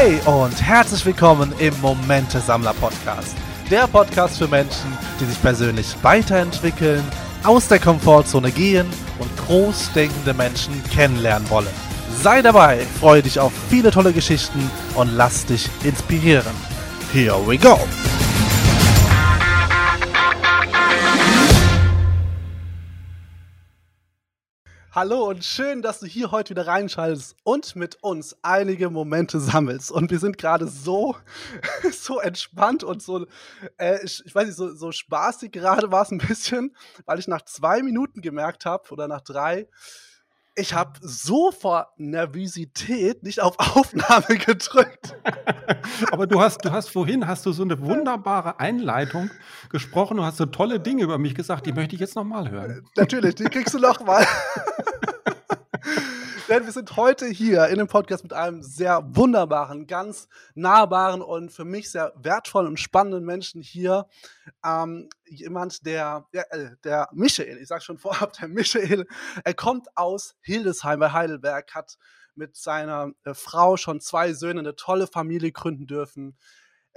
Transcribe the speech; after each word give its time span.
Hey 0.00 0.20
und 0.26 0.62
herzlich 0.62 1.04
willkommen 1.04 1.52
im 1.58 1.74
Momente 1.80 2.38
Sammler 2.38 2.72
Podcast. 2.72 3.36
Der 3.68 3.88
Podcast 3.88 4.38
für 4.38 4.46
Menschen, 4.46 4.96
die 5.18 5.24
sich 5.24 5.42
persönlich 5.42 5.92
weiterentwickeln, 6.02 7.02
aus 7.42 7.66
der 7.66 7.80
Komfortzone 7.80 8.52
gehen 8.52 8.86
und 9.18 9.36
großdenkende 9.38 10.34
Menschen 10.34 10.84
kennenlernen 10.84 11.50
wollen. 11.50 11.66
Sei 12.22 12.42
dabei, 12.42 12.86
freue 13.00 13.24
dich 13.24 13.40
auf 13.40 13.52
viele 13.68 13.90
tolle 13.90 14.12
Geschichten 14.12 14.70
und 14.94 15.16
lass 15.16 15.46
dich 15.46 15.68
inspirieren. 15.82 16.54
Here 17.12 17.44
we 17.44 17.58
go! 17.58 17.76
Hallo 25.00 25.28
und 25.28 25.44
schön, 25.44 25.80
dass 25.80 26.00
du 26.00 26.06
hier 26.06 26.32
heute 26.32 26.50
wieder 26.50 26.66
reinschaltest 26.66 27.36
und 27.44 27.76
mit 27.76 28.02
uns 28.02 28.36
einige 28.42 28.90
Momente 28.90 29.38
sammelst. 29.38 29.92
Und 29.92 30.10
wir 30.10 30.18
sind 30.18 30.38
gerade 30.38 30.66
so, 30.66 31.14
so 31.92 32.18
entspannt 32.18 32.82
und 32.82 33.00
so, 33.00 33.24
äh, 33.76 34.04
ich, 34.04 34.34
weiß 34.34 34.46
nicht, 34.46 34.56
so, 34.56 34.74
so 34.74 34.90
spaßig 34.90 35.52
gerade 35.52 35.92
war 35.92 36.02
es 36.02 36.10
ein 36.10 36.18
bisschen, 36.18 36.74
weil 37.06 37.20
ich 37.20 37.28
nach 37.28 37.42
zwei 37.42 37.80
Minuten 37.84 38.22
gemerkt 38.22 38.66
habe 38.66 38.90
oder 38.90 39.06
nach 39.06 39.20
drei, 39.20 39.68
ich 40.58 40.74
habe 40.74 40.92
so 41.00 41.52
vor 41.52 41.92
Nervosität 41.96 43.22
nicht 43.22 43.40
auf 43.40 43.54
Aufnahme 43.58 44.26
gedrückt. 44.46 45.16
Aber 46.10 46.26
du 46.26 46.40
hast, 46.40 46.64
du 46.64 46.72
hast 46.72 46.90
vorhin 46.90 47.26
hast 47.26 47.46
du 47.46 47.52
so 47.52 47.62
eine 47.62 47.80
wunderbare 47.80 48.58
Einleitung 48.58 49.30
gesprochen. 49.70 50.16
Du 50.16 50.24
hast 50.24 50.36
so 50.36 50.46
tolle 50.46 50.80
Dinge 50.80 51.04
über 51.04 51.18
mich 51.18 51.34
gesagt, 51.34 51.66
die 51.66 51.72
möchte 51.72 51.94
ich 51.94 52.00
jetzt 52.00 52.16
nochmal 52.16 52.50
hören. 52.50 52.84
Natürlich, 52.96 53.36
die 53.36 53.44
kriegst 53.44 53.74
du 53.74 53.78
nochmal. 53.78 54.26
Denn 56.48 56.64
wir 56.64 56.72
sind 56.72 56.96
heute 56.96 57.26
hier 57.26 57.66
in 57.68 57.76
dem 57.76 57.88
Podcast 57.88 58.22
mit 58.22 58.32
einem 58.32 58.62
sehr 58.62 59.02
wunderbaren, 59.14 59.86
ganz 59.86 60.28
nahbaren 60.54 61.20
und 61.20 61.52
für 61.52 61.66
mich 61.66 61.90
sehr 61.90 62.14
wertvollen 62.16 62.68
und 62.68 62.80
spannenden 62.80 63.26
Menschen 63.26 63.60
hier. 63.60 64.06
Ähm, 64.64 65.10
jemand, 65.26 65.84
der, 65.84 66.26
der, 66.32 66.50
äh, 66.54 66.70
der 66.84 67.10
Michael, 67.12 67.58
ich 67.58 67.68
sag 67.68 67.82
schon 67.82 67.98
vorab, 67.98 68.32
der 68.32 68.48
Michael, 68.48 69.06
er 69.44 69.52
kommt 69.52 69.88
aus 69.94 70.36
Hildesheim 70.40 71.00
bei 71.00 71.12
Heidelberg, 71.12 71.74
hat 71.74 71.98
mit 72.34 72.56
seiner 72.56 73.12
äh, 73.24 73.34
Frau 73.34 73.76
schon 73.76 74.00
zwei 74.00 74.32
Söhne, 74.32 74.60
eine 74.60 74.74
tolle 74.74 75.06
Familie 75.06 75.52
gründen 75.52 75.86
dürfen 75.86 76.38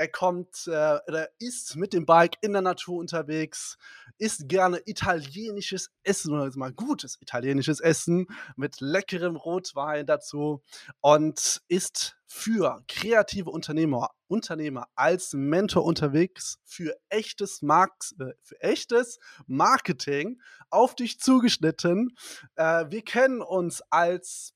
er 0.01 0.07
kommt, 0.07 0.65
äh, 0.65 0.71
er 0.71 1.29
ist 1.37 1.75
mit 1.75 1.93
dem 1.93 2.07
Bike 2.07 2.35
in 2.41 2.53
der 2.53 2.63
Natur 2.63 2.97
unterwegs, 2.97 3.77
isst 4.17 4.49
gerne 4.49 4.81
italienisches 4.87 5.91
Essen 6.01 6.33
oder 6.33 6.49
mal 6.55 6.73
gutes 6.73 7.21
italienisches 7.21 7.79
Essen 7.79 8.25
mit 8.55 8.81
leckerem 8.81 9.35
Rotwein 9.35 10.07
dazu 10.07 10.63
und 11.01 11.61
ist 11.67 12.17
für 12.25 12.83
kreative 12.87 13.51
Unternehmer, 13.51 14.09
Unternehmer 14.27 14.87
als 14.95 15.33
Mentor 15.33 15.85
unterwegs 15.85 16.57
für 16.65 16.97
echtes, 17.09 17.61
Mark 17.61 17.93
äh, 18.19 18.33
für 18.41 18.59
echtes 18.59 19.19
Marketing 19.45 20.41
auf 20.71 20.95
dich 20.95 21.19
zugeschnitten. 21.19 22.17
Äh, 22.55 22.85
wir 22.89 23.03
kennen 23.03 23.43
uns 23.43 23.83
als 23.91 24.55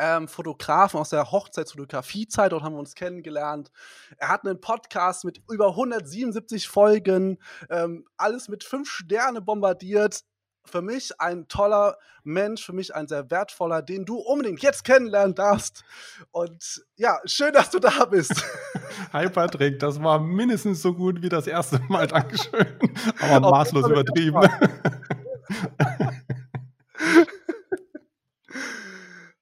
ähm, 0.00 0.28
Fotografen 0.28 0.98
aus 0.98 1.10
der 1.10 1.30
Hochzeitsfotografiezeit. 1.30 2.52
Dort 2.52 2.62
haben 2.64 2.72
wir 2.72 2.80
uns 2.80 2.94
kennengelernt. 2.94 3.70
Er 4.16 4.28
hat 4.28 4.44
einen 4.44 4.60
Podcast 4.60 5.24
mit 5.24 5.42
über 5.50 5.68
177 5.68 6.68
Folgen, 6.68 7.38
ähm, 7.68 8.06
alles 8.16 8.48
mit 8.48 8.64
fünf 8.64 8.90
Sterne 8.90 9.42
bombardiert. 9.42 10.22
Für 10.64 10.82
mich 10.82 11.18
ein 11.20 11.48
toller 11.48 11.96
Mensch, 12.22 12.64
für 12.64 12.72
mich 12.72 12.94
ein 12.94 13.08
sehr 13.08 13.30
wertvoller, 13.30 13.82
den 13.82 14.04
du 14.04 14.16
unbedingt 14.16 14.62
jetzt 14.62 14.84
kennenlernen 14.84 15.34
darfst. 15.34 15.84
Und 16.32 16.84
ja, 16.96 17.18
schön, 17.24 17.52
dass 17.52 17.70
du 17.70 17.78
da 17.78 18.04
bist. 18.04 18.34
Hi 19.12 19.28
Patrick, 19.28 19.78
das 19.78 20.02
war 20.02 20.18
mindestens 20.18 20.82
so 20.82 20.94
gut 20.94 21.22
wie 21.22 21.28
das 21.28 21.46
erste 21.46 21.80
Mal. 21.88 22.06
Dankeschön. 22.06 22.66
Aber 23.20 23.50
maßlos 23.50 23.88
übertrieben. 23.88 24.40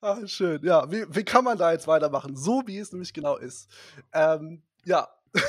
Ah, 0.09 0.27
schön. 0.27 0.65
Ja, 0.65 0.91
wie, 0.91 1.05
wie 1.15 1.23
kann 1.23 1.45
man 1.45 1.59
da 1.59 1.71
jetzt 1.71 1.87
weitermachen? 1.87 2.35
So 2.35 2.63
wie 2.65 2.79
es 2.79 2.93
nämlich 2.93 3.13
genau 3.13 3.37
ist. 3.37 3.69
Ähm, 4.15 4.63
ja. 4.87 5.07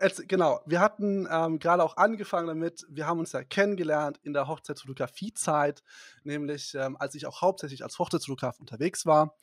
Jetzt, 0.00 0.28
genau, 0.28 0.60
wir 0.66 0.80
hatten 0.80 1.28
ähm, 1.30 1.60
gerade 1.60 1.84
auch 1.84 1.96
angefangen 1.96 2.48
damit, 2.48 2.84
wir 2.88 3.06
haben 3.06 3.20
uns 3.20 3.30
ja 3.30 3.44
kennengelernt 3.44 4.18
in 4.24 4.32
der 4.32 4.48
Hochzeitsfotografiezeit, 4.48 5.84
nämlich 6.24 6.74
ähm, 6.74 6.96
als 6.98 7.14
ich 7.14 7.26
auch 7.26 7.40
hauptsächlich 7.40 7.84
als 7.84 8.00
Hochzeitsfotograf 8.00 8.58
unterwegs 8.58 9.06
war. 9.06 9.36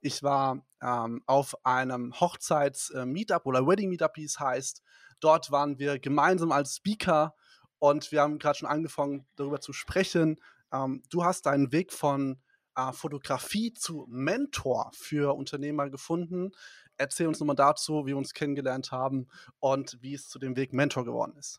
Ich 0.00 0.22
war 0.22 0.64
ähm, 0.80 1.24
auf 1.26 1.56
einem 1.66 2.12
Hochzeits-Meetup 2.20 3.44
oder 3.46 3.66
Wedding-Meetup, 3.66 4.12
wie 4.14 4.24
es 4.24 4.38
heißt. 4.38 4.84
Dort 5.18 5.50
waren 5.50 5.80
wir 5.80 5.98
gemeinsam 5.98 6.52
als 6.52 6.76
Speaker 6.76 7.34
und 7.80 8.12
wir 8.12 8.20
haben 8.20 8.38
gerade 8.38 8.58
schon 8.58 8.68
angefangen, 8.68 9.26
darüber 9.34 9.60
zu 9.60 9.72
sprechen, 9.72 10.38
ähm, 10.72 11.02
du 11.10 11.24
hast 11.24 11.46
deinen 11.46 11.72
Weg 11.72 11.92
von 11.92 12.40
äh, 12.76 12.92
Fotografie 12.92 13.72
zu 13.72 14.06
Mentor 14.08 14.90
für 14.94 15.36
Unternehmer 15.36 15.90
gefunden. 15.90 16.52
Erzähl 16.98 17.26
uns 17.26 17.40
nochmal 17.40 17.56
dazu, 17.56 18.04
wie 18.04 18.10
wir 18.10 18.16
uns 18.16 18.32
kennengelernt 18.32 18.92
haben 18.92 19.28
und 19.58 19.98
wie 20.00 20.14
es 20.14 20.28
zu 20.28 20.38
dem 20.38 20.56
Weg 20.56 20.72
Mentor 20.72 21.04
geworden 21.04 21.36
ist. 21.36 21.58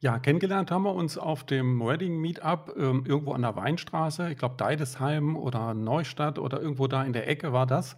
Ja, 0.00 0.20
kennengelernt 0.20 0.70
haben 0.70 0.84
wir 0.84 0.94
uns 0.94 1.18
auf 1.18 1.44
dem 1.44 1.80
Wedding 1.80 2.18
Meetup 2.18 2.72
ähm, 2.76 3.04
irgendwo 3.04 3.32
an 3.32 3.42
der 3.42 3.56
Weinstraße. 3.56 4.30
Ich 4.30 4.38
glaube, 4.38 4.56
Deidesheim 4.56 5.36
oder 5.36 5.74
Neustadt 5.74 6.38
oder 6.38 6.60
irgendwo 6.60 6.86
da 6.86 7.02
in 7.02 7.12
der 7.12 7.26
Ecke 7.26 7.52
war 7.52 7.66
das. 7.66 7.96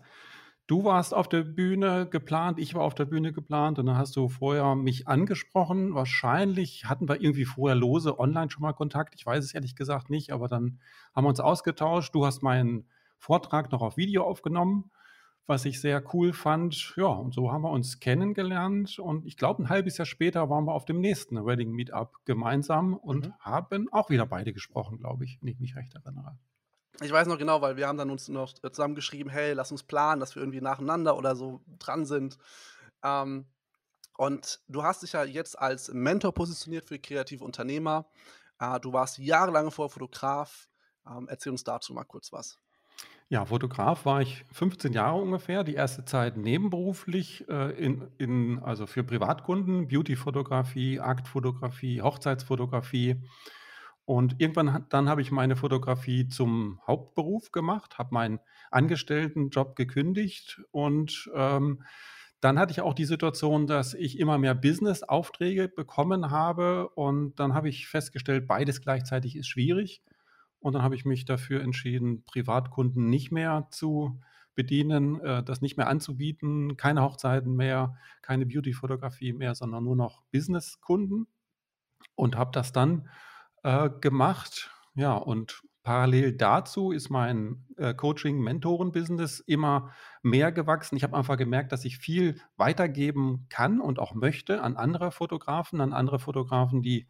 Du 0.70 0.84
warst 0.84 1.14
auf 1.14 1.28
der 1.28 1.42
Bühne 1.42 2.06
geplant, 2.08 2.60
ich 2.60 2.76
war 2.76 2.82
auf 2.82 2.94
der 2.94 3.04
Bühne 3.04 3.32
geplant 3.32 3.80
und 3.80 3.86
dann 3.86 3.96
hast 3.96 4.14
du 4.14 4.28
vorher 4.28 4.76
mich 4.76 5.08
angesprochen. 5.08 5.96
Wahrscheinlich 5.96 6.84
hatten 6.84 7.08
wir 7.08 7.20
irgendwie 7.20 7.44
vorher 7.44 7.74
lose 7.74 8.20
online 8.20 8.52
schon 8.52 8.62
mal 8.62 8.72
Kontakt. 8.72 9.16
Ich 9.16 9.26
weiß 9.26 9.44
es 9.44 9.52
ehrlich 9.52 9.74
gesagt 9.74 10.10
nicht, 10.10 10.30
aber 10.30 10.46
dann 10.46 10.78
haben 11.12 11.24
wir 11.24 11.28
uns 11.28 11.40
ausgetauscht. 11.40 12.14
Du 12.14 12.24
hast 12.24 12.44
meinen 12.44 12.86
Vortrag 13.18 13.72
noch 13.72 13.82
auf 13.82 13.96
Video 13.96 14.22
aufgenommen, 14.22 14.92
was 15.48 15.64
ich 15.64 15.80
sehr 15.80 16.04
cool 16.14 16.32
fand. 16.32 16.94
Ja, 16.96 17.06
und 17.06 17.34
so 17.34 17.50
haben 17.50 17.62
wir 17.62 17.70
uns 17.70 17.98
kennengelernt 17.98 19.00
und 19.00 19.26
ich 19.26 19.36
glaube, 19.36 19.64
ein 19.64 19.70
halbes 19.70 19.98
Jahr 19.98 20.06
später 20.06 20.50
waren 20.50 20.66
wir 20.66 20.74
auf 20.74 20.84
dem 20.84 21.00
nächsten 21.00 21.44
Wedding 21.44 21.72
Meetup 21.72 22.12
gemeinsam 22.26 22.94
und 22.94 23.26
mhm. 23.26 23.34
haben 23.40 23.92
auch 23.92 24.08
wieder 24.08 24.26
beide 24.26 24.52
gesprochen, 24.52 24.98
glaube 24.98 25.24
ich, 25.24 25.40
wenn 25.40 25.48
ich 25.48 25.58
mich 25.58 25.74
recht 25.74 25.96
erinnere 25.96 26.38
ich 27.00 27.12
weiß 27.12 27.26
noch 27.26 27.38
genau, 27.38 27.62
weil 27.62 27.76
wir 27.76 27.88
haben 27.88 27.98
dann 27.98 28.10
uns 28.10 28.28
noch 28.28 28.52
zusammengeschrieben, 28.52 29.30
hey, 29.30 29.52
lass 29.52 29.72
uns 29.72 29.82
planen, 29.82 30.20
dass 30.20 30.34
wir 30.34 30.42
irgendwie 30.42 30.60
nacheinander 30.60 31.16
oder 31.16 31.34
so 31.34 31.60
dran 31.78 32.04
sind. 32.04 32.36
Ähm, 33.02 33.46
und 34.16 34.60
du 34.68 34.82
hast 34.82 35.02
dich 35.02 35.14
ja 35.14 35.24
jetzt 35.24 35.58
als 35.58 35.92
Mentor 35.92 36.34
positioniert 36.34 36.84
für 36.84 36.98
kreative 36.98 37.42
Unternehmer. 37.42 38.06
Äh, 38.58 38.78
du 38.80 38.92
warst 38.92 39.18
jahrelang 39.18 39.70
vorher 39.70 39.90
Fotograf. 39.90 40.68
Ähm, 41.06 41.26
erzähl 41.30 41.52
uns 41.52 41.64
dazu 41.64 41.94
mal 41.94 42.04
kurz 42.04 42.32
was. 42.32 42.58
Ja, 43.30 43.46
Fotograf 43.46 44.04
war 44.04 44.20
ich 44.20 44.44
15 44.52 44.92
Jahre 44.92 45.20
ungefähr, 45.20 45.62
die 45.62 45.74
erste 45.74 46.04
Zeit 46.04 46.36
nebenberuflich 46.36 47.48
äh, 47.48 47.70
in, 47.82 48.08
in, 48.18 48.58
also 48.58 48.86
für 48.86 49.04
Privatkunden, 49.04 49.86
Beautyfotografie, 49.86 50.98
Aktfotografie, 51.00 52.02
Hochzeitsfotografie. 52.02 53.22
Und 54.10 54.40
irgendwann 54.40 54.86
dann 54.88 55.08
habe 55.08 55.22
ich 55.22 55.30
meine 55.30 55.54
Fotografie 55.54 56.26
zum 56.26 56.80
Hauptberuf 56.84 57.52
gemacht, 57.52 57.96
habe 57.96 58.12
meinen 58.12 58.40
Angestelltenjob 58.72 59.76
gekündigt 59.76 60.60
und 60.72 61.30
ähm, 61.32 61.84
dann 62.40 62.58
hatte 62.58 62.72
ich 62.72 62.80
auch 62.80 62.94
die 62.94 63.04
Situation, 63.04 63.68
dass 63.68 63.94
ich 63.94 64.18
immer 64.18 64.36
mehr 64.36 64.56
Business-Aufträge 64.56 65.68
bekommen 65.68 66.32
habe 66.32 66.88
und 66.88 67.38
dann 67.38 67.54
habe 67.54 67.68
ich 67.68 67.86
festgestellt, 67.86 68.48
beides 68.48 68.80
gleichzeitig 68.80 69.36
ist 69.36 69.46
schwierig. 69.46 70.02
Und 70.58 70.72
dann 70.72 70.82
habe 70.82 70.96
ich 70.96 71.04
mich 71.04 71.24
dafür 71.24 71.62
entschieden, 71.62 72.24
Privatkunden 72.24 73.06
nicht 73.06 73.30
mehr 73.30 73.68
zu 73.70 74.18
bedienen, 74.56 75.20
äh, 75.20 75.44
das 75.44 75.60
nicht 75.60 75.76
mehr 75.76 75.86
anzubieten, 75.86 76.76
keine 76.76 77.02
Hochzeiten 77.02 77.54
mehr, 77.54 77.96
keine 78.22 78.44
Beauty-Fotografie 78.44 79.34
mehr, 79.34 79.54
sondern 79.54 79.84
nur 79.84 79.94
noch 79.94 80.24
Business-Kunden 80.32 81.28
und 82.16 82.36
habe 82.36 82.50
das 82.52 82.72
dann 82.72 83.08
äh, 83.62 83.90
gemacht. 84.00 84.70
Ja, 84.94 85.14
und 85.14 85.62
parallel 85.82 86.36
dazu 86.36 86.92
ist 86.92 87.10
mein 87.10 87.64
äh, 87.76 87.94
Coaching-Mentoren-Business 87.94 89.40
immer 89.40 89.92
mehr 90.22 90.52
gewachsen. 90.52 90.96
Ich 90.96 91.02
habe 91.02 91.16
einfach 91.16 91.36
gemerkt, 91.36 91.72
dass 91.72 91.84
ich 91.84 91.98
viel 91.98 92.40
weitergeben 92.56 93.46
kann 93.48 93.80
und 93.80 93.98
auch 93.98 94.14
möchte 94.14 94.62
an 94.62 94.76
andere 94.76 95.10
Fotografen, 95.10 95.80
an 95.80 95.92
andere 95.92 96.18
Fotografen, 96.18 96.82
die 96.82 97.08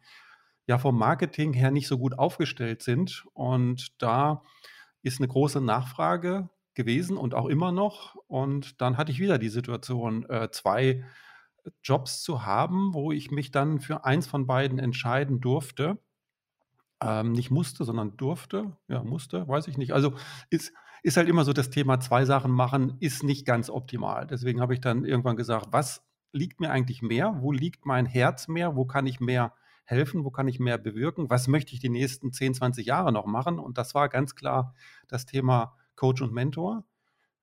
ja 0.67 0.77
vom 0.77 0.97
Marketing 0.97 1.53
her 1.53 1.71
nicht 1.71 1.87
so 1.87 1.97
gut 1.97 2.17
aufgestellt 2.17 2.81
sind. 2.81 3.25
Und 3.33 4.01
da 4.01 4.43
ist 5.01 5.19
eine 5.19 5.27
große 5.27 5.61
Nachfrage 5.61 6.49
gewesen 6.73 7.17
und 7.17 7.33
auch 7.33 7.47
immer 7.47 7.71
noch. 7.71 8.15
Und 8.27 8.81
dann 8.81 8.97
hatte 8.97 9.11
ich 9.11 9.19
wieder 9.19 9.37
die 9.37 9.49
Situation, 9.49 10.29
äh, 10.29 10.49
zwei 10.51 11.03
Jobs 11.83 12.23
zu 12.23 12.45
haben, 12.45 12.93
wo 12.93 13.11
ich 13.11 13.31
mich 13.31 13.51
dann 13.51 13.79
für 13.79 14.05
eins 14.05 14.27
von 14.27 14.47
beiden 14.47 14.79
entscheiden 14.79 15.41
durfte. 15.41 15.99
Ähm, 17.03 17.31
nicht 17.31 17.51
musste, 17.51 17.83
sondern 17.83 18.15
durfte. 18.17 18.77
Ja, 18.87 19.03
musste, 19.03 19.47
weiß 19.47 19.67
ich 19.67 19.77
nicht. 19.77 19.91
Also 19.91 20.13
ist, 20.49 20.71
ist 21.03 21.17
halt 21.17 21.27
immer 21.27 21.45
so 21.45 21.53
das 21.53 21.69
Thema, 21.69 21.99
zwei 21.99 22.25
Sachen 22.25 22.51
machen, 22.51 22.97
ist 22.99 23.23
nicht 23.23 23.45
ganz 23.45 23.69
optimal. 23.69 24.27
Deswegen 24.27 24.61
habe 24.61 24.73
ich 24.73 24.81
dann 24.81 25.03
irgendwann 25.03 25.35
gesagt, 25.35 25.67
was 25.71 26.03
liegt 26.31 26.59
mir 26.59 26.69
eigentlich 26.69 27.01
mehr? 27.01 27.37
Wo 27.39 27.51
liegt 27.51 27.85
mein 27.85 28.05
Herz 28.05 28.47
mehr? 28.47 28.75
Wo 28.75 28.85
kann 28.85 29.07
ich 29.07 29.19
mehr 29.19 29.53
helfen? 29.83 30.23
Wo 30.23 30.31
kann 30.31 30.47
ich 30.47 30.59
mehr 30.59 30.77
bewirken? 30.77 31.29
Was 31.29 31.47
möchte 31.47 31.73
ich 31.73 31.79
die 31.79 31.89
nächsten 31.89 32.31
10, 32.31 32.53
20 32.53 32.85
Jahre 32.85 33.11
noch 33.11 33.25
machen? 33.25 33.59
Und 33.59 33.77
das 33.77 33.95
war 33.95 34.07
ganz 34.07 34.35
klar 34.35 34.73
das 35.07 35.25
Thema 35.25 35.75
Coach 35.95 36.21
und 36.21 36.33
Mentor. 36.33 36.85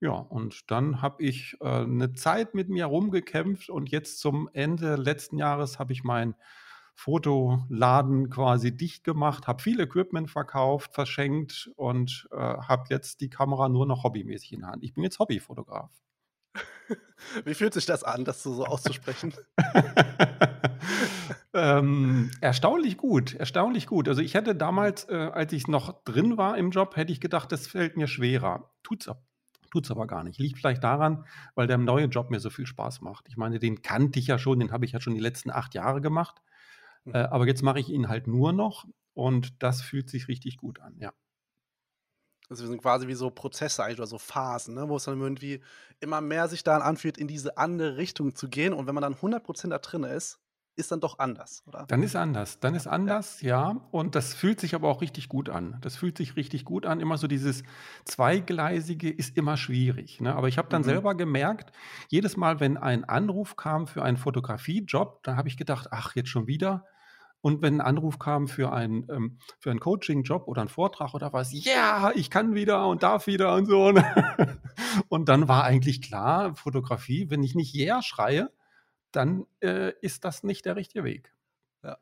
Ja, 0.01 0.13
und 0.13 0.71
dann 0.71 1.03
habe 1.03 1.25
ich 1.25 1.57
äh, 1.61 1.65
eine 1.65 2.13
Zeit 2.13 2.55
mit 2.55 2.69
mir 2.69 2.87
rumgekämpft 2.87 3.69
und 3.69 3.91
jetzt 3.91 4.21
zum 4.21 4.49
Ende 4.53 4.95
letzten 4.95 5.39
Jahres 5.39 5.81
habe 5.81 5.93
ich 5.93 6.05
meinen 6.05 6.37
Fotoladen 6.99 8.29
quasi 8.29 8.77
dicht 8.77 9.05
gemacht, 9.05 9.47
habe 9.47 9.63
viel 9.63 9.79
Equipment 9.79 10.29
verkauft, 10.29 10.95
verschenkt 10.95 11.71
und 11.77 12.29
äh, 12.33 12.37
habe 12.37 12.87
jetzt 12.91 13.21
die 13.21 13.31
Kamera 13.31 13.69
nur 13.69 13.87
noch 13.87 14.03
hobbymäßig 14.03 14.55
in 14.55 14.61
der 14.63 14.71
Hand. 14.71 14.83
Ich 14.83 14.95
bin 14.95 15.05
jetzt 15.05 15.21
Hobbyfotograf. 15.21 15.93
Wie 17.45 17.55
fühlt 17.55 17.73
sich 17.73 17.87
das 17.87 18.03
an, 18.03 18.25
das 18.25 18.43
so 18.43 18.67
auszusprechen? 18.67 19.33
ähm, 21.55 22.33
erstaunlich 22.41 22.97
gut, 22.97 23.33
erstaunlich 23.33 23.87
gut. 23.87 24.09
Also 24.09 24.21
ich 24.21 24.35
hätte 24.35 24.57
damals, 24.57 25.09
äh, 25.09 25.15
als 25.15 25.53
ich 25.53 25.69
noch 25.69 26.03
drin 26.03 26.37
war 26.37 26.59
im 26.59 26.73
Job, 26.73 26.97
hätte 26.97 27.13
ich 27.13 27.21
gedacht, 27.21 27.53
das 27.53 27.69
fällt 27.69 27.97
mir 27.97 28.09
schwerer. 28.09 28.73
Tut's 28.83 29.09
Tut's 29.71 29.93
aber 29.93 30.09
gar 30.09 30.25
nicht. 30.25 30.41
Liegt 30.41 30.59
vielleicht 30.59 30.83
daran, 30.83 31.27
weil 31.55 31.69
der 31.69 31.79
neue 31.79 32.07
Job 32.07 32.31
mir 32.31 32.41
so 32.41 32.51
viel 32.51 32.67
Spaß 32.67 33.03
macht. 33.03 33.29
Ich 33.29 33.37
meine, 33.37 33.61
den 33.61 33.83
kannte 33.83 34.19
ich 34.19 34.27
ja 34.27 34.39
schon, 34.39 34.59
den 34.59 34.73
habe 34.73 34.85
ich 34.85 34.93
ja 34.93 35.01
schon 35.01 35.15
die 35.15 35.21
letzten 35.21 35.51
acht 35.51 35.75
Jahre 35.75 36.01
gemacht. 36.01 36.43
Mhm. 37.09 37.15
Äh, 37.15 37.19
aber 37.19 37.47
jetzt 37.47 37.63
mache 37.63 37.81
ich 37.81 37.89
ihn 37.89 38.09
halt 38.09 38.27
nur 38.27 38.53
noch 38.53 38.87
und 39.15 39.63
das 39.63 39.83
fühlt 39.83 40.09
sich 40.09 40.29
richtig 40.29 40.57
gut 40.57 40.81
an, 40.81 40.97
ja. 40.99 41.13
Also 42.51 42.63
wir 42.63 42.69
sind 42.69 42.81
quasi 42.81 43.09
wie 43.09 43.15
so 43.15 43.31
Prozesse 43.31 43.85
eigentlich 43.85 43.99
oder 43.99 44.07
so 44.07 44.19
Phasen, 44.19 44.75
ne? 44.75 44.89
wo 44.89 44.97
es 44.97 45.05
dann 45.05 45.21
irgendwie 45.21 45.61
immer 46.01 46.21
mehr 46.21 46.49
sich 46.49 46.65
daran 46.65 46.81
anfühlt, 46.81 47.19
in 47.19 47.29
diese 47.29 47.59
andere 47.59 47.99
Richtung 47.99 48.35
zu 48.35 48.49
gehen. 48.49 48.73
Und 48.73 48.87
wenn 48.87 48.95
man 48.95 49.03
dann 49.03 49.15
100% 49.15 49.69
da 49.69 49.79
drin 49.79 50.05
ist, 50.05 50.41
ist 50.79 50.93
dann 50.93 51.01
doch 51.01 51.19
anders, 51.19 51.63
oder? 51.67 51.85
Dann 51.89 52.03
ist 52.03 52.15
anders. 52.15 52.61
Dann 52.61 52.75
ist 52.75 52.87
anders, 52.87 53.43
ja. 53.43 53.73
ja. 53.73 53.81
Und 53.91 54.15
das 54.15 54.33
fühlt 54.33 54.61
sich 54.61 54.75
aber 54.75 54.89
auch 54.89 55.03
richtig 55.03 55.29
gut 55.29 55.49
an. 55.49 55.77
Das 55.81 55.97
fühlt 55.97 56.17
sich 56.17 56.37
richtig 56.37 56.65
gut 56.65 56.87
an. 56.87 57.01
Immer 57.01 57.19
so 57.19 57.27
dieses 57.27 57.65
Zweigleisige 58.05 59.11
ist 59.11 59.37
immer 59.37 59.57
schwierig. 59.57 60.21
Ne? 60.21 60.35
Aber 60.35 60.49
ich 60.49 60.57
habe 60.57 60.69
dann 60.69 60.83
mhm. 60.83 60.87
selber 60.87 61.17
gemerkt, 61.17 61.73
jedes 62.09 62.37
Mal, 62.37 62.61
wenn 62.61 62.77
ein 62.77 63.05
Anruf 63.05 63.57
kam 63.57 63.89
für 63.89 64.05
einen 64.05 64.17
Fotografiejob, 64.17 65.23
dann 65.25 65.37
habe 65.37 65.49
ich 65.49 65.57
gedacht, 65.57 65.89
ach, 65.91 66.15
jetzt 66.15 66.29
schon 66.29 66.47
wieder. 66.47 66.87
Und 67.41 67.63
wenn 67.63 67.81
ein 67.81 67.87
Anruf 67.87 68.19
kam 68.19 68.49
für, 68.49 68.73
ein, 68.73 69.07
ähm, 69.11 69.39
für 69.61 69.71
einen 69.71 69.81
Coaching-Job 69.81 70.49
oder 70.49 70.61
einen 70.61 70.69
Vortrag 70.69 71.15
oder 71.15 71.33
was, 71.33 71.53
ja, 71.53 71.73
yeah, 71.73 72.13
ich 72.15 72.31
kann 72.31 72.55
wieder 72.55 72.87
und 72.89 73.03
darf 73.03 73.27
wieder 73.27 73.55
und 73.55 73.67
so. 73.67 73.93
Ne? 73.93 74.61
und 75.09 75.29
dann 75.29 75.47
war 75.47 75.65
eigentlich 75.65 76.03
klar, 76.03 76.57
Fotografie, 76.57 77.31
wenn 77.31 77.43
ich 77.43 77.55
nicht 77.55 77.75
yeah 77.75 78.03
schreie, 78.03 78.51
dann 79.13 79.47
äh, 79.61 79.93
ist 80.01 80.25
das 80.25 80.43
nicht 80.43 80.65
der 80.65 80.77
richtige 80.77 81.05
Weg. 81.05 81.33
Ja. 81.83 81.97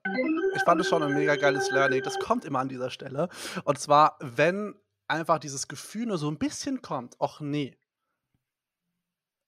Ich 0.55 0.63
fand 0.63 0.81
es 0.81 0.89
schon 0.89 1.03
ein 1.03 1.13
mega 1.13 1.37
geiles 1.37 1.71
Learning. 1.71 2.03
Das 2.03 2.19
kommt 2.19 2.45
immer 2.45 2.61
an 2.61 2.69
dieser 2.69 2.91
Stelle. 2.91 3.29
Und 3.65 3.79
zwar, 3.79 4.17
wenn 4.21 4.75
einfach 5.07 5.39
dieses 5.39 5.69
Gefühl 5.69 6.07
nur 6.07 6.19
so 6.19 6.31
ein 6.31 6.39
bisschen 6.39 6.83
kommt, 6.83 7.17
ach 7.21 7.41
nee, 7.41 7.77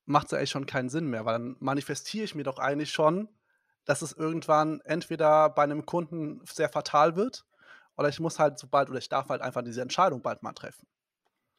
macht 0.05 0.26
es 0.26 0.32
ja 0.32 0.38
eigentlich 0.38 0.50
schon 0.50 0.67
keinen 0.67 0.88
Sinn 0.88 1.08
mehr, 1.08 1.25
weil 1.25 1.35
dann 1.35 1.56
manifestiere 1.61 2.25
ich 2.25 2.35
mir 2.35 2.44
doch 2.44 2.58
eigentlich 2.58 2.90
schon, 2.90 3.29
dass 3.88 4.02
es 4.02 4.12
irgendwann 4.12 4.81
entweder 4.82 5.49
bei 5.49 5.62
einem 5.62 5.87
Kunden 5.87 6.43
sehr 6.44 6.69
fatal 6.69 7.17
wird 7.17 7.46
oder 7.96 8.11
ich 8.11 8.20
muss 8.20 8.38
halt 8.38 8.58
so 8.58 8.67
bald 8.67 8.90
oder 8.90 8.99
ich 8.99 9.08
darf 9.08 9.31
halt 9.31 9.40
einfach 9.40 9.62
diese 9.62 9.81
Entscheidung 9.81 10.20
bald 10.20 10.43
mal 10.43 10.52
treffen. 10.52 10.87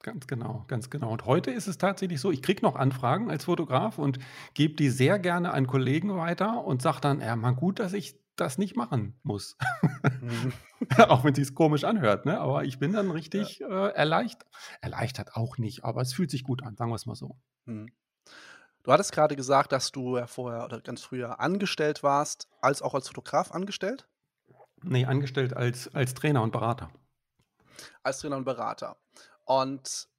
Ganz 0.04 0.28
genau, 0.28 0.64
ganz 0.68 0.92
genau. 0.92 1.12
Und 1.12 1.26
heute 1.26 1.50
ist 1.50 1.68
es 1.68 1.80
tatsächlich 1.80 2.22
so, 2.22 2.32
ich 2.32 2.44
kriege 2.44 2.62
noch 2.62 2.76
Anfragen 2.76 3.32
als 3.32 3.46
Fotograf 3.46 3.98
und 3.98 4.20
gebe 4.54 4.76
die 4.76 4.90
sehr 4.90 5.18
gerne 5.18 5.52
an 5.54 5.66
Kollegen 5.66 6.16
weiter 6.16 6.64
und 6.64 6.84
sage 6.84 7.02
dann, 7.02 7.20
ja, 7.20 7.36
mal 7.36 7.56
gut, 7.56 7.80
dass 7.80 7.94
ich 7.94 8.16
das 8.36 8.60
nicht 8.60 8.78
machen 8.78 9.20
muss. 9.24 9.58
Mhm. 10.22 10.54
auch 11.10 11.24
wenn 11.24 11.34
es 11.34 11.56
komisch 11.56 11.84
anhört, 11.84 12.28
ne? 12.28 12.40
Aber 12.40 12.64
ich 12.64 12.78
bin 12.78 12.94
dann 12.94 13.10
richtig 13.10 13.60
ja. 13.60 13.88
äh, 13.88 13.94
erleichtert. 13.94 14.48
Erleichtert 14.82 15.36
auch 15.36 15.58
nicht, 15.58 15.84
aber 15.84 16.02
es 16.02 16.14
fühlt 16.14 16.30
sich 16.30 16.44
gut 16.44 16.62
an, 16.62 16.76
sagen 16.76 16.92
wir 16.92 16.96
es 16.96 17.08
mal 17.08 17.16
so. 17.16 17.38
Mhm. 17.66 17.90
Du 18.90 18.94
hattest 18.94 19.12
gerade 19.12 19.36
gesagt, 19.36 19.72
dass 19.72 19.92
du 19.92 20.18
ja 20.18 20.26
vorher 20.26 20.66
oder 20.66 20.82
ganz 20.82 21.04
früher 21.04 21.40
angestellt 21.40 22.02
warst, 22.02 22.48
als 22.60 22.82
auch 22.82 22.96
als 22.96 23.08
Fotograf 23.08 23.52
angestellt? 23.52 24.10
Nee, 24.82 25.06
angestellt 25.06 25.56
als, 25.56 25.94
als 25.94 26.16
Trainer 26.16 26.42
und 26.42 26.50
Berater. 26.50 26.90
Als 28.02 28.18
Trainer 28.18 28.38
und 28.38 28.46
Berater. 28.46 28.98
Und 29.46 30.10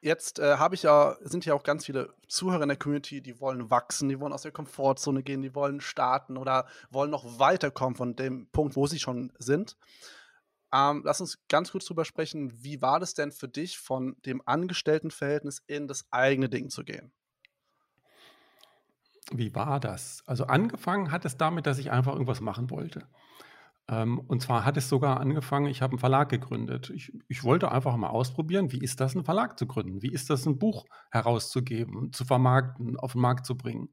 jetzt 0.00 0.38
äh, 0.38 0.56
habe 0.56 0.74
ich 0.74 0.84
ja, 0.84 1.18
sind 1.20 1.44
ja 1.44 1.52
auch 1.52 1.62
ganz 1.62 1.84
viele 1.84 2.14
Zuhörer 2.28 2.62
in 2.62 2.70
der 2.70 2.78
Community, 2.78 3.20
die 3.20 3.42
wollen 3.42 3.70
wachsen, 3.70 4.08
die 4.08 4.18
wollen 4.18 4.32
aus 4.32 4.40
der 4.40 4.52
Komfortzone 4.52 5.22
gehen, 5.22 5.42
die 5.42 5.54
wollen 5.54 5.82
starten 5.82 6.38
oder 6.38 6.66
wollen 6.88 7.10
noch 7.10 7.38
weiterkommen 7.38 7.94
von 7.94 8.16
dem 8.16 8.48
Punkt, 8.52 8.74
wo 8.74 8.86
sie 8.86 9.00
schon 9.00 9.34
sind. 9.38 9.76
Ähm, 10.72 11.02
lass 11.04 11.20
uns 11.20 11.46
ganz 11.48 11.72
kurz 11.72 11.84
drüber 11.84 12.06
sprechen, 12.06 12.54
wie 12.64 12.80
war 12.80 13.00
das 13.00 13.12
denn 13.12 13.32
für 13.32 13.48
dich, 13.48 13.78
von 13.78 14.16
dem 14.24 14.40
Angestelltenverhältnis 14.46 15.62
in 15.66 15.88
das 15.88 16.06
eigene 16.10 16.48
Ding 16.48 16.70
zu 16.70 16.84
gehen? 16.84 17.12
Wie 19.32 19.54
war 19.54 19.80
das? 19.80 20.22
Also 20.26 20.44
angefangen 20.46 21.10
hat 21.10 21.24
es 21.24 21.36
damit, 21.36 21.66
dass 21.66 21.78
ich 21.78 21.90
einfach 21.90 22.12
irgendwas 22.12 22.40
machen 22.40 22.70
wollte. 22.70 23.06
Ähm, 23.88 24.20
und 24.20 24.42
zwar 24.42 24.64
hat 24.64 24.76
es 24.76 24.88
sogar 24.88 25.20
angefangen, 25.20 25.66
ich 25.66 25.82
habe 25.82 25.92
einen 25.92 25.98
Verlag 25.98 26.28
gegründet. 26.28 26.90
Ich, 26.90 27.12
ich 27.28 27.44
wollte 27.44 27.72
einfach 27.72 27.96
mal 27.96 28.08
ausprobieren, 28.08 28.72
wie 28.72 28.82
ist 28.82 29.00
das, 29.00 29.14
einen 29.14 29.24
Verlag 29.24 29.58
zu 29.58 29.66
gründen? 29.66 30.02
Wie 30.02 30.12
ist 30.12 30.30
das, 30.30 30.46
ein 30.46 30.58
Buch 30.58 30.84
herauszugeben, 31.10 32.12
zu 32.12 32.24
vermarkten, 32.24 32.98
auf 32.98 33.12
den 33.12 33.22
Markt 33.22 33.46
zu 33.46 33.56
bringen? 33.56 33.88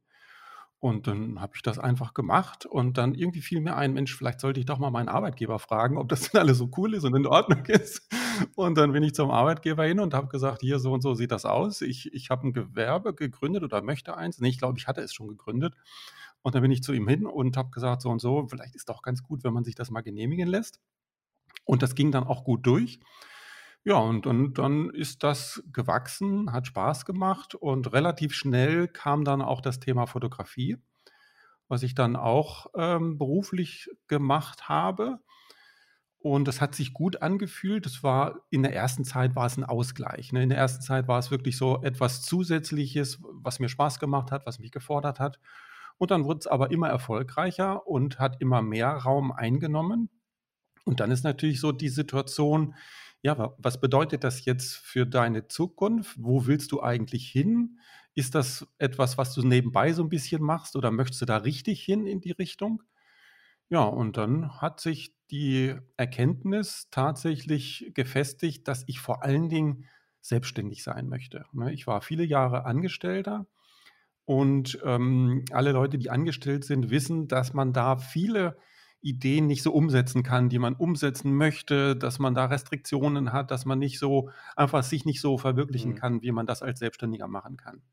Und 0.79 1.07
dann 1.07 1.41
habe 1.41 1.53
ich 1.55 1.61
das 1.63 1.79
einfach 1.79 2.13
gemacht 2.13 2.65
und 2.65 2.97
dann 2.97 3.15
irgendwie 3.15 3.41
fiel 3.41 3.61
mir 3.61 3.75
ein, 3.75 3.93
Mensch, 3.93 4.15
vielleicht 4.15 4.39
sollte 4.39 4.59
ich 4.59 4.65
doch 4.65 4.77
mal 4.77 4.91
meinen 4.91 5.09
Arbeitgeber 5.09 5.57
fragen, 5.59 5.97
ob 5.97 6.09
das 6.09 6.29
denn 6.29 6.41
alles 6.41 6.57
so 6.59 6.69
cool 6.77 6.93
ist 6.93 7.05
und 7.05 7.15
in 7.15 7.25
Ordnung 7.25 7.65
ist. 7.65 8.07
Und 8.55 8.77
dann 8.77 8.91
bin 8.91 9.03
ich 9.03 9.13
zum 9.13 9.31
Arbeitgeber 9.31 9.83
hin 9.83 9.99
und 9.99 10.13
habe 10.13 10.27
gesagt, 10.27 10.61
hier 10.61 10.79
so 10.79 10.93
und 10.93 11.01
so 11.01 11.13
sieht 11.13 11.31
das 11.31 11.45
aus. 11.45 11.81
Ich, 11.81 12.13
ich 12.13 12.29
habe 12.29 12.47
ein 12.47 12.53
Gewerbe 12.53 13.13
gegründet 13.13 13.63
oder 13.63 13.81
möchte 13.81 14.17
eins. 14.17 14.39
Nee, 14.39 14.49
ich 14.49 14.57
glaube, 14.57 14.77
ich 14.77 14.87
hatte 14.87 15.01
es 15.01 15.13
schon 15.13 15.27
gegründet. 15.27 15.75
Und 16.41 16.55
dann 16.55 16.61
bin 16.61 16.71
ich 16.71 16.83
zu 16.83 16.93
ihm 16.93 17.07
hin 17.07 17.25
und 17.25 17.57
habe 17.57 17.71
gesagt, 17.71 18.01
so 18.01 18.09
und 18.09 18.19
so, 18.19 18.47
vielleicht 18.47 18.75
ist 18.75 18.89
doch 18.89 19.01
ganz 19.01 19.23
gut, 19.23 19.43
wenn 19.43 19.53
man 19.53 19.63
sich 19.63 19.75
das 19.75 19.89
mal 19.89 20.01
genehmigen 20.01 20.47
lässt. 20.47 20.79
Und 21.65 21.81
das 21.81 21.95
ging 21.95 22.11
dann 22.11 22.23
auch 22.23 22.43
gut 22.43 22.65
durch. 22.65 22.99
Ja, 23.83 23.97
und, 23.97 24.25
und 24.25 24.55
dann 24.57 24.89
ist 24.89 25.23
das 25.23 25.63
gewachsen, 25.71 26.51
hat 26.51 26.65
Spaß 26.65 27.05
gemacht 27.05 27.53
und 27.53 27.93
relativ 27.93 28.33
schnell 28.33 28.87
kam 28.87 29.23
dann 29.23 29.43
auch 29.43 29.61
das 29.61 29.79
Thema 29.79 30.07
Fotografie, 30.07 30.77
was 31.67 31.83
ich 31.83 31.93
dann 31.93 32.15
auch 32.15 32.67
ähm, 32.75 33.19
beruflich 33.19 33.89
gemacht 34.07 34.69
habe. 34.69 35.19
Und 36.25 36.47
das 36.47 36.59
hat 36.59 36.73
sich 36.73 36.91
gut 36.91 37.21
angefühlt. 37.21 37.85
Das 37.85 38.01
war 38.01 38.47
in 38.49 38.63
der 38.63 38.73
ersten 38.73 39.05
Zeit 39.05 39.35
war 39.35 39.45
es 39.45 39.57
ein 39.57 39.63
Ausgleich. 39.63 40.33
Ne? 40.33 40.41
In 40.41 40.49
der 40.49 40.57
ersten 40.57 40.81
Zeit 40.81 41.07
war 41.07 41.19
es 41.19 41.29
wirklich 41.29 41.55
so 41.55 41.83
etwas 41.83 42.23
Zusätzliches, 42.23 43.19
was 43.21 43.59
mir 43.59 43.69
Spaß 43.69 43.99
gemacht 43.99 44.31
hat, 44.31 44.47
was 44.47 44.57
mich 44.57 44.71
gefordert 44.71 45.19
hat. 45.19 45.39
Und 45.99 46.09
dann 46.09 46.23
wurde 46.25 46.39
es 46.39 46.47
aber 46.47 46.71
immer 46.71 46.89
erfolgreicher 46.89 47.85
und 47.85 48.17
hat 48.17 48.41
immer 48.41 48.63
mehr 48.63 48.89
Raum 48.89 49.31
eingenommen. 49.31 50.09
Und 50.83 50.99
dann 50.99 51.11
ist 51.11 51.23
natürlich 51.23 51.59
so 51.59 51.71
die 51.71 51.89
Situation, 51.89 52.73
ja, 53.21 53.53
was 53.59 53.79
bedeutet 53.79 54.23
das 54.23 54.45
jetzt 54.45 54.77
für 54.77 55.05
deine 55.05 55.47
Zukunft? 55.47 56.15
Wo 56.19 56.47
willst 56.47 56.71
du 56.71 56.81
eigentlich 56.81 57.29
hin? 57.29 57.77
Ist 58.15 58.33
das 58.33 58.65
etwas, 58.79 59.19
was 59.19 59.35
du 59.35 59.43
nebenbei 59.43 59.93
so 59.93 60.01
ein 60.01 60.09
bisschen 60.09 60.41
machst 60.41 60.75
oder 60.75 60.89
möchtest 60.89 61.21
du 61.21 61.27
da 61.27 61.37
richtig 61.37 61.83
hin 61.83 62.07
in 62.07 62.19
die 62.19 62.31
Richtung? 62.31 62.81
Ja, 63.69 63.83
und 63.83 64.17
dann 64.17 64.61
hat 64.61 64.79
sich 64.79 65.15
die 65.31 65.75
Erkenntnis 65.97 66.87
tatsächlich 66.91 67.91
gefestigt, 67.93 68.67
dass 68.67 68.83
ich 68.87 68.99
vor 68.99 69.23
allen 69.23 69.49
Dingen 69.49 69.85
selbstständig 70.21 70.83
sein 70.83 71.07
möchte. 71.09 71.45
Ne? 71.51 71.73
Ich 71.73 71.87
war 71.87 72.01
viele 72.01 72.23
Jahre 72.23 72.65
Angestellter 72.65 73.47
und 74.25 74.79
ähm, 74.83 75.45
alle 75.51 75.71
Leute, 75.71 75.97
die 75.97 76.09
angestellt 76.09 76.63
sind, 76.63 76.89
wissen, 76.89 77.27
dass 77.27 77.53
man 77.53 77.73
da 77.73 77.97
viele 77.97 78.57
Ideen 79.01 79.45
nicht 79.45 79.61
so 79.61 79.71
umsetzen 79.71 80.23
kann, 80.23 80.49
die 80.49 80.57
man 80.57 80.73
umsetzen 80.73 81.35
möchte, 81.35 81.95
dass 81.95 82.17
man 82.17 82.33
da 82.33 82.45
Restriktionen 82.45 83.33
hat, 83.33 83.51
dass 83.51 83.65
man 83.65 83.77
nicht 83.77 83.99
so 83.99 84.31
einfach 84.55 84.83
sich 84.83 85.05
nicht 85.05 85.21
so 85.21 85.37
verwirklichen 85.37 85.91
mhm. 85.91 85.95
kann, 85.95 86.21
wie 86.23 86.31
man 86.31 86.47
das 86.47 86.63
als 86.63 86.79
Selbstständiger 86.79 87.27
machen 87.27 87.55
kann. 87.55 87.83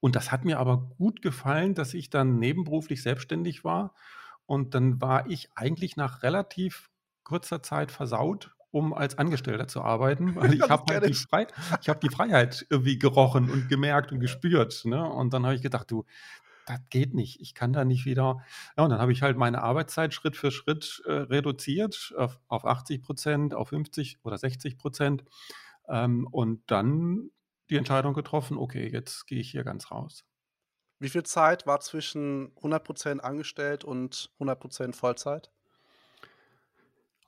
Und 0.00 0.16
das 0.16 0.32
hat 0.32 0.46
mir 0.46 0.58
aber 0.58 0.78
gut 0.96 1.20
gefallen, 1.20 1.74
dass 1.74 1.92
ich 1.92 2.08
dann 2.08 2.38
nebenberuflich 2.38 3.02
selbstständig 3.02 3.64
war. 3.64 3.94
Und 4.46 4.74
dann 4.74 5.00
war 5.00 5.28
ich 5.28 5.50
eigentlich 5.54 5.96
nach 5.96 6.22
relativ 6.22 6.90
kurzer 7.24 7.62
Zeit 7.62 7.90
versaut 7.90 8.54
um 8.72 8.94
als 8.94 9.18
Angestellter 9.18 9.68
zu 9.68 9.82
arbeiten, 9.82 10.34
weil 10.34 10.54
ich 10.54 10.68
habe 10.68 10.92
halt 10.92 11.06
die, 11.06 11.14
Frei 11.14 11.46
ich 11.80 11.88
hab 11.88 12.00
die 12.00 12.08
Freiheit 12.08 12.66
irgendwie 12.70 12.98
gerochen 12.98 13.50
und 13.50 13.68
gemerkt 13.68 14.10
und 14.12 14.18
gespürt. 14.18 14.84
Ne? 14.84 15.08
Und 15.08 15.32
dann 15.32 15.44
habe 15.44 15.54
ich 15.54 15.62
gedacht, 15.62 15.90
du, 15.90 16.04
das 16.66 16.80
geht 16.90 17.14
nicht. 17.14 17.40
Ich 17.40 17.54
kann 17.54 17.72
da 17.72 17.84
nicht 17.84 18.06
wieder. 18.06 18.42
Ja, 18.76 18.84
und 18.84 18.90
dann 18.90 19.00
habe 19.00 19.12
ich 19.12 19.22
halt 19.22 19.36
meine 19.36 19.62
Arbeitszeit 19.62 20.14
Schritt 20.14 20.36
für 20.36 20.50
Schritt 20.50 21.02
äh, 21.06 21.12
reduziert 21.12 22.14
auf, 22.16 22.40
auf 22.48 22.64
80 22.64 23.02
Prozent, 23.02 23.54
auf 23.54 23.68
50 23.68 24.18
oder 24.22 24.38
60 24.38 24.78
Prozent. 24.78 25.24
Ähm, 25.88 26.26
und 26.30 26.62
dann 26.68 27.30
die 27.68 27.76
Entscheidung 27.76 28.14
getroffen, 28.14 28.56
okay, 28.56 28.88
jetzt 28.90 29.26
gehe 29.26 29.40
ich 29.40 29.50
hier 29.50 29.64
ganz 29.64 29.90
raus. 29.90 30.24
Wie 31.02 31.10
viel 31.10 31.22
Zeit 31.24 31.66
war 31.66 31.80
zwischen 31.80 32.54
100% 32.56 33.20
angestellt 33.20 33.84
und 33.84 34.30
100% 34.38 34.96
Vollzeit? 34.96 35.50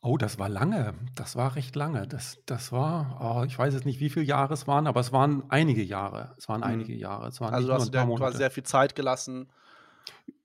Oh, 0.02 0.18
das 0.18 0.38
war 0.38 0.48
lange. 0.50 0.94
Das 1.14 1.34
war 1.34 1.56
recht 1.56 1.74
lange. 1.76 2.06
Das 2.06 2.38
das 2.46 2.72
war 2.72 3.18
oh, 3.40 3.44
ich 3.44 3.58
weiß 3.58 3.72
jetzt 3.72 3.86
nicht, 3.86 4.00
wie 4.00 4.10
viele 4.10 4.26
Jahre 4.26 4.52
es 4.54 4.66
waren, 4.66 4.86
aber 4.86 5.00
es 5.00 5.12
waren 5.12 5.44
einige 5.50 5.82
Jahre. 5.82 6.34
Es 6.36 6.48
waren 6.48 6.60
Mhm. 6.60 6.66
einige 6.66 6.94
Jahre. 6.94 7.26
Es 7.28 7.40
waren 7.40 7.54
Also, 7.54 7.68
du 7.68 7.74
hast 7.74 7.92
dir 7.94 8.06
quasi 8.16 8.38
sehr 8.38 8.50
viel 8.50 8.64
Zeit 8.64 8.94
gelassen. 8.94 9.50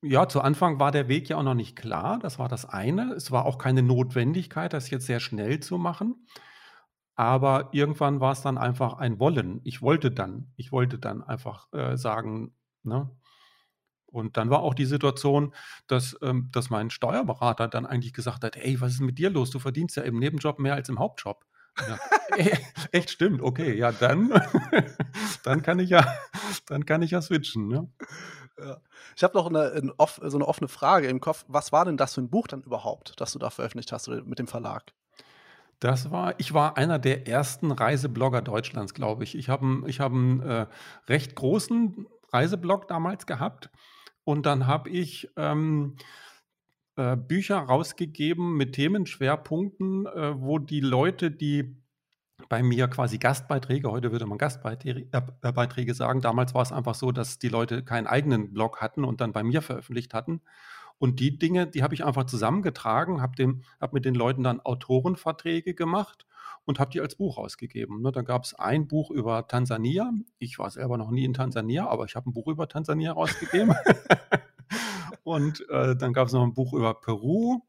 Ja, 0.01 0.27
zu 0.27 0.41
Anfang 0.41 0.79
war 0.79 0.91
der 0.91 1.07
Weg 1.07 1.29
ja 1.29 1.37
auch 1.37 1.43
noch 1.43 1.53
nicht 1.53 1.75
klar. 1.75 2.19
Das 2.19 2.39
war 2.39 2.47
das 2.47 2.65
eine. 2.65 3.13
Es 3.13 3.31
war 3.31 3.45
auch 3.45 3.57
keine 3.57 3.81
Notwendigkeit, 3.83 4.71
das 4.73 4.89
jetzt 4.89 5.05
sehr 5.05 5.19
schnell 5.19 5.59
zu 5.59 5.77
machen. 5.77 6.25
Aber 7.15 7.69
irgendwann 7.73 8.21
war 8.21 8.31
es 8.31 8.41
dann 8.41 8.57
einfach 8.57 8.93
ein 8.95 9.19
Wollen. 9.19 9.61
Ich 9.65 9.81
wollte 9.81 10.11
dann 10.11 10.53
ich 10.57 10.71
wollte 10.71 10.99
dann 10.99 11.23
einfach, 11.23 11.67
äh, 11.73 11.97
sagen, 11.97 12.55
ne? 12.83 13.09
Und 14.07 14.37
dann 14.37 14.49
war 14.51 14.61
auch 14.61 14.73
die 14.75 14.85
Situation, 14.85 15.53
dass 15.87 16.17
ähm, 16.23 16.49
dass 16.53 16.69
mein 16.71 16.89
Steuerberater 16.91 17.67
dann 17.69 17.85
eigentlich 17.87 18.13
gesagt 18.13 18.43
hat: 18.45 18.57
„Ey, 18.57 18.81
was 18.81 18.93
ist 18.93 19.01
mit 19.01 19.19
dir 19.19 19.29
los? 19.31 19.51
Du 19.51 19.59
verdienst 19.59 19.97
ja 19.97 20.03
im 20.03 20.19
Nebenjob 20.19 20.59
mehr 20.59 20.75
als 20.75 20.89
im 20.89 20.99
Hauptjob.“ 20.99 21.45
Ja, 21.85 22.01
e 22.35 22.51
echt 22.93 23.11
stimmt, 23.11 23.41
okay, 23.43 23.75
ja, 23.77 23.91
dann 23.93 24.31
dann 25.43 25.61
kann 25.63 25.79
ich 25.79 25.91
ja 25.91 26.05
dann 26.67 26.85
kann 26.85 27.01
ich 27.03 27.11
ja 27.11 27.21
switchen, 27.23 27.67
ne? 27.69 27.89
Ja. 28.59 28.77
Ich 29.17 29.23
habe 29.23 29.37
noch 29.37 29.49
'ne 29.51 29.71
'n 29.75 29.91
off 29.97 30.19
so 30.23 30.37
'ne 30.39 30.47
offene 30.47 30.67
Frage 30.69 31.07
im 31.09 31.21
Kopf. 31.21 31.45
Was 31.49 31.71
war 31.73 31.85
denn 31.85 31.97
das 31.97 32.15
für 32.15 32.21
'n 32.21 32.29
Buch 32.31 32.47
dann 32.47 32.63
überhaupt, 32.63 33.13
das 33.21 33.33
du 33.33 33.39
da 33.39 33.49
veröffentlicht 33.51 33.91
hast 33.93 34.07
mit 34.09 34.39
dem 34.39 34.47
Verlag? 34.47 34.93
Das 35.81 36.11
war 36.11 36.33
ich 36.39 36.53
war 36.53 36.75
einer 36.77 36.99
der 36.99 37.27
ersten 37.27 37.71
Reiseblogger 37.71 38.41
Deutschlands, 38.41 38.93
glaube 38.93 39.23
ich. 39.23 39.35
Ich 39.37 39.47
habe 39.47 39.65
'n 39.65 39.83
ich 39.87 40.01
habe 40.01 40.15
'n, 40.15 40.41
äh, 40.41 40.65
recht 41.07 41.35
großen 41.35 42.05
Reiseblog 42.33 42.87
damals 42.87 43.25
gehabt 43.25 43.69
und 44.23 44.45
dann 44.45 44.67
habe 44.67 44.89
ich, 44.89 45.29
ähm, 45.37 45.95
äh, 46.99 47.15
Bücher 47.15 47.57
rausgegeben 47.59 48.57
mit 48.57 48.73
Themenschwerpunkten, 48.73 50.05
äh, 50.05 50.41
wo 50.41 50.59
die 50.59 50.81
Leute, 50.81 51.31
die 51.31 51.77
bei 52.49 52.61
mir 52.61 52.89
quasi 52.89 53.17
Gastbeiträge 53.17 53.89
heute 53.89 54.11
würde 54.11 54.25
man 54.25 54.37
Gastbeiträ 54.37 55.05
äh, 55.11 55.93
sagen. 55.93 56.19
Damals 56.19 56.53
war 56.53 56.61
es 56.61 56.71
einfach 56.71 56.95
so, 56.95 57.13
dass 57.13 57.39
die 57.39 57.47
Leute 57.47 57.83
keinen 57.83 58.05
eigenen 58.05 58.53
Blog 58.53 58.81
hatten 58.81 59.05
und 59.05 59.21
dann 59.21 59.31
bei 59.31 59.43
mir 59.43 59.61
veröffentlicht 59.61 60.13
hatten. 60.13 60.41
Und 60.97 61.21
die 61.21 61.37
Dinge, 61.39 61.67
die 61.67 61.83
habe 61.83 61.93
ich 61.93 62.03
einfach 62.03 62.25
zusammengetragen, 62.25 63.21
habe 63.21 63.61
habe 63.79 63.93
mit 63.93 64.03
den 64.03 64.15
Leuten 64.15 64.43
dann 64.43 64.59
Autorenverträge 64.59 65.73
gemacht 65.73 66.25
und 66.69 66.79
habe 66.79 66.91
die 66.91 67.01
als 67.01 67.15
Buch 67.15 67.39
rausgegeben, 67.39 68.03
ne? 68.03 68.11
Da 68.11 68.21
gab's 68.21 68.53
ein 68.53 68.87
Buch 68.87 69.09
über 69.09 69.47
Tansania. 69.47 70.11
Ich 70.37 70.59
war 70.59 70.69
selber 70.69 70.99
noch 70.99 71.09
nie 71.09 71.25
in 71.25 71.33
Tansania, 71.33 71.87
aber 71.87 72.05
ich 72.05 72.15
habe 72.15 72.29
'n 72.29 72.33
Buch 72.33 72.45
über 72.45 72.67
Tansania 72.67 73.13
rausgegeben. 73.13 73.73
Und, 75.23 75.67
äh, 75.69 75.95
dann 75.95 76.13
gab's 76.13 76.31
noch 76.31 76.43
'n 76.43 76.53
Buch 76.53 76.73
über 76.73 76.93
Peru. 76.93 77.61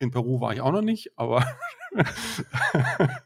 In 0.00 0.10
Peru 0.10 0.40
war 0.40 0.52
ich 0.52 0.62
auch 0.62 0.72
noch 0.72 0.82
nicht, 0.82 1.16
aber 1.16 1.44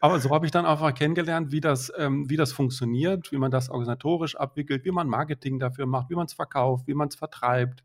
aber 0.00 0.20
so 0.20 0.28
habe 0.30 0.44
ich 0.44 0.52
dann 0.52 0.66
einfach 0.66 0.92
kennengelernt, 0.92 1.50
wie 1.50 1.62
das 1.62 1.90
ähm, 1.96 2.28
wie 2.28 2.36
das 2.36 2.52
funktioniert, 2.52 3.32
wie 3.32 3.38
man 3.38 3.50
das 3.50 3.70
organisatorisch 3.70 4.36
abwickelt, 4.36 4.84
wie 4.84 4.90
man 4.90 5.08
Marketing 5.08 5.58
dafür 5.60 5.86
macht, 5.86 6.10
wie 6.10 6.14
man's 6.14 6.34
verkauft, 6.34 6.86
wie 6.88 6.94
man's 6.94 7.16
vertreibt. 7.16 7.84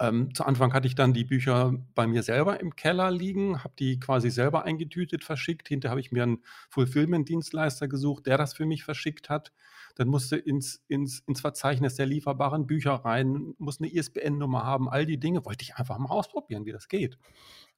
Ähm, 0.00 0.34
zu 0.34 0.44
Anfang 0.44 0.72
hatte 0.72 0.88
ich 0.88 0.96
dann 0.96 1.12
die 1.12 1.24
Bücher 1.24 1.72
bei 1.94 2.06
mir 2.08 2.24
selber 2.24 2.58
im 2.60 2.74
Keller 2.74 3.12
liegen, 3.12 3.62
habe 3.62 3.74
die 3.78 4.00
quasi 4.00 4.28
selber 4.30 4.64
eingetütet, 4.64 5.22
verschickt. 5.22 5.68
Hinterher 5.68 5.92
habe 5.92 6.00
ich 6.00 6.10
mir 6.10 6.24
'n 6.24 6.42
Fulfillment-Dienstleister 6.70 7.86
gesucht, 7.86 8.26
der 8.26 8.36
das 8.36 8.54
für 8.54 8.66
mich 8.66 8.82
verschickt 8.82 9.30
hat. 9.30 9.52
Dann 9.94 10.08
musste 10.08 10.36
ins 10.36 10.82
ins 10.88 11.20
ins 11.28 11.40
Verzeichnis 11.40 11.94
der 11.94 12.06
lieferbaren 12.06 12.66
Bücher 12.66 12.94
rein, 12.94 13.54
muss 13.58 13.78
'ne 13.78 13.86
ISBN-Nummer 13.92 14.64
haben, 14.64 14.88
all 14.88 15.06
die 15.06 15.18
Dinge 15.20 15.44
wollte 15.44 15.62
ich 15.62 15.76
einfach 15.76 15.98
mal 15.98 16.08
ausprobieren, 16.10 16.64
wie 16.66 16.72
das 16.72 16.88
geht. 16.88 17.18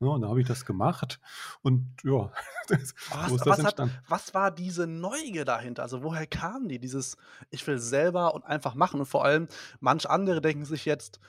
Ne, 0.00 0.08
und 0.10 0.22
dann 0.22 0.30
habe 0.30 0.40
ich 0.40 0.46
das 0.48 0.64
gemacht 0.66 1.20
und 1.62 1.96
ja, 2.04 2.32
das 2.68 2.94
Was 3.10 3.34
so 3.36 3.36
ist 3.36 3.46
das 3.46 3.62
was 3.62 3.62
hat 3.62 3.82
was 4.08 4.34
war 4.34 4.50
diese 4.50 4.86
Neugier 4.88 5.44
dahinter? 5.44 5.82
Also, 5.82 6.02
woher 6.02 6.26
kam 6.26 6.68
die? 6.68 6.80
Dieses: 6.80 7.16
„Ich 7.50 7.64
will 7.66 7.78
selber 7.78 8.34
und 8.34 8.44
einfach 8.44 8.74
machen.“ 8.74 8.98
Und 9.00 9.06
vor 9.06 9.24
allem, 9.24 9.46
manch 9.78 10.08
andere 10.10 10.40
denken 10.40 10.64
sich 10.64 10.84
jetzt: 10.84 11.20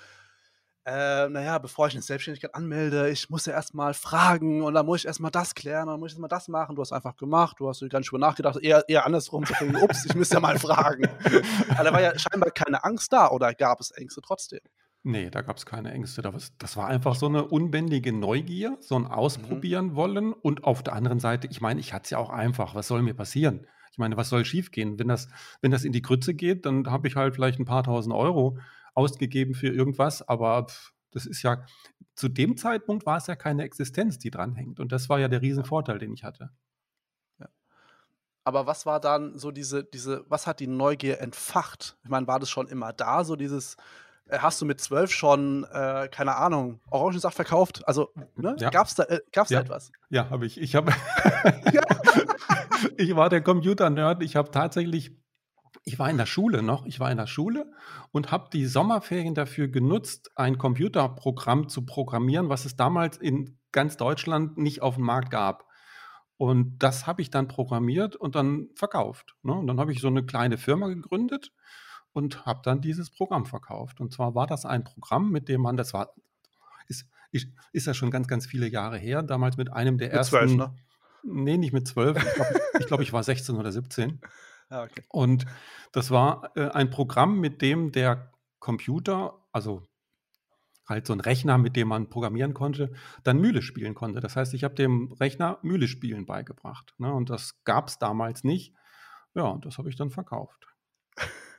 „Äh, 0.87 1.27
na 1.29 1.41
ja, 1.43 1.57
bevor 1.59 1.87
ich 1.87 1.95
'ne 1.95 2.01
Selbstständigkeit 2.01 2.55
anmelde, 2.55 3.09
ich 3.09 3.29
muss 3.29 3.45
ja 3.45 3.51
erst 3.51 3.73
mal 3.73 3.93
fragen 3.93 4.61
und 4.61 4.73
dann 4.73 4.85
muss 4.85 5.01
ich 5.01 5.05
erst 5.05 5.19
mal 5.19 5.29
das 5.31 5.53
klären 5.53 5.83
und 5.89 5.95
dann 5.95 5.99
muss 5.99 6.11
ich 6.11 6.15
erst 6.15 6.21
mal 6.21 6.29
das 6.29 6.47
machen.“ 6.47 6.77
Du 6.77 6.81
hast 6.81 6.93
einfach 6.93 7.17
gemacht, 7.17 7.57
du 7.59 7.67
hast 7.67 7.81
gar 7.89 7.99
nicht 7.99 8.09
drüber 8.09 8.19
nachgedacht, 8.25 8.57
eher 8.63 8.85
eher 8.87 9.05
andersrum 9.05 9.45
so 9.45 9.53
von: 9.53 9.75
„Ups, 9.75 10.05
ich 10.05 10.15
müsste 10.15 10.37
ja 10.37 10.39
mal 10.39 10.55
fragen.“ 10.57 11.09
Aber 11.75 11.85
da 11.85 11.93
war 11.93 12.01
ja 12.01 12.13
scheinbar 12.17 12.51
keine 12.51 12.83
Angst 12.85 13.13
da 13.13 13.29
oder 13.31 13.53
gab 13.53 13.81
es 13.81 13.91
Ängste 13.91 14.21
trotzdem? 14.21 14.61
Ne, 15.05 15.29
da 15.31 15.41
gab's 15.41 15.65
keine 15.65 15.91
Ängste. 15.91 16.21
Das 16.57 16.75
war 16.77 16.87
einfach 16.87 17.15
so 17.15 17.29
'ne 17.29 17.45
unbändige 17.47 18.11
Neugier, 18.11 18.77
so 18.81 18.95
'n 18.95 19.05
Mhm. 19.35 19.67
Ausprobieren 19.67 19.95
wollen 19.95 20.33
und 20.33 20.63
auf 20.63 20.83
der 20.83 20.93
anderen 20.93 21.19
Seite 21.19 21.47
ich 21.47 21.61
meine, 21.61 21.79
ich 21.79 21.93
hatte 21.93 22.03
es 22.05 22.09
ja 22.11 22.17
auch 22.17 22.29
einfach. 22.29 22.75
Was 22.75 22.87
soll 22.87 23.01
mir 23.03 23.13
passieren? 23.13 23.67
Ich 23.91 23.97
meine, 23.99 24.17
was 24.17 24.29
soll 24.29 24.43
schiefgehen? 24.43 24.99
Wenn 24.99 25.07
das 25.07 25.29
wenn 25.61 25.71
das 25.71 25.83
in 25.85 25.91
die 25.93 26.01
Grütze 26.01 26.33
geht, 26.33 26.65
dann 26.65 26.87
habe 26.91 27.07
ich 27.07 27.15
halt 27.15 27.35
vielleicht 27.35 27.59
'n 27.59 27.65
paar 27.65 27.83
Tausend 27.83 28.13
Euro 28.13 28.57
ausgegeben 28.93 29.53
für 29.53 29.67
irgendwas, 29.67 30.27
aber 30.27 30.67
das 31.11 31.25
ist 31.25 31.41
ja 31.43 31.65
zu 32.15 32.27
dem 32.29 32.57
Zeitpunkt 32.57 33.05
war 33.05 33.17
es 33.17 33.27
ja 33.27 33.35
keine 33.35 33.63
Existenz, 33.63 34.17
die 34.17 34.31
dranhängt 34.31 34.79
und 34.79 34.91
das 34.91 35.09
war 35.09 35.19
ja 35.19 35.27
der. 35.27 35.41
Riesenvorteil, 35.41 35.99
den 35.99 36.13
ich 36.13 36.23
hatte. 36.23 36.49
Ja. 37.39 37.47
Aber 38.43 38.65
was 38.67 38.85
war 38.85 38.99
dann 38.99 39.37
so 39.37 39.51
diese 39.51 39.83
diese 39.83 40.25
was 40.27 40.47
hat 40.47 40.59
die 40.59 40.67
Neugier 40.67 41.21
entfacht? 41.21 41.97
Ich 42.03 42.09
meine, 42.09 42.27
war 42.27 42.39
das 42.39 42.49
schon 42.49 42.67
immer 42.67 42.91
da, 42.93 43.23
so 43.23 43.35
dieses 43.35 43.77
äh, 44.25 44.39
hast 44.39 44.59
du 44.61 44.65
mit 44.65 44.81
12 44.81 45.11
schon, 45.11 45.63
äh, 45.71 46.09
keine 46.11 46.35
Ahnung, 46.35 46.81
Orangensaft 46.89 47.35
verkauft? 47.35 47.87
Also, 47.87 48.11
ne? 48.35 48.55
Ja. 48.59 48.69
Gab's 48.69 48.95
da 48.95 49.03
äh, 49.03 49.21
gab's 49.31 49.49
da 49.49 49.55
Ja. 49.55 49.61
etwas? 49.61 49.91
Ja, 50.09 50.29
habe 50.29 50.45
ich. 50.45 50.59
Ich 50.59 50.75
habe 50.75 50.91
Ja. 51.71 51.81
ich 52.97 53.15
war 53.15 53.29
der 53.29 53.41
Computer-Nerd. 53.41 54.23
Ich 54.23 54.35
habe 54.35 54.51
tatsächlich 54.51 55.11
ich 55.87 55.97
war 55.97 56.09
in 56.09 56.17
der 56.17 56.25
Schule 56.25 56.61
noch 56.61 56.85
ich 56.85 56.99
war 56.99 57.09
in 57.09 57.17
der 57.17 57.27
Schule 57.27 57.71
und 58.11 58.29
habe 58.29 58.49
die 58.51 58.65
Sommerferien 58.65 59.33
dafür 59.33 59.69
genutzt, 59.69 60.31
ein 60.35 60.57
Computerprogramm 60.57 61.69
zu 61.69 61.85
programmieren, 61.85 62.49
was 62.49 62.65
es 62.65 62.75
damals 62.75 63.15
in 63.17 63.57
ganz 63.71 63.95
Deutschland 63.95 64.57
nicht 64.57 64.81
aufm 64.81 65.03
Markt 65.03 65.31
gab. 65.31 65.65
Und 66.35 66.77
das 66.79 67.07
habe 67.07 67.21
ich 67.21 67.31
dann 67.31 67.47
programmiert 67.47 68.15
und 68.15 68.35
dann 68.35 68.67
verkauft, 68.75 69.35
ne? 69.43 69.53
Und 69.53 69.67
dann 69.67 69.79
habe 69.79 69.91
ich 69.93 70.01
so 70.01 70.09
'ne 70.09 70.25
kleine 70.25 70.57
Firma 70.57 70.87
gegründet 70.87 71.51
und 72.13 72.45
habe 72.45 72.59
dann 72.63 72.81
dieses 72.81 73.09
Programm 73.09 73.45
verkauft. 73.45 74.01
Und 74.01 74.13
zwar 74.13 74.35
war 74.35 74.45
das 74.45 74.65
ein 74.65 74.83
Programm, 74.83 75.31
mit 75.31 75.47
dem 75.47 75.61
man 75.61 75.77
das 75.77 75.93
war 75.93 76.13
ist 76.89 77.07
ist 77.31 77.47
ist 77.71 77.87
ja 77.87 77.93
schon 77.93 78.11
ganz, 78.11 78.27
ganz 78.27 78.45
viele 78.45 78.67
Jahre 78.67 78.97
her, 78.97 79.23
damals 79.23 79.57
mit 79.57 79.71
einem 79.71 79.97
der 79.97 80.13
Mit 80.13 80.25
12, 80.25 80.41
ersten 80.43 80.57
ne? 80.57 80.75
ne, 81.23 81.57
nicht 81.57 81.73
mit 81.73 81.87
12. 81.87 82.17
Ich 82.17 82.33
glaube 82.33 82.59
ich 82.79 82.87
glaube, 82.87 83.03
ich 83.03 83.13
war 83.13 83.23
16 83.23 83.55
oder 83.55 83.71
17. 83.71 84.21
Ah, 84.71 84.83
okay. 84.83 85.03
Und 85.09 85.45
das 85.93 86.11
war, 86.11 86.51
äh, 86.57 86.69
ein 86.71 86.89
Programm, 86.89 87.39
mit 87.39 87.61
dem 87.61 87.91
der 87.91 88.31
Computer, 88.59 89.45
also 89.51 89.87
halt 90.87 91.05
so 91.07 91.13
'n 91.13 91.19
Rechner, 91.19 91.57
mit 91.57 91.75
dem 91.75 91.89
man 91.89 92.09
programmieren 92.09 92.53
konnte, 92.53 92.91
dann 93.23 93.39
Mühle 93.39 93.61
spielen 93.61 93.93
konnte. 93.95 94.19
Das 94.21 94.35
heißt, 94.35 94.53
ich 94.53 94.63
habe 94.63 94.75
dem 94.75 95.11
Rechner 95.13 95.59
Mühle 95.61 95.87
spielen 95.87 96.25
beigebracht, 96.25 96.93
ne? 96.97 97.13
Und 97.13 97.29
das 97.29 97.63
gab's 97.65 97.99
damals 97.99 98.43
nicht. 98.43 98.73
Ja, 99.35 99.43
und 99.43 99.65
das 99.65 99.77
habe 99.77 99.89
ich 99.89 99.95
dann 99.97 100.11
verkauft. 100.11 100.67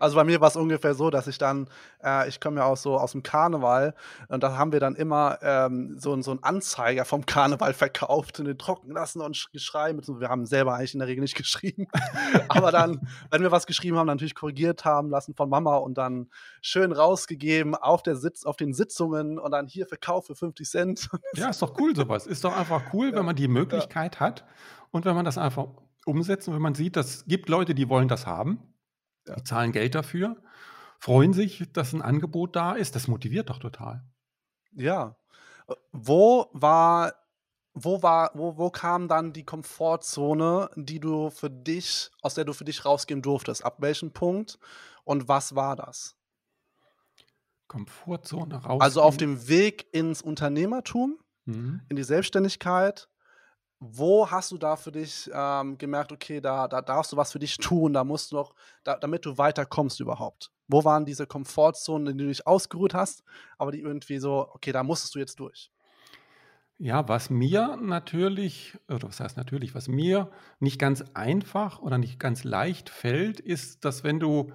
Also, 0.00 0.16
bei 0.16 0.24
mir 0.24 0.40
war's 0.40 0.56
ungefähr 0.56 0.94
so, 0.94 1.10
dass 1.10 1.26
ich 1.26 1.38
dann 1.38 1.68
äh, 2.02 2.28
ich 2.28 2.40
komme 2.40 2.60
ja 2.60 2.64
auch 2.66 2.76
so 2.76 2.98
aus'm 2.98 3.22
Karneval 3.22 3.94
und 4.28 4.42
da 4.42 4.56
haben 4.56 4.72
wir 4.72 4.80
dann 4.80 4.94
immer, 4.94 5.38
ähm, 5.42 5.96
so 5.98 6.20
so 6.22 6.32
'n 6.32 6.38
Anzeiger 6.42 7.04
vom 7.04 7.26
Karneval 7.26 7.74
verkauft 7.74 8.38
und 8.40 8.46
den 8.46 8.58
drucken 8.58 8.92
lassen 8.92 9.20
und 9.20 9.48
beziehungsweise 9.52 10.20
wir 10.20 10.28
haben 10.28 10.46
selber 10.46 10.74
eigentlich 10.74 10.94
in 10.94 11.00
der 11.00 11.08
Regel 11.08 11.22
nicht 11.22 11.36
geschrieben. 11.36 11.86
Aber 12.48 12.72
dann, 12.72 13.00
wenn 13.30 13.42
wir 13.42 13.50
was 13.52 13.66
geschrieben 13.66 13.96
haben, 13.98 14.06
natürlich 14.06 14.34
korrigiert 14.34 14.84
haben 14.84 15.10
lassen 15.10 15.34
von 15.34 15.48
Mama 15.48 15.76
und 15.76 15.98
dann 15.98 16.30
schön 16.62 16.92
rausgegeben 16.92 17.74
auf 17.74 18.02
der 18.02 18.16
Sitz 18.16 18.44
auf 18.44 18.56
den 18.56 18.72
Sitzungen 18.74 19.38
und 19.38 19.50
dann: 19.52 19.66
„Hier, 19.68 19.86
Verkauf 19.86 20.26
für 20.26 20.36
50 20.36 20.68
C.“ 20.68 20.80
Ja, 21.32 21.48
ist 21.50 21.62
doch 21.62 21.78
cool 21.78 21.94
so 21.94 22.08
was. 22.08 22.26
Ist 22.26 22.44
doch 22.44 22.52
einfach 22.56 22.92
cool, 22.92 23.14
Ja, 23.14 23.16
wenn 23.16 23.24
man 23.24 23.36
die 23.36 23.48
ja. 23.70 23.86
Möglichkeit 23.88 24.18
hat 24.20 24.46
und 24.90 25.04
wenn 25.04 25.14
man 25.14 25.24
das 25.24 25.38
einfach 25.38 25.68
umsetzt 26.04 26.48
und 26.48 26.54
wenn 26.54 26.62
man 26.62 26.74
sieht, 26.74 26.96
das 26.96 27.24
gibt 27.26 27.48
Leute, 27.48 27.74
die 27.74 27.88
wollen 27.88 28.08
das 28.08 28.26
haben. 28.26 28.69
Ja. 29.30 29.36
Die 29.36 29.44
zahlen 29.44 29.72
Geld 29.72 29.94
dafür, 29.94 30.36
freuen 30.98 31.32
sich, 31.32 31.72
dass 31.72 31.92
'n 31.94 32.02
Angebot 32.02 32.56
da 32.56 32.72
ist. 32.72 32.94
Das 32.96 33.08
motiviert 33.08 33.50
doch 33.50 33.58
total. 33.58 34.04
Ja. 34.72 35.16
Wo 35.92 36.48
war 36.52 37.14
wo 37.74 38.02
war 38.02 38.30
wo 38.34 38.56
wo 38.58 38.70
kam 38.70 39.08
dann 39.08 39.32
die 39.32 39.44
Komfortzone, 39.44 40.70
die 40.76 41.00
du 41.00 41.30
für 41.30 41.50
dich 41.50 42.10
aus 42.22 42.34
der 42.34 42.44
du 42.44 42.52
für 42.52 42.64
dich 42.64 42.84
rausgehen 42.84 43.22
durftest? 43.22 43.64
Ab 43.64 43.76
welchem 43.80 44.12
Punkt 44.12 44.58
und 45.04 45.28
was 45.28 45.54
war 45.54 45.76
das? 45.76 46.14
Komfortzone 47.70 48.60
Also, 48.80 49.02
auf 49.02 49.16
dem 49.18 49.46
Weg 49.48 49.86
ins 49.92 50.22
Unternehmertum, 50.22 51.18
Mhm. 51.46 51.80
in 51.88 51.96
die 51.96 52.04
Selbstständigkeit 52.04 53.08
wo 53.80 54.30
hast 54.30 54.52
du 54.52 54.58
da 54.58 54.76
für 54.76 54.92
dich 54.92 55.30
ähm, 55.32 55.78
gemerkt, 55.78 56.12
okay, 56.12 56.40
da, 56.40 56.68
da 56.68 56.82
darfst 56.82 57.12
du 57.12 57.16
was 57.16 57.32
für 57.32 57.38
dich 57.38 57.56
tun, 57.58 57.94
da 57.94 58.04
musst 58.04 58.30
du 58.30 58.36
noch, 58.36 58.54
da, 58.84 58.96
damit 58.96 59.24
du 59.24 59.38
weiterkommst 59.38 60.00
überhaupt? 60.00 60.52
Wo 60.68 60.84
waren 60.84 61.06
diese 61.06 61.26
Komfortzonen, 61.26 62.06
in 62.08 62.18
denen 62.18 62.28
du 62.28 62.32
dich 62.32 62.46
ausgeruht 62.46 62.94
hast, 62.94 63.24
aber 63.58 63.72
die 63.72 63.80
irgendwie 63.80 64.18
so, 64.18 64.48
okay, 64.52 64.72
da 64.72 64.82
musstest 64.84 65.14
du 65.14 65.18
jetzt 65.18 65.40
durch? 65.40 65.72
Ja, 66.78 67.08
was 67.08 67.28
mir 67.28 67.76
natürlich, 67.76 68.78
oder 68.88 69.08
was 69.08 69.20
heißt 69.20 69.36
natürlich, 69.36 69.74
was 69.74 69.88
mir 69.88 70.30
nicht 70.60 70.78
ganz 70.78 71.04
einfach 71.12 71.80
oder 71.80 71.98
nicht 71.98 72.18
ganz 72.18 72.44
leicht 72.44 72.88
fällt, 72.88 73.38
ist, 73.38 73.84
dass 73.84 74.02
wenn 74.02 74.18
du 74.18 74.52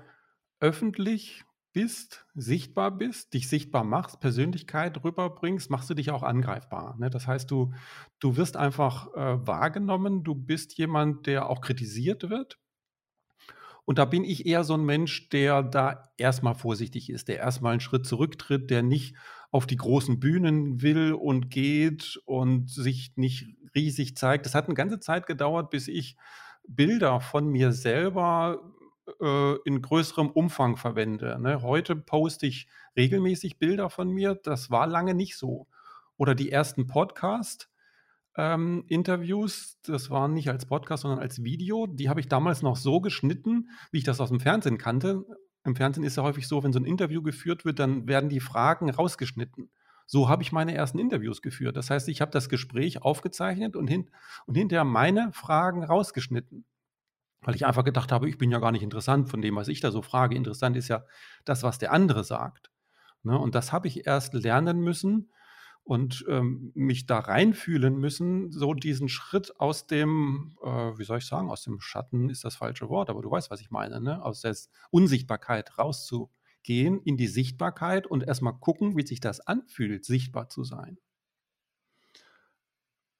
öffentlich 0.59 1.45
bist, 1.75 2.25
sichtbar 2.35 2.89
bist, 2.89 3.33
dich 3.33 3.49
sichtbar 3.49 3.83
machst, 3.83 4.21
Persönlichkeit 4.21 5.03
rüberbringst, 5.03 5.69
machst 5.69 5.89
du 5.89 5.93
dich 5.93 6.09
auch 6.09 6.23
angreifbar. 6.23 6.95
Ne? 6.97 7.09
Das 7.09 7.27
heißt, 7.27 7.51
du, 7.51 7.73
du 8.19 8.37
wirst 8.37 8.55
einfach 8.55 9.13
äh, 9.13 9.45
wahrgenommen, 9.45 10.23
du 10.23 10.35
bist 10.35 10.77
jemand, 10.77 11.27
der 11.27 11.49
auch 11.49 11.59
kritisiert 11.59 12.29
wird. 12.29 12.57
Und 13.83 13.99
da 13.99 14.05
bin 14.05 14.23
ich 14.23 14.45
eher 14.45 14.63
so 14.63 14.73
ein 14.73 14.85
Mensch, 14.85 15.27
der 15.29 15.63
da 15.63 16.01
erstmal 16.17 16.55
vorsichtig 16.55 17.09
ist, 17.09 17.27
der 17.27 17.39
erstmal 17.39 17.73
einen 17.73 17.81
Schritt 17.81 18.07
zurücktritt, 18.07 18.69
der 18.69 18.81
nicht 18.81 19.17
auf 19.51 19.67
die 19.67 19.75
großen 19.75 20.17
Bühnen 20.17 20.81
will 20.81 21.11
und 21.11 21.49
geht 21.49 22.21
und 22.23 22.69
sich 22.69 23.17
nicht 23.17 23.47
riesig 23.75 24.15
zeigt. 24.15 24.45
Das 24.45 24.55
hat 24.55 24.67
eine 24.67 24.75
ganze 24.75 25.01
Zeit 25.01 25.27
gedauert, 25.27 25.71
bis 25.71 25.89
ich 25.89 26.15
Bilder 26.67 27.19
von 27.19 27.49
mir 27.49 27.73
selber 27.73 28.61
äh, 29.21 29.55
in 29.65 29.81
größerem 29.81 30.29
Umfang 30.29 30.77
verwende. 30.77 31.37
Ne? 31.39 31.61
Heute 31.61 31.95
poste 31.95 32.47
ich 32.47 32.67
regelmäßig 32.95 33.59
Bilder 33.59 33.89
von 33.89 34.09
mir. 34.09 34.35
Das 34.35 34.71
war 34.71 34.87
lange 34.87 35.13
nicht 35.13 35.37
so. 35.37 35.67
Oder 36.17 36.35
die 36.35 36.51
ersten 36.51 36.87
Podcast-Interviews, 36.87 39.73
ähm, 39.73 39.93
das 39.93 40.09
waren 40.09 40.33
nicht 40.33 40.49
als 40.49 40.65
Podcast, 40.65 41.03
sondern 41.03 41.19
als 41.19 41.43
Video. 41.43 41.87
Die 41.87 42.09
habe 42.09 42.19
ich 42.19 42.27
damals 42.27 42.61
noch 42.61 42.75
so 42.77 43.01
geschnitten, 43.01 43.69
wie 43.91 43.99
ich 43.99 44.05
das 44.05 44.21
aus 44.21 44.29
dem 44.29 44.39
Fernsehen 44.39 44.77
kannte. 44.77 45.25
Im 45.63 45.75
Fernsehen 45.75 46.03
ist 46.03 46.17
ja 46.17 46.23
häufig 46.23 46.47
so, 46.47 46.63
wenn 46.63 46.73
so 46.73 46.79
ein 46.79 46.85
Interview 46.85 47.21
geführt 47.21 47.65
wird, 47.65 47.79
dann 47.79 48.07
werden 48.07 48.29
die 48.29 48.39
Fragen 48.39 48.89
rausgeschnitten. 48.89 49.69
So 50.07 50.29
habe 50.29 50.43
ich 50.43 50.51
meine 50.51 50.75
ersten 50.75 50.99
Interviews 50.99 51.41
geführt. 51.41 51.75
Das 51.75 51.89
heißt, 51.89 52.07
ich 52.09 52.21
habe 52.21 52.31
das 52.31 52.49
Gespräch 52.49 53.01
aufgezeichnet 53.01 53.75
und, 53.75 53.87
hin, 53.87 54.11
und 54.45 54.55
hinterher 54.55 54.83
meine 54.83 55.31
Fragen 55.33 55.83
rausgeschnitten 55.83 56.63
weil 57.45 57.55
ich 57.55 57.65
einfach 57.65 57.83
gedacht 57.83 58.11
habe, 58.11 58.27
ich 58.27 58.39
bin 58.39 58.51
ja 58.51 58.59
gar 58.59 58.71
nicht 58.71 58.81
interessant 58.81 59.29
von 59.29 59.41
dem, 59.41 59.55
was 59.55 59.67
ich 59.67 59.79
da 59.79 59.91
so 59.91 60.01
frage. 60.01 60.35
Interessant 60.35 60.75
ist 60.75 60.87
ja 60.87 61.05
das, 61.45 61.61
was 61.61 61.77
der 61.77 61.93
andere 61.93 62.23
sagt. 62.23 62.71
Ne? 63.21 63.37
Und 63.37 63.53
das 63.53 63.71
habe 63.71 63.87
ich 63.87 64.07
erst 64.07 64.33
lernen 64.33 64.79
müssen 64.79 65.31
und 65.83 66.25
ähm, 66.27 66.71
mich 66.73 67.05
da 67.05 67.19
reinfühlen 67.19 67.97
müssen, 67.97 68.51
so 68.51 68.73
diesen 68.73 69.09
Schritt 69.09 69.59
aus 69.59 69.85
dem, 69.85 70.57
äh, 70.63 70.97
wie 70.97 71.03
soll 71.03 71.19
ich 71.19 71.27
sagen, 71.27 71.51
aus 71.51 71.61
dem 71.61 71.79
Schatten 71.79 72.31
ist 72.31 72.43
das 72.43 72.55
falsche 72.55 72.89
Wort, 72.89 73.11
aber 73.11 73.21
du 73.21 73.29
weißt, 73.29 73.51
was 73.51 73.61
ich 73.61 73.69
meine, 73.69 74.01
ne? 74.01 74.25
aus 74.25 74.41
der 74.41 74.55
Unsichtbarkeit 74.89 75.77
rauszugehen 75.77 76.99
in 77.03 77.15
die 77.15 77.27
Sichtbarkeit 77.27 78.07
und 78.07 78.23
erstmal 78.23 78.57
gucken, 78.57 78.97
wie 78.97 79.05
sich 79.05 79.19
das 79.19 79.39
anfühlt, 79.39 80.03
sichtbar 80.03 80.49
zu 80.49 80.63
sein. 80.63 80.97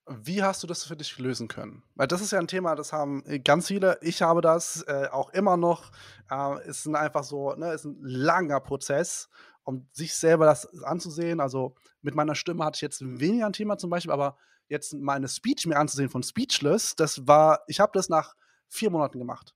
Wie 0.07 0.43
hast 0.43 0.61
du 0.61 0.67
das 0.67 0.83
für 0.83 0.95
dich 0.95 1.17
lösen 1.17 1.47
können? 1.47 1.81
Weil 1.95 2.07
das 2.07 2.21
ist 2.21 2.31
ja 2.31 2.39
ein 2.39 2.47
Thema, 2.47 2.75
das 2.75 2.93
haben 2.93 3.23
äh, 3.25 3.39
ganz 3.39 3.67
viele. 3.67 3.97
Ich 4.01 4.21
habe 4.21 4.41
das 4.41 4.83
äh, 4.83 5.07
auch 5.11 5.31
immer 5.31 5.57
noch. 5.57 5.91
Äh, 6.29 6.67
ist 6.67 6.87
einfach 6.87 7.23
so, 7.23 7.53
ne, 7.55 7.73
ist 7.73 7.85
ein 7.85 7.97
langer 8.01 8.59
Prozess, 8.59 9.29
um 9.63 9.87
sich 9.91 10.13
selber 10.13 10.45
das 10.45 10.67
anzusehen. 10.83 11.39
Also 11.39 11.75
mit 12.01 12.13
meiner 12.13 12.35
Stimme 12.35 12.63
hatte 12.63 12.77
ich 12.77 12.81
jetzt 12.81 13.01
weniger 13.01 13.47
ein 13.47 13.53
Thema 13.53 13.77
zum 13.77 13.89
Beispiel, 13.89 14.11
aber 14.11 14.37
jetzt 14.67 14.93
meine 14.93 15.27
Speech 15.27 15.65
mir 15.65 15.77
anzusehen 15.77 16.09
von 16.09 16.21
Speechless, 16.21 16.95
das 16.95 17.27
war, 17.27 17.61
ich 17.67 17.79
habe 17.79 17.91
das 17.93 18.09
nach 18.09 18.35
vier 18.67 18.91
Monaten 18.91 19.19
gemacht. 19.19 19.55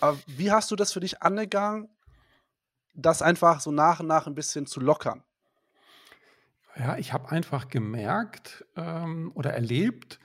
Aber 0.00 0.18
wie 0.26 0.50
hast 0.50 0.70
du 0.70 0.76
das 0.76 0.92
für 0.92 1.00
dich 1.00 1.22
angegangen, 1.22 1.88
das 2.94 3.22
einfach 3.22 3.60
so 3.60 3.70
nach 3.70 4.00
und 4.00 4.06
nach 4.06 4.26
ein 4.26 4.34
bisschen 4.34 4.66
zu 4.66 4.80
lockern? 4.80 5.22
Ja, 6.78 6.98
ich 6.98 7.12
habe 7.12 7.30
einfach 7.30 7.68
gemerkt 7.68 8.64
ähm, 8.76 9.32
oder 9.34 9.52
erlebt, 9.54 10.18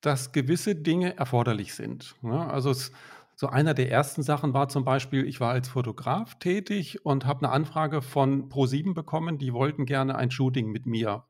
dass 0.00 0.32
gewisse 0.32 0.74
Dinge 0.74 1.16
erforderlich 1.16 1.74
sind. 1.74 2.14
Ne? 2.22 2.48
Also 2.50 2.70
es, 2.70 2.92
so 3.34 3.48
einer 3.48 3.74
der 3.74 3.90
ersten 3.90 4.22
Sachen 4.22 4.54
war 4.54 4.68
zum 4.68 4.84
Beispiel, 4.84 5.26
ich 5.26 5.40
war 5.40 5.50
als 5.50 5.68
Fotograf 5.68 6.38
tätig 6.38 7.04
und 7.04 7.26
habe 7.26 7.44
eine 7.44 7.52
Anfrage 7.52 8.00
von 8.00 8.48
Pro7 8.48 8.94
bekommen, 8.94 9.38
die 9.38 9.52
wollten 9.52 9.84
gerne 9.86 10.16
ein 10.16 10.30
Shooting 10.30 10.70
mit 10.70 10.86
mir 10.86 11.24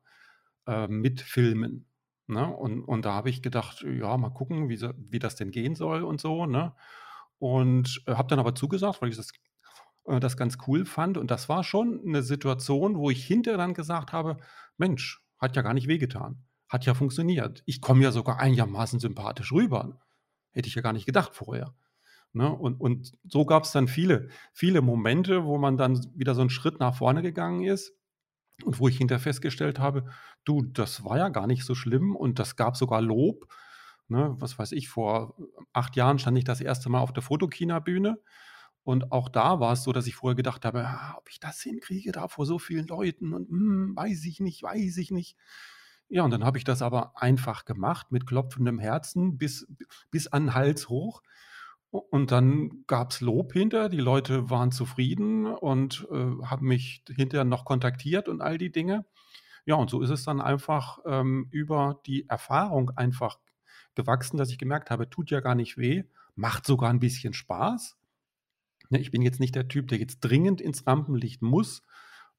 äh, 0.65 0.87
mitfilmen. 0.87 1.85
Ne? 2.27 2.47
Und, 2.47 2.83
und 2.85 3.05
da 3.05 3.13
habe 3.13 3.29
ich 3.29 3.41
gedacht, 3.41 3.81
ja, 3.81 4.15
mal 4.17 4.29
gucken, 4.29 4.69
wie, 4.69 4.77
so, 4.77 4.91
wie 4.97 5.19
das 5.19 5.35
denn 5.35 5.51
gehen 5.51 5.75
soll 5.75 6.03
und 6.03 6.21
so. 6.21 6.45
Ne? 6.45 6.73
Und 7.39 8.01
äh, 8.07 8.13
habe 8.13 8.29
dann 8.29 8.39
aber 8.39 8.55
zugesagt, 8.55 9.01
weil 9.01 9.09
ich 9.09 9.17
das 9.17 9.31
äh, 10.09 10.19
das 10.19 10.37
ganz 10.37 10.57
cool 10.67 10.85
fand. 10.85 11.17
Und 11.17 11.31
das 11.31 11.49
war 11.49 11.63
schon 11.63 12.01
eine 12.05 12.23
Situation, 12.23 12.97
wo 12.97 13.09
ich 13.09 13.25
hinterher 13.25 13.57
dann 13.57 13.73
gesagt 13.73 14.13
habe, 14.13 14.37
Mensch, 14.77 15.23
hat 15.37 15.55
ja 15.55 15.61
gar 15.61 15.73
nicht 15.73 15.87
wehgetan. 15.87 16.43
Hat 16.67 16.85
ja 16.85 16.93
funktioniert. 16.93 17.63
Ich 17.65 17.81
komme 17.81 18.03
ja 18.03 18.11
sogar 18.11 18.39
einigermaßen 18.39 18.99
sympathisch 18.99 19.51
rüber. 19.51 19.99
Hätte 20.51 20.67
ich 20.67 20.75
ja 20.75 20.81
gar 20.81 20.93
nicht 20.93 21.05
gedacht 21.05 21.33
vorher. 21.33 21.73
Ne? 22.33 22.49
Und, 22.51 22.79
und 22.79 23.11
so 23.23 23.45
gab 23.45 23.63
es 23.63 23.71
dann 23.71 23.87
viele, 23.87 24.29
viele 24.53 24.81
Momente, 24.81 25.45
wo 25.45 25.57
man 25.57 25.77
dann 25.77 26.05
wieder 26.15 26.35
so 26.35 26.41
einen 26.41 26.49
Schritt 26.49 26.79
nach 26.79 26.95
vorne 26.95 27.21
gegangen 27.21 27.63
ist 27.63 27.93
und 28.63 28.79
wo 28.79 28.87
ich 28.87 28.97
hinterher 28.97 29.21
festgestellt 29.21 29.79
habe, 29.79 30.05
du, 30.43 30.61
das 30.61 31.03
war 31.03 31.17
ja 31.17 31.29
gar 31.29 31.47
nicht 31.47 31.65
so 31.65 31.73
schlimm 31.73 32.15
und 32.15 32.37
das 32.37 32.55
gab 32.55 32.77
sogar 32.77 33.01
Lob. 33.01 33.47
Ne? 34.09 34.35
Was 34.39 34.59
weiß 34.59 34.73
ich, 34.73 34.89
vor 34.89 35.35
acht 35.73 35.95
Jahren 35.95 36.19
stand 36.19 36.37
ich 36.37 36.43
das 36.43 36.61
erste 36.61 36.89
Mal 36.89 36.99
auf 36.99 37.13
der 37.13 37.23
Fotokina-Bühne 37.23 38.19
und 38.89 39.11
auch 39.11 39.29
da 39.29 39.59
war 39.59 39.73
es 39.73 39.83
so, 39.83 39.93
dass 39.93 40.07
ich 40.07 40.15
vorher 40.15 40.35
gedacht 40.35 40.65
habe, 40.65 40.83
ah, 40.83 41.13
ob 41.15 41.29
ich 41.29 41.39
das 41.39 41.61
hinkriege, 41.61 42.11
da 42.11 42.27
vor 42.27 42.47
so 42.47 42.57
vielen 42.57 42.87
Leuten 42.87 43.33
und 43.35 43.47
hm, 43.47 43.95
weiß 43.95 44.25
ich 44.25 44.39
nicht, 44.39 44.63
weiß 44.63 44.97
ich 44.97 45.11
nicht. 45.11 45.37
Ja, 46.07 46.23
und 46.23 46.31
dann 46.31 46.43
habe 46.43 46.57
ich 46.57 46.63
das 46.63 46.81
aber 46.81 47.11
einfach 47.15 47.65
gemacht 47.65 48.11
mit 48.11 48.25
klopfendem 48.25 48.79
Herzen 48.79 49.37
bis, 49.37 49.67
bis 50.09 50.25
an 50.25 50.45
den 50.45 50.53
Hals 50.55 50.89
hoch. 50.89 51.21
Und 51.91 52.31
dann 52.31 52.83
gab 52.87 53.11
es 53.11 53.21
Lob 53.21 53.53
hinter, 53.53 53.89
die 53.89 53.99
Leute 53.99 54.49
waren 54.49 54.71
zufrieden 54.71 55.45
und 55.45 56.07
äh, 56.11 56.43
haben 56.45 56.65
mich 56.65 57.03
hinterher 57.07 57.45
noch 57.45 57.65
kontaktiert 57.65 58.27
und 58.27 58.41
all 58.41 58.57
die 58.57 58.71
Dinge. 58.71 59.05
Ja, 59.65 59.75
und 59.75 59.91
so 59.91 60.01
ist 60.01 60.09
es 60.09 60.23
dann 60.23 60.41
einfach 60.41 60.97
ähm, 61.05 61.47
über 61.51 62.01
die 62.07 62.27
Erfahrung 62.27 62.89
einfach 62.95 63.37
gewachsen, 63.93 64.37
dass 64.37 64.49
ich 64.49 64.57
gemerkt 64.57 64.89
habe, 64.89 65.11
tut 65.11 65.29
ja 65.29 65.41
gar 65.41 65.53
nicht 65.53 65.77
weh, 65.77 66.05
macht 66.33 66.65
sogar 66.65 66.89
ein 66.89 66.99
bisschen 66.99 67.33
Spaß. 67.33 67.98
Ne, 68.89 68.99
ich 68.99 69.11
bin 69.11 69.21
jetzt 69.21 69.39
nicht 69.39 69.55
der 69.55 69.67
Typ, 69.67 69.87
der 69.87 69.99
jetzt 69.99 70.19
dringend 70.19 70.61
ins 70.61 70.85
Rampenlicht 70.85 71.41
muss, 71.41 71.83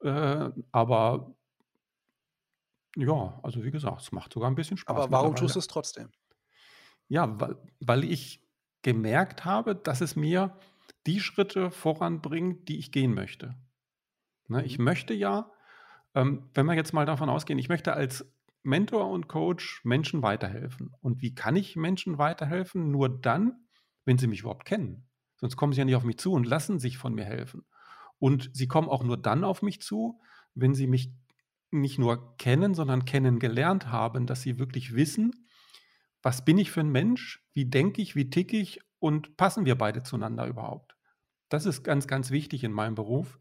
äh, 0.02 0.50
aber 0.72 1.34
ja, 2.96 3.38
also 3.42 3.62
wie 3.62 3.70
gesagt, 3.70 4.02
es 4.02 4.12
macht 4.12 4.32
sogar 4.32 4.50
ein 4.50 4.56
bisschen 4.56 4.76
Spaß. 4.76 4.96
Aber 4.96 5.10
warum 5.10 5.36
tust 5.36 5.54
du 5.54 5.60
es 5.60 5.68
trotzdem? 5.68 6.10
Ja, 7.08 7.40
weil, 7.40 7.56
weil 7.80 8.04
ich 8.04 8.42
gemerkt 8.82 9.44
habe, 9.44 9.76
dass 9.76 10.00
es 10.00 10.16
mir 10.16 10.58
die 11.06 11.20
Schritte 11.20 11.70
voranbringt, 11.70 12.68
die 12.68 12.78
ich 12.78 12.92
gehen 12.92 13.14
möchte. 13.14 13.54
Ne, 14.48 14.64
ich 14.64 14.78
mhm. 14.78 14.84
möchte 14.84 15.14
ja, 15.14 15.52
ähm, 16.14 16.50
wenn 16.54 16.66
wir 16.66 16.74
jetzt 16.74 16.92
mal 16.92 17.06
davon 17.06 17.28
ausgehen, 17.28 17.58
ich 17.58 17.68
möchte 17.68 17.92
als 17.92 18.24
Mentor 18.62 19.08
und 19.08 19.28
Coach 19.28 19.84
Menschen 19.84 20.22
weiterhelfen. 20.22 20.92
Und 21.00 21.22
wie 21.22 21.34
kann 21.34 21.56
ich 21.56 21.76
Menschen 21.76 22.18
weiterhelfen? 22.18 22.90
Nur 22.90 23.08
dann, 23.08 23.66
wenn 24.04 24.18
sie 24.18 24.26
mich 24.26 24.40
überhaupt 24.40 24.66
kennen. 24.66 25.10
Sonst 25.40 25.57
kommen 25.57 25.72
sie 25.72 25.79
ja 25.79 25.85
nicht 25.85 25.96
auf 25.96 26.05
mich 26.05 26.18
zu 26.18 26.33
und 26.33 26.46
lassen 26.46 26.79
sich 26.79 26.98
von 26.98 27.14
mir 27.14 27.24
helfen. 27.24 27.64
Und 28.18 28.50
sie 28.53 28.68
kommen 28.68 28.88
auch 28.88 29.03
nur 29.03 29.16
dann 29.16 29.44
auf 29.44 29.62
mich 29.62 29.81
zu, 29.81 30.20
wenn 30.55 30.74
sie 30.74 30.87
mich 30.87 31.12
nicht 31.70 31.98
nur 31.98 32.37
kennen, 32.37 32.74
sondern 32.74 33.05
kennengelernt 33.05 33.88
haben, 33.88 34.26
dass 34.26 34.42
sie 34.42 34.59
wirklich 34.59 34.94
wissen, 34.94 35.46
was 36.22 36.44
bin 36.44 36.59
ich 36.59 36.70
für 36.70 36.81
ein 36.81 36.90
Mensch, 36.90 37.42
wie 37.55 37.64
denke 37.64 38.03
ich, 38.03 38.14
wie 38.14 38.29
ticke 38.29 38.57
ich 38.57 38.81
und 38.98 39.37
passen 39.37 39.64
wir 39.64 39.76
beide 39.76 40.03
zueinander 40.03 40.46
überhaupt. 40.46 40.96
Das 41.48 41.64
ist 41.64 41.83
ganz, 41.83 42.07
ganz 42.07 42.31
wichtig 42.31 42.62
in 42.64 42.72
meinem 42.72 42.94
Beruf, 42.94 43.38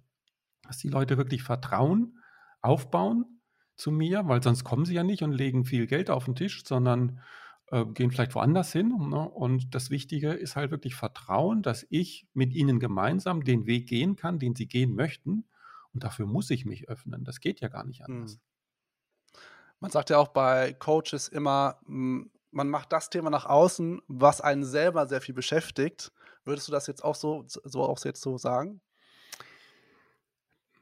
dass 0.64 0.78
die 0.78 0.88
Leute 0.88 1.18
wirklich 1.18 1.44
Vertrauen 1.44 2.20
aufbauen 2.62 3.42
zu 3.76 3.92
mir, 3.92 4.28
weil 4.28 4.42
sonst 4.42 4.64
kommen 4.64 4.86
sie 4.86 4.94
ja 4.94 5.04
nicht 5.04 5.24
und 5.24 5.32
legen 5.32 5.66
viel 5.66 5.88
Geld 5.88 6.10
auf 6.10 6.26
den 6.26 6.36
Tisch, 6.36 6.64
sondern 6.66 7.20
äh, 7.72 7.86
gehen 7.86 8.12
vielleicht 8.12 8.36
woanders 8.36 8.72
hin. 8.72 9.10
Ne? 9.10 9.30
Und 9.30 9.76
das 9.76 9.90
Wichtige 9.90 10.32
ist 10.32 10.56
halt 10.56 10.72
wirklich 10.72 10.96
Vertrauen, 10.96 11.62
dass 11.62 11.86
ich 11.90 12.28
mit 12.34 12.54
ihnen 12.54 12.80
gemeinsam 12.80 13.44
den 13.44 13.66
Weg 13.66 13.88
gehen 13.88 14.16
kann, 14.16 14.40
den 14.40 14.56
sie 14.56 14.68
gehen 14.68 14.96
möchten. 14.96 15.46
Und 15.94 16.04
dafür 16.04 16.26
muss 16.26 16.50
ich 16.50 16.66
mich 16.66 16.90
öffnen. 16.90 17.24
Das 17.24 17.40
geht 17.40 17.60
ja 17.62 17.68
gar 17.68 17.86
nicht 17.86 18.04
anders. 18.04 18.34
Hm. 18.34 18.40
Man 19.80 19.92
sagt 19.92 20.10
ja 20.10 20.18
auch 20.18 20.30
bei 20.30 20.74
Coaches 20.74 21.28
immer, 21.30 21.80
hm, 21.86 22.32
man 22.52 22.70
macht 22.70 22.92
das 22.92 23.10
Thema 23.10 23.30
nach 23.30 23.46
außen, 23.46 24.02
was 24.08 24.42
einen 24.42 24.66
selber 24.66 25.08
sehr 25.08 25.22
viel 25.22 25.36
beschäftigt. 25.36 26.12
Würdest 26.44 26.68
du 26.68 26.72
das 26.72 26.88
jetzt 26.88 27.04
auch 27.04 27.16
so, 27.16 27.46
so 27.48 27.84
auch 27.84 28.04
jetzt 28.04 28.22
so 28.22 28.38
sagen? 28.38 28.82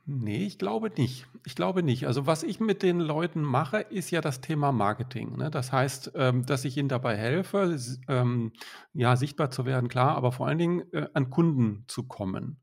Nee, 0.09 0.45
ich 0.45 0.57
glaube 0.57 0.89
nicht. 0.89 1.27
Ich 1.45 1.53
glaube 1.55 1.83
nicht. 1.83 2.07
Also, 2.07 2.25
was 2.25 2.43
ich 2.43 2.61
mit 2.61 2.81
den 2.81 3.01
Leuten 3.01 3.41
mache, 3.41 3.79
ist 3.79 4.09
ja 4.09 4.21
das 4.21 4.39
Thema 4.39 4.71
Marketing, 4.71 5.35
ne? 5.35 5.51
Das 5.51 5.73
heißt, 5.73 6.13
ähm, 6.15 6.45
dass 6.45 6.63
ich 6.63 6.77
ihnen 6.77 6.87
dabei 6.87 7.17
helfe, 7.17 7.77
ähm, 8.07 8.53
ja, 8.93 9.17
sichtbar 9.17 9.51
zu 9.51 9.65
werden, 9.65 9.89
klar, 9.89 10.15
aber 10.15 10.31
vor 10.31 10.47
allen 10.47 10.59
Dingen, 10.59 10.93
äh, 10.93 11.09
an 11.13 11.29
Kunden 11.29 11.83
zu 11.89 12.07
kommen. 12.07 12.61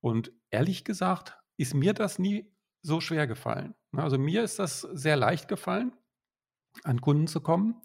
Und 0.00 0.32
ehrlich 0.50 0.84
gesagt 0.84 1.38
ist 1.56 1.74
mir 1.74 1.94
das 1.94 2.18
nie 2.20 2.52
so 2.82 3.00
schwer 3.00 3.26
gefallen, 3.26 3.74
ne? 3.92 4.02
Also, 4.04 4.18
mir 4.18 4.44
ist 4.44 4.58
das 4.60 4.82
sehr 4.82 5.16
leicht 5.16 5.48
gefallen, 5.48 5.92
an 6.84 7.00
Kunden 7.00 7.26
zu 7.28 7.40
kommen. 7.40 7.76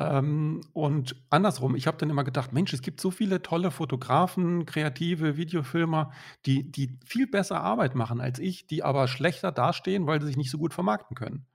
Ähm, 0.00 0.60
und 0.74 1.16
andersrum, 1.30 1.74
ich 1.74 1.86
habe 1.88 1.96
dann 1.98 2.10
immer 2.10 2.24
gedacht: 2.24 2.52
„Mensch, 2.52 2.72
es 2.72 2.82
gibt 2.82 3.00
so 3.00 3.10
viele 3.10 3.42
tolle 3.42 3.70
Fotografen, 3.70 4.64
kreative 4.66 5.36
Videofilmer, 5.36 6.12
die 6.46 6.70
die 6.70 6.98
viel 7.04 7.26
besser 7.26 7.60
Arbeit 7.62 7.94
machen 7.96 8.20
als 8.20 8.38
ich, 8.38 8.66
die 8.66 8.82
aber 8.84 9.08
schlechter 9.08 9.50
dastehen, 9.52 10.06
weil 10.06 10.20
sie 10.20 10.28
sich 10.28 10.36
nicht 10.36 10.50
so 10.50 10.58
gut 10.58 10.72
vermarkten 10.74 11.16
können.“ 11.16 11.46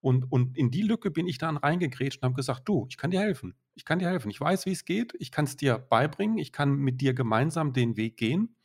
Und 0.00 0.30
und 0.32 0.56
in 0.56 0.70
die 0.70 0.82
Lücke 0.82 1.10
bin 1.10 1.26
ich 1.28 1.38
dann 1.38 1.56
reingegrätscht 1.56 2.22
und 2.22 2.26
habe 2.26 2.34
gesagt: 2.36 2.68
„Du, 2.68 2.86
ich 2.90 2.98
kann 2.98 3.10
dir 3.10 3.20
helfen. 3.20 3.54
Ich 3.74 3.84
kann 3.84 3.98
dir 4.00 4.08
helfen. 4.08 4.30
Ich 4.30 4.40
weiß, 4.40 4.66
wie 4.66 4.72
es 4.72 4.84
geht. 4.84 5.14
Ich 5.18 5.30
kann 5.32 5.46
es 5.46 5.56
dir 5.56 5.78
beibringen. 5.78 6.38
Ich 6.38 6.52
kann 6.52 6.76
mit 6.76 7.00
dir 7.00 7.14
gemeinsam 7.14 7.72
den 7.72 7.96
Weg 7.96 8.16
gehen, 8.18 8.56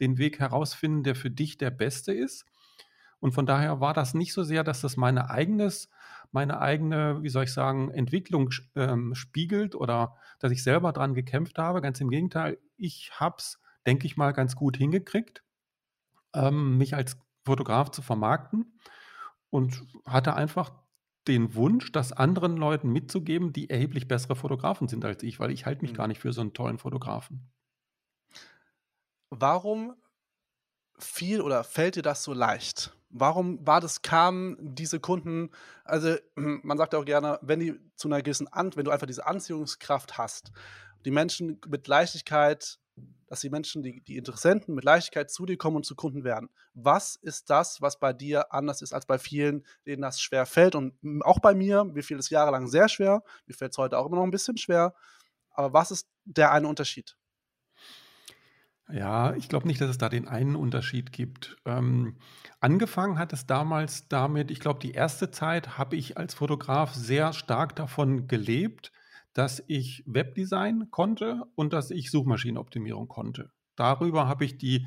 den 0.00 0.18
Weg 0.18 0.40
herausfinden, 0.40 1.04
der 1.04 1.14
für 1.16 1.30
dich 1.30 1.58
der 1.58 1.70
beste 1.70 2.12
ist.“ 2.12 2.44
Und 3.22 3.32
von 3.32 3.46
daher 3.46 3.80
war 3.80 3.94
das 3.94 4.14
nicht 4.14 4.34
so 4.34 4.44
sehr, 4.44 4.64
dass 4.64 4.82
das 4.82 4.98
meine 4.98 5.30
eigenes 5.30 5.90
meine 6.34 6.60
eigene, 6.62 7.22
wie 7.22 7.30
soll 7.30 7.44
ich 7.44 7.52
sagen, 7.54 7.90
Entwicklung 7.90 8.50
ähm, 8.74 9.14
spiegelt 9.14 9.74
oder 9.74 10.16
dass 10.40 10.52
ich 10.52 10.62
selber 10.64 10.92
dran 10.92 11.14
gekämpft 11.14 11.58
habe. 11.58 11.82
Ganz 11.82 12.00
im 12.00 12.10
Gegenteil, 12.10 12.58
ich 12.78 13.12
habe 13.20 13.36
es, 13.38 13.60
denke 13.86 14.06
ich 14.06 14.16
mal, 14.16 14.32
ganz 14.32 14.56
gut 14.56 14.78
hingekriegt, 14.78 15.44
ähm, 16.34 16.78
mich 16.78 16.94
als 16.94 17.18
Fotograf 17.44 17.90
zu 17.90 18.02
vermarkten 18.02 18.78
und 19.50 19.84
hatte 20.06 20.34
einfach 20.34 20.72
den 21.28 21.54
Wunsch, 21.54 21.92
das 21.92 22.12
anderen 22.12 22.56
Leuten 22.56 22.90
mitzugeben, 22.90 23.52
die 23.52 23.70
erheblich 23.70 24.08
bessere 24.08 24.36
Fotografen 24.36 24.88
sind 24.88 25.04
als 25.04 25.22
ich, 25.24 25.40
weil 25.40 25.52
ich 25.52 25.66
halte 25.66 25.82
mich 25.82 25.92
Mhm. 25.92 25.96
gar 25.96 26.08
nicht 26.08 26.20
für 26.20 26.32
so 26.32 26.40
einen 26.42 26.54
tollen 26.54 26.78
Fotografen. 26.78 27.52
Warum 29.30 29.96
fiel 30.98 31.42
oder 31.42 31.64
fällt 31.64 31.96
dir 31.96 32.02
das 32.02 32.22
so 32.24 32.32
leicht? 32.32 32.94
Warum 33.12 33.64
war 33.66 33.80
das 33.80 34.02
kamen 34.02 34.56
diese 34.60 34.98
Kunden 35.00 35.50
also, 35.84 36.16
man 36.34 36.78
sagt 36.78 36.94
auch 36.94 37.04
gerne, 37.04 37.38
wenn 37.42 37.60
die 37.60 37.78
zu 37.96 38.08
einer 38.08 38.22
gewissen 38.22 38.48
An 38.48 38.74
wenn 38.74 38.84
du 38.84 38.90
einfach 38.90 39.06
diese 39.06 39.26
Anziehungskraft 39.26 40.18
hast, 40.18 40.52
die 41.04 41.10
Menschen 41.10 41.60
mit 41.68 41.86
Leichtigkeit 41.88 42.78
dass 43.32 43.40
die 43.40 43.48
Menschen, 43.48 43.82
die 43.82 44.02
die 44.02 44.18
Interessenten 44.18 44.74
mit 44.74 44.84
Leichtigkeit 44.84 45.30
zu 45.30 45.46
dir 45.46 45.56
kommen 45.56 45.76
und 45.76 45.86
zu 45.86 45.94
Kunden 45.94 46.22
werden. 46.22 46.50
Was 46.74 47.16
ist 47.16 47.48
das, 47.48 47.80
was 47.80 47.98
bei 47.98 48.12
dir 48.12 48.52
anders 48.52 48.82
ist 48.82 48.92
als 48.92 49.06
bei 49.06 49.18
vielen, 49.18 49.64
denen 49.86 50.02
das 50.02 50.20
schwer 50.20 50.44
fällt? 50.44 50.74
Und, 50.74 50.92
auch 51.22 51.38
bei 51.38 51.54
mir, 51.54 51.84
mir 51.84 52.04
fiel 52.04 52.18
es 52.18 52.28
jahrelang 52.28 52.66
sehr 52.66 52.90
schwer, 52.90 53.22
mir 53.46 53.54
fällt 53.54 53.72
es 53.72 53.78
heute 53.78 53.96
auch 53.96 54.04
immer 54.04 54.16
noch 54.16 54.24
ein 54.24 54.30
bisschen 54.30 54.58
schwer. 54.58 54.94
Aber 55.48 55.72
was 55.72 55.90
ist 55.90 56.08
der 56.26 56.52
eine 56.52 56.68
Unterschied? 56.68 57.16
Ja, 58.90 59.34
ich 59.34 59.48
glaube 59.48 59.66
nicht, 59.68 59.80
dass 59.80 59.88
es 59.90 59.98
da 59.98 60.08
den 60.08 60.28
einen 60.28 60.56
Unterschied 60.56 61.12
gibt. 61.12 61.56
Ähm, 61.64 62.16
angefangen 62.60 63.18
hat 63.18 63.32
es 63.32 63.46
damals 63.46 64.08
damit 64.08 64.50
ich 64.50 64.60
glaube, 64.60 64.80
die 64.80 64.92
erste 64.92 65.30
Zeit 65.30 65.78
habe 65.78 65.96
ich 65.96 66.18
als 66.18 66.34
Fotograf 66.34 66.92
sehr 66.94 67.32
stark 67.32 67.76
davon 67.76 68.26
gelebt, 68.26 68.92
dass 69.34 69.62
ich 69.68 70.02
Webdesign 70.06 70.90
konnte 70.90 71.42
und 71.54 71.72
dass 71.72 71.90
ich 71.90 72.10
Suchmaschinenoptimierung 72.10 73.08
konnte. 73.08 73.50
Darüber 73.76 74.28
habe 74.28 74.44
ich 74.44 74.58
die 74.58 74.86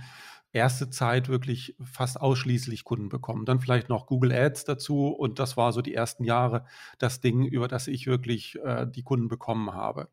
erste 0.51 0.89
Zeit 0.89 1.27
wirklich 1.27 1.75
fast 1.83 2.21
ausschließlich 2.21 2.83
Kunden 2.83 3.09
bekommen. 3.09 3.45
Dann 3.45 3.59
vielleicht 3.59 3.89
noch 3.89 4.05
Google 4.05 4.31
Ads 4.33 4.65
dazu 4.65 5.07
und 5.07 5.39
das 5.39 5.57
war 5.57 5.73
so 5.73 5.81
die 5.81 5.95
ersten 5.95 6.23
Jahre 6.23 6.65
das 6.99 7.21
Ding, 7.21 7.43
über 7.45 7.67
das 7.67 7.87
ich 7.87 8.05
wirklich, 8.07 8.55
äh, 8.63 8.85
die 8.87 9.03
Kunden 9.03 9.27
bekommen 9.29 9.73
habe. 9.73 10.09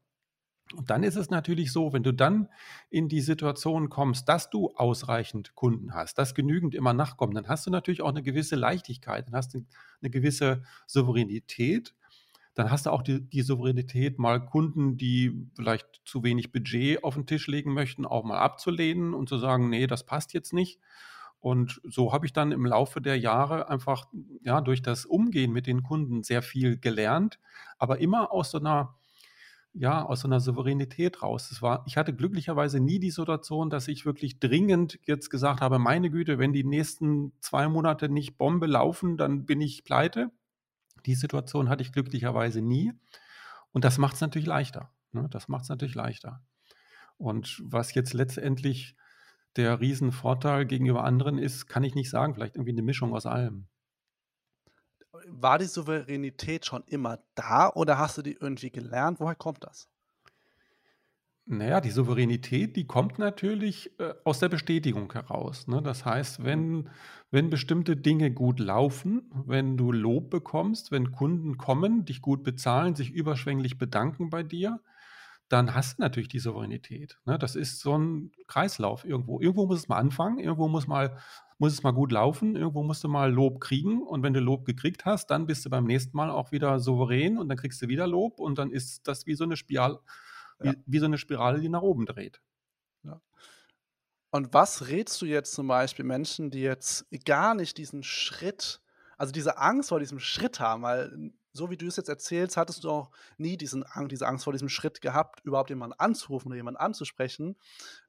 Und 0.74 0.90
dann 0.90 1.02
ist 1.02 1.16
es 1.16 1.30
natürlich 1.30 1.72
so, 1.72 1.92
wenn 1.92 2.02
du 2.02 2.12
dann 2.12 2.48
in 2.90 3.08
die 3.08 3.20
Situation 3.20 3.88
kommst, 3.88 4.28
dass 4.28 4.50
du 4.50 4.70
ausreichend 4.76 5.54
Kunden 5.54 5.94
hast, 5.94 6.18
dass 6.18 6.34
genügend 6.34 6.74
immer 6.74 6.92
nachkommen, 6.92 7.34
dann 7.34 7.48
hast 7.48 7.66
du 7.66 7.70
natürlich 7.70 8.02
auch 8.02 8.08
eine 8.10 8.22
gewisse 8.22 8.56
Leichtigkeit, 8.56 9.26
dann 9.28 9.34
hast 9.34 9.54
du 9.54 9.64
eine 10.00 10.10
gewisse 10.10 10.62
Souveränität. 10.86 11.94
Dann 12.54 12.70
hast 12.70 12.86
du 12.86 12.90
auch 12.90 13.02
die 13.02 13.20
die 13.22 13.42
Souveränität, 13.42 14.18
mal 14.18 14.44
Kunden, 14.44 14.96
die 14.98 15.48
vielleicht 15.56 16.02
zu 16.04 16.22
wenig 16.22 16.52
Budget 16.52 17.02
auf 17.04 17.14
den 17.14 17.26
Tisch 17.26 17.46
legen 17.46 17.72
möchten, 17.72 18.04
auch 18.06 18.24
mal 18.24 18.38
abzulehnen 18.40 19.14
und 19.14 19.28
zu 19.28 19.38
sagen: 19.38 19.70
„Ne, 19.70 19.86
das 19.86 20.04
passt 20.04 20.34
jetzt 20.34 20.52
nicht.“ 20.52 20.78
Und 21.40 21.80
so 21.84 22.12
habe 22.12 22.26
ich 22.26 22.32
dann 22.32 22.52
im 22.52 22.64
Laufe 22.66 23.00
der 23.00 23.18
Jahre 23.18 23.68
einfach, 23.68 24.06
ja, 24.42 24.60
durch 24.60 24.80
das 24.82 25.04
Umgehen 25.06 25.52
mit 25.52 25.66
den 25.66 25.82
Kunden 25.82 26.22
sehr 26.22 26.42
viel 26.42 26.78
gelernt, 26.78 27.40
aber 27.78 27.98
immer 27.98 28.30
aus 28.32 28.50
so 28.52 28.58
einer 28.58 28.96
ja, 29.74 30.04
aus 30.04 30.20
so 30.20 30.28
'ner 30.28 30.40
Souveränität 30.40 31.22
raus. 31.22 31.50
Es 31.52 31.62
war 31.62 31.84
ich 31.86 31.96
hatte 31.96 32.14
glücklicherweise 32.14 32.80
nie 32.80 32.98
die 33.00 33.10
Situation, 33.10 33.70
dass 33.70 33.88
ich 33.88 34.06
wirklich 34.06 34.40
dringend 34.40 34.98
jetzt 35.06 35.30
gesagt 35.30 35.60
habe: 35.62 35.78
„Meine 35.78 36.10
Güte, 36.10 36.38
wenn 36.38 36.52
die 36.52 36.64
nächsten 36.64 37.32
2 37.40 37.68
Monate 37.68 38.08
nicht 38.08 38.38
Bombe 38.38 38.66
laufen, 38.66 39.16
dann 39.16 39.46
bin 39.46 39.60
ich 39.60 39.84
pleite.“ 39.84 40.30
Die 41.06 41.14
Situation 41.16 41.68
hatte 41.70 41.82
ich 41.82 41.92
glücklicherweise 41.92 42.62
nie 42.62 42.92
und 43.72 43.84
das 43.84 43.98
macht's 43.98 44.20
natürlich 44.22 44.48
leichter, 44.48 44.90
ne? 45.12 45.28
Das 45.30 45.48
macht's 45.48 45.68
natürlich 45.70 45.94
leichter. 45.96 46.42
Und 47.18 47.62
was 47.66 47.94
jetzt 47.94 48.14
letztendlich 48.14 48.96
der 49.56 49.80
Riesenvorteil 49.80 50.66
gegenüber 50.66 51.04
anderen 51.04 51.38
ist, 51.38 51.68
kann 51.68 51.84
ich 51.84 51.94
nicht 51.96 52.10
sagen, 52.10 52.34
vielleicht 52.34 52.56
irgendwie 52.56 52.74
'ne 52.74 52.82
Mischung 52.82 53.14
aus 53.14 53.26
allem. 53.26 53.68
War 55.14 55.58
die 55.58 55.66
Souveränität 55.66 56.64
schon 56.64 56.84
immer 56.84 57.18
da 57.34 57.68
oder 57.68 57.98
hast 57.98 58.16
du 58.16 58.22
die 58.22 58.32
irgendwie 58.32 58.70
gelernt? 58.70 59.20
Woher 59.20 59.34
kommt 59.34 59.62
das? 59.64 59.88
Na 61.44 61.64
ja, 61.66 61.80
die 61.80 61.90
Souveränität, 61.90 62.76
die 62.76 62.86
kommt 62.86 63.18
natürlich, 63.18 63.98
äh, 63.98 64.14
aus 64.24 64.38
der 64.38 64.48
Bestätigung 64.48 65.12
heraus, 65.12 65.66
ne? 65.66 65.82
Das 65.82 66.04
heißt, 66.04 66.44
Mhm. 66.44 66.44
wenn 66.44 66.88
wenn 67.32 67.50
bestimmte 67.50 67.96
Dinge 67.96 68.30
gut 68.32 68.60
laufen, 68.60 69.22
wenn 69.46 69.76
du 69.76 69.90
Lob 69.90 70.30
bekommst, 70.30 70.92
wenn 70.92 71.10
Kunden 71.10 71.56
kommen, 71.56 72.04
dich 72.04 72.20
gut 72.22 72.44
bezahlen, 72.44 72.94
sich 72.94 73.10
überschwänglich 73.10 73.76
bedanken 73.78 74.30
bei 74.30 74.42
dir, 74.44 74.80
dann 75.48 75.74
hast 75.74 75.98
du 75.98 76.02
natürlich 76.02 76.28
die 76.28 76.38
Souveränität, 76.38 77.18
ne? 77.26 77.38
Das 77.38 77.56
ist 77.56 77.80
so 77.80 77.94
'n 77.96 78.30
Kreislauf 78.46 79.04
irgendwo. 79.04 79.40
Irgendwo 79.40 79.66
muss 79.66 79.80
es 79.80 79.88
mal 79.88 79.98
anfangen, 79.98 80.38
irgendwo 80.38 80.68
muss 80.68 80.86
mal 80.86 81.18
muss 81.62 81.74
es 81.74 81.84
mal 81.84 81.92
gut 81.92 82.12
laufen, 82.12 82.56
irgendwo 82.56 82.84
musst 82.84 83.04
du 83.04 83.08
mal 83.08 83.32
Lob 83.32 83.60
kriegen 83.62 84.02
und 84.02 84.22
wenn 84.24 84.34
du 84.34 84.40
Lob 84.40 84.66
gekriegt 84.66 85.06
hast, 85.06 85.28
dann 85.32 85.46
bist 85.46 85.64
du 85.66 85.70
beim 85.70 85.86
nächsten 85.86 86.16
Mal 86.18 86.30
auch 86.30 86.52
wieder 86.52 86.80
souverän 86.80 87.38
und 87.38 87.48
dann 87.50 87.58
kriegst 87.58 87.82
du 87.82 87.88
wieder 87.88 88.06
Lob 88.08 88.40
und 88.40 88.58
dann 88.58 88.72
ist 88.72 89.08
das 89.08 89.26
wie 89.26 89.36
so 89.36 89.46
'ne 89.46 89.56
Spiral 89.56 90.00
Ja, 90.60 90.72
wie 90.72 90.82
wie 90.86 91.00
so 91.00 91.08
'ne 91.08 91.18
Spirale, 91.18 91.60
die 91.60 91.70
nach 91.70 91.82
oben 91.82 92.06
dreht. 92.06 92.40
ja. 93.04 93.20
Und 94.34 94.54
was 94.54 94.88
rätst 94.88 95.20
du 95.20 95.26
jetzt 95.26 95.52
zum 95.52 95.68
Beispiel 95.68 96.06
Menschen, 96.06 96.50
die 96.50 96.62
jetzt 96.62 97.04
gar 97.26 97.54
nicht 97.54 97.76
diesen 97.76 98.02
Schritt 98.02 98.80
also, 99.18 99.30
diese 99.30 99.58
Angst 99.58 99.90
vor 99.90 100.00
diesem 100.00 100.18
Schritt 100.18 100.58
haben? 100.58 100.82
Weil, 100.82 101.32
so 101.52 101.70
wie 101.70 101.76
du 101.76 101.86
es 101.86 101.96
jetzt 101.96 102.08
erzählst, 102.08 102.56
hattest 102.56 102.84
du 102.84 102.90
auch 102.90 103.10
nie 103.38 103.56
diesen 103.56 103.84
diese 104.08 104.26
Angst 104.28 104.44
vor 104.44 104.52
diesem 104.52 104.68
Schritt 104.68 105.00
gehabt, 105.00 105.40
überhaupt 105.44 105.70
jemanden 105.70 105.98
anzurufen 105.98 106.48
oder 106.48 106.56
jemanden 106.56 106.80
anzusprechen. 106.80 107.56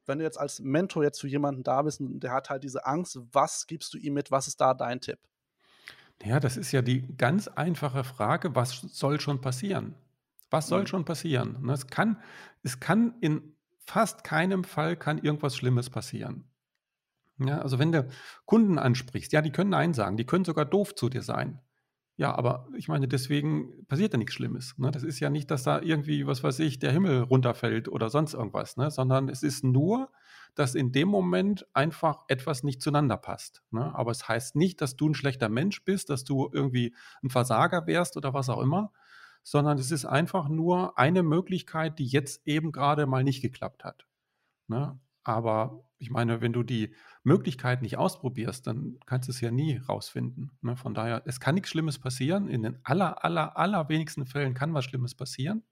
Wenn 0.06 0.18
du 0.18 0.24
jetzt 0.24 0.38
als 0.40 0.60
Mentor 0.60 1.04
jetzt 1.04 1.20
für 1.20 1.28
jemanden 1.28 1.62
da 1.64 1.82
bist 1.82 2.00
und 2.00 2.20
der 2.20 2.32
hat 2.32 2.50
halt 2.50 2.64
diese 2.64 2.86
Angst, 2.86 3.18
was 3.32 3.66
gibst 3.66 3.94
du 3.94 3.98
ihm 3.98 4.14
mit? 4.14 4.30
Was 4.30 4.48
ist 4.48 4.60
da 4.60 4.74
dein 4.74 5.00
Tipp? 5.00 5.20
Ja, 6.22 6.40
das 6.40 6.56
ist 6.56 6.72
ja 6.72 6.82
die 6.82 7.16
ganz 7.16 7.48
einfache 7.48 8.04
Frage: 8.04 8.54
„Was 8.54 8.80
soll 8.80 9.20
schon 9.20 9.40
passieren?“ 9.40 9.94
Was 10.50 10.68
soll 10.68 10.86
Mhm. 10.86 10.86
schon 10.86 11.04
passieren? 11.04 11.58
Ne, 11.62 11.72
es 11.72 11.86
kann 11.88 12.22
es 12.62 12.78
kann 12.80 13.14
in 13.20 13.56
fast 13.86 14.24
keinem 14.24 14.64
Fall 14.64 14.96
kann 14.96 15.18
irgendwas 15.18 15.56
Schlimmes 15.56 15.90
passieren. 15.90 16.44
Ja, 17.38 17.60
also, 17.60 17.78
wenn 17.80 17.92
du 17.92 18.08
Kunden 18.46 18.78
ansprichst, 18.78 19.32
ja, 19.32 19.42
die 19.42 19.52
können 19.52 19.70
nein 19.70 19.94
sagen, 19.94 20.16
die 20.18 20.26
können 20.26 20.44
sogar 20.46 20.66
doof 20.66 20.94
zu 20.96 21.08
dir 21.10 21.22
sein. 21.22 21.60
Ja, 22.18 22.32
aber 22.36 22.68
ich 22.76 22.86
meine, 22.86 23.08
deswegen 23.08 23.86
passiert 23.88 24.12
ja 24.12 24.18
nix 24.18 24.34
Schlimmes, 24.34 24.74
ne? 24.78 24.92
Das 24.92 25.02
ist 25.02 25.18
ja 25.18 25.30
nicht, 25.30 25.50
dass 25.50 25.64
da 25.64 25.80
irgendwie, 25.80 26.26
was 26.28 26.44
weiß 26.44 26.60
ich, 26.60 26.78
der 26.78 26.92
Himmel 26.92 27.22
runterfällt 27.22 27.88
oder 27.88 28.08
sonst 28.08 28.34
irgendwas, 28.34 28.76
ne? 28.76 28.88
Sondern 28.92 29.28
es 29.28 29.42
ist 29.42 29.64
nur, 29.64 30.10
dass 30.54 30.76
in 30.76 30.92
dem 30.92 31.08
Moment 31.08 31.66
einfach 31.72 32.20
etwas 32.28 32.62
nicht 32.62 32.80
zueinander 32.82 33.16
passt, 33.16 33.64
ne? 33.72 33.92
Aber 33.96 34.12
es 34.12 34.28
heißt 34.28 34.54
nicht, 34.54 34.80
dass 34.80 34.94
du 34.96 35.08
'n 35.08 35.14
schlechter 35.14 35.48
Mensch 35.48 35.84
bist, 35.84 36.08
dass 36.08 36.22
du 36.22 36.48
irgendwie 36.52 36.94
'n 37.24 37.30
Versager 37.30 37.88
wärst 37.88 38.16
oder 38.16 38.32
was 38.32 38.48
auch 38.48 38.62
immer, 38.62 38.92
sondern 39.42 39.76
es 39.78 39.90
ist 39.90 40.04
einfach 40.04 40.48
nur 40.48 40.96
eine 40.98 41.24
Möglichkeit, 41.24 41.98
die 41.98 42.06
jetzt 42.06 42.46
eben 42.46 42.70
grade 42.70 43.06
mal 43.06 43.24
nicht 43.24 43.42
geklappt 43.42 43.82
hat, 43.84 44.06
ne? 44.68 45.00
Aber 45.24 45.84
ich 46.04 46.10
meine, 46.10 46.42
wenn 46.42 46.52
du 46.52 46.62
die 46.62 46.94
Möglichkeit 47.22 47.80
nicht 47.80 47.96
ausprobierst, 47.96 48.66
dann 48.66 48.98
kannst 49.06 49.26
du's 49.26 49.40
ja 49.40 49.50
nie 49.50 49.78
rausfinden, 49.88 50.50
ne? 50.60 50.76
Von 50.76 50.92
daher, 50.92 51.22
es 51.24 51.40
kann 51.40 51.54
nix 51.54 51.70
Schlimmes 51.70 51.98
passieren. 51.98 52.46
In 52.46 52.62
den 52.62 52.78
aller, 52.82 53.24
aller, 53.24 53.56
allerwenigsten 53.56 54.26
Fällen 54.26 54.52
kann 54.52 54.74
was 54.74 54.84
Schlimmes 54.84 55.14
passieren. 55.14 55.62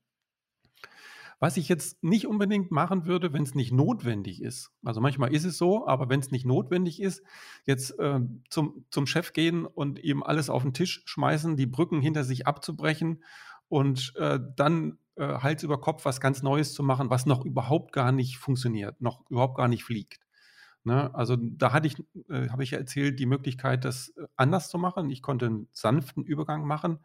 Was 1.38 1.58
ich 1.58 1.68
jetzt 1.68 2.02
nicht 2.02 2.26
unbedingt 2.26 2.70
machen 2.70 3.04
würde, 3.04 3.34
wenn 3.34 3.42
es 3.42 3.54
nicht 3.54 3.72
notwendig 3.72 4.40
ist. 4.40 4.70
Also 4.82 5.02
manchmal 5.02 5.34
ist 5.34 5.44
es 5.44 5.58
so, 5.58 5.86
aber 5.86 6.08
wenn 6.08 6.20
es 6.20 6.30
nicht 6.30 6.46
notwendig 6.46 7.02
ist, 7.02 7.22
jetzt 7.66 7.98
äh, 7.98 8.20
zum, 8.48 8.86
zum 8.88 9.06
Chef 9.06 9.34
gehen 9.34 9.66
und 9.66 9.98
ihm 9.98 10.22
alles 10.22 10.48
auf 10.48 10.62
den 10.62 10.72
Tisch 10.72 11.02
schmeißen, 11.04 11.58
die 11.58 11.66
Brücken 11.66 12.00
hinter 12.00 12.24
sich 12.24 12.46
abzubrechen 12.46 13.22
und 13.68 14.14
äh, 14.16 14.38
dann 14.56 14.98
äh, 15.16 15.38
Hals 15.38 15.62
über 15.62 15.78
Kopf 15.78 16.04
was 16.04 16.20
ganz 16.20 16.42
Neues 16.42 16.72
zu 16.72 16.82
machen, 16.82 17.10
was 17.10 17.26
noch 17.26 17.44
überhaupt 17.44 17.92
gar 17.92 18.12
nicht 18.12 18.38
funktioniert, 18.38 19.00
noch 19.00 19.28
überhaupt 19.30 19.56
gar 19.56 19.68
nicht 19.68 19.84
fliegt. 19.84 20.21
Ne? 20.84 21.14
Also 21.14 21.36
da 21.36 21.72
hatte 21.72 21.86
ich, 21.86 21.98
äh, 22.28 22.48
habe 22.48 22.64
ich 22.64 22.72
ja 22.72 22.78
erzählt, 22.78 23.18
die 23.20 23.26
Möglichkeit, 23.26 23.84
das 23.84 24.08
äh, 24.10 24.26
anders 24.36 24.68
zu 24.68 24.78
machen. 24.78 25.10
Ich 25.10 25.22
konnte 25.22 25.46
einen 25.46 25.68
sanften 25.72 26.24
Übergang 26.24 26.66
machen 26.66 26.98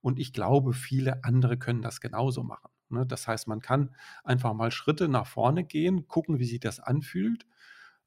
und 0.00 0.18
ich 0.18 0.32
glaube, 0.32 0.72
viele 0.72 1.24
andere 1.24 1.56
können 1.56 1.82
das 1.82 2.00
genauso 2.00 2.42
machen. 2.42 2.70
Ne? 2.88 3.06
Das 3.06 3.28
heißt, 3.28 3.46
man 3.48 3.60
kann 3.60 3.94
einfach 4.24 4.52
mal 4.54 4.70
Schritte 4.70 5.08
nach 5.08 5.26
vorne 5.26 5.64
gehen, 5.64 6.08
gucken, 6.08 6.38
wie 6.38 6.44
sich 6.44 6.60
das 6.60 6.80
anfühlt. 6.80 7.46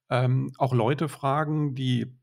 Ähm, 0.09 0.51
auch 0.57 0.73
Leute 0.73 1.07
fragen, 1.07 1.75
die 1.75 2.17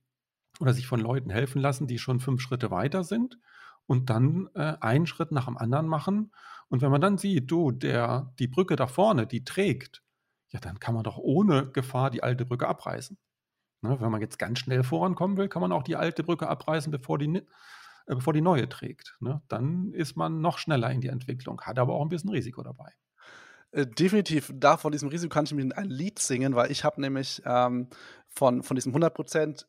oder 0.59 0.75
sich 0.75 0.87
von 0.87 1.01
Leuten 1.01 1.31
helfen 1.31 1.63
lassen, 1.63 1.87
die 1.87 1.99
schon 1.99 2.21
fünf 2.21 2.43
Schritte 2.43 2.71
weiter 2.71 3.03
sind 3.03 3.39
und 3.87 4.11
dann 4.11 4.49
äh, 4.55 4.77
einen 4.81 5.07
Schritt 5.07 5.33
nach 5.33 5.47
dem 5.47 5.57
anderen 5.57 5.89
machen. 5.89 6.33
Und 6.69 6.83
wenn 6.83 6.91
man 6.91 7.01
dann 7.01 7.19
sieht, 7.19 7.51
du, 7.51 7.73
der, 7.73 8.33
die 8.39 8.47
Brücke 8.47 8.77
da 8.77 8.87
vorne, 8.87 9.27
die 9.27 9.45
trägt, 9.45 10.03
ja, 10.51 10.61
dann 10.61 10.79
kann 10.81 10.95
man 10.95 11.05
doch 11.05 11.19
ohne 11.19 11.71
Gefahr 11.71 12.11
die 12.11 12.23
alte 12.23 12.45
Brücke 12.45 12.69
abreißen. 12.69 13.19
Ne, 13.83 13.99
wenn 14.01 14.11
man 14.11 14.21
jetzt 14.21 14.39
ganz 14.39 14.59
schnell 14.59 14.83
vorankommen 14.83 15.37
will, 15.37 15.49
kann 15.49 15.63
man 15.63 15.73
auch 15.73 15.83
die 15.83 15.97
alte 15.97 16.23
Brücke 16.23 16.49
abreißen, 16.49 16.91
bevor 16.91 17.19
die 17.19 17.37
äh, 17.37 18.15
bevor 18.15 18.33
die 18.33 18.43
neue 18.43 18.69
trägt. 18.69 19.17
Ne? 19.21 19.43
Dann 19.49 19.93
ist 19.93 20.17
man 20.17 20.41
noch 20.41 20.59
schneller 20.59 20.91
in 20.91 21.01
die 21.01 21.09
Entwicklung, 21.09 21.61
hat 21.63 21.79
aber 21.79 21.95
auch 21.95 22.03
ein 22.03 22.09
bisschen 22.09 22.31
Risiko 22.31 22.63
dabei. 22.63 22.93
Äh, 23.73 23.87
definitiv, 23.87 24.53
da 24.55 24.77
von 24.77 24.93
diesem 24.93 25.09
Risiko 25.09 25.33
kann 25.33 25.45
ich 25.45 25.55
mir 25.55 25.77
ein 25.77 25.89
Lied 25.89 26.19
singen, 26.19 26.55
weil 26.55 26.71
ich 26.71 26.85
habe 26.85 27.01
nämlich 27.01 27.41
ähm, 27.47 27.89
von, 28.29 28.63
von 28.63 28.75
diesem 28.75 28.95
100% 28.95 29.65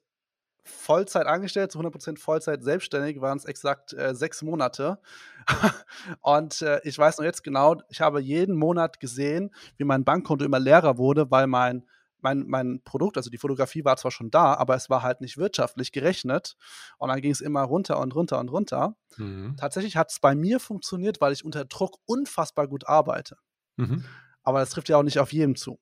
Vollzeit 0.63 1.25
angestellt 1.25 1.71
zu 1.71 1.79
100% 1.79 2.19
Vollzeit 2.19 2.63
selbstständig 2.63 3.19
waren 3.21 3.37
es 3.37 3.45
exakt 3.45 3.93
äh, 3.93 4.13
sechs 4.13 4.41
Monate. 4.41 4.99
und 6.21 6.61
äh, 6.61 6.79
ich 6.83 6.97
weiß 6.97 7.17
noch 7.17 7.25
jetzt 7.25 7.43
genau, 7.43 7.77
ich 7.89 8.01
habe 8.01 8.21
jeden 8.21 8.55
Monat 8.55 8.99
gesehen, 8.99 9.53
wie 9.77 9.83
mein 9.83 10.03
Bankkonto 10.03 10.45
immer 10.45 10.59
leerer 10.59 10.97
wurde, 10.97 11.31
weil 11.31 11.47
mein 11.47 11.85
mein, 12.23 12.45
mein 12.47 12.81
Produkt, 12.83 13.17
also 13.17 13.29
die 13.29 13.37
Fotografie 13.37 13.83
war 13.83 13.97
zwar 13.97 14.11
schon 14.11 14.31
da, 14.31 14.53
aber 14.53 14.75
es 14.75 14.89
war 14.89 15.01
halt 15.01 15.21
nicht 15.21 15.37
wirtschaftlich 15.37 15.91
gerechnet. 15.91 16.55
Und 16.97 17.09
dann 17.09 17.21
ging 17.21 17.31
es 17.31 17.41
immer 17.41 17.61
runter 17.63 17.99
und 17.99 18.15
runter 18.15 18.39
und 18.39 18.49
runter. 18.49 18.95
Mhm. 19.17 19.55
Tatsächlich 19.57 19.97
hat 19.97 20.11
es 20.11 20.19
bei 20.19 20.35
mir 20.35 20.59
funktioniert, 20.59 21.21
weil 21.21 21.33
ich 21.33 21.43
unter 21.43 21.65
Druck 21.65 21.97
unfassbar 22.05 22.67
gut 22.67 22.87
arbeite. 22.87 23.37
Mhm. 23.77 24.05
Aber 24.43 24.59
das 24.59 24.71
trifft 24.71 24.89
ja 24.89 24.97
auch 24.97 25.03
nicht 25.03 25.19
auf 25.19 25.33
jedem 25.33 25.55
zu. 25.55 25.79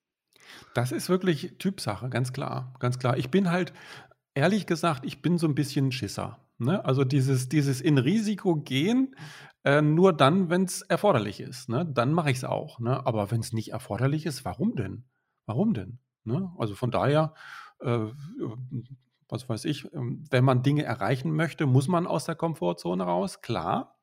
Das 0.74 0.90
ist 0.90 1.08
wirklich 1.08 1.54
Typsache, 1.58 2.08
ganz 2.08 2.32
klar, 2.32 2.74
ganz 2.80 2.98
klar. 2.98 3.16
Ich 3.16 3.30
bin 3.30 3.50
halt, 3.50 3.72
ehrlich 4.40 4.64
gesagt, 4.64 5.04
ich 5.04 5.20
bin 5.20 5.36
so 5.36 5.46
ein 5.46 5.54
bisschen 5.54 5.92
Schisser. 5.92 6.38
Ne? 6.56 6.82
Also 6.82 7.04
dieses, 7.04 7.50
dieses 7.50 7.82
in 7.82 7.98
Risiko 7.98 8.56
gehen, 8.56 9.14
äh, 9.64 9.82
nur 9.82 10.14
dann, 10.14 10.48
wenn 10.48 10.64
es 10.64 10.80
erforderlich 10.80 11.40
ist. 11.40 11.68
Ne? 11.68 11.84
Dann 11.84 12.14
mache 12.14 12.30
ich 12.30 12.38
es 12.38 12.44
auch. 12.44 12.80
Ne? 12.80 13.04
Aber 13.06 13.30
wenn 13.30 13.40
es 13.40 13.52
nicht 13.52 13.72
erforderlich 13.72 14.24
ist, 14.24 14.46
warum 14.46 14.76
denn? 14.76 15.04
Warum 15.44 15.74
denn? 15.74 15.98
Ne? 16.24 16.50
Also 16.58 16.74
von 16.74 16.90
daher, 16.90 17.34
äh, 17.80 18.06
was 19.28 19.46
weiß 19.46 19.66
ich, 19.66 19.92
ähm, 19.92 20.24
wenn 20.30 20.44
man 20.44 20.62
Dinge 20.62 20.84
erreichen 20.84 21.32
möchte, 21.32 21.66
muss 21.66 21.86
man 21.86 22.06
aus 22.06 22.24
der 22.24 22.34
Komfortzone 22.34 23.04
raus, 23.04 23.42
klar. 23.42 23.98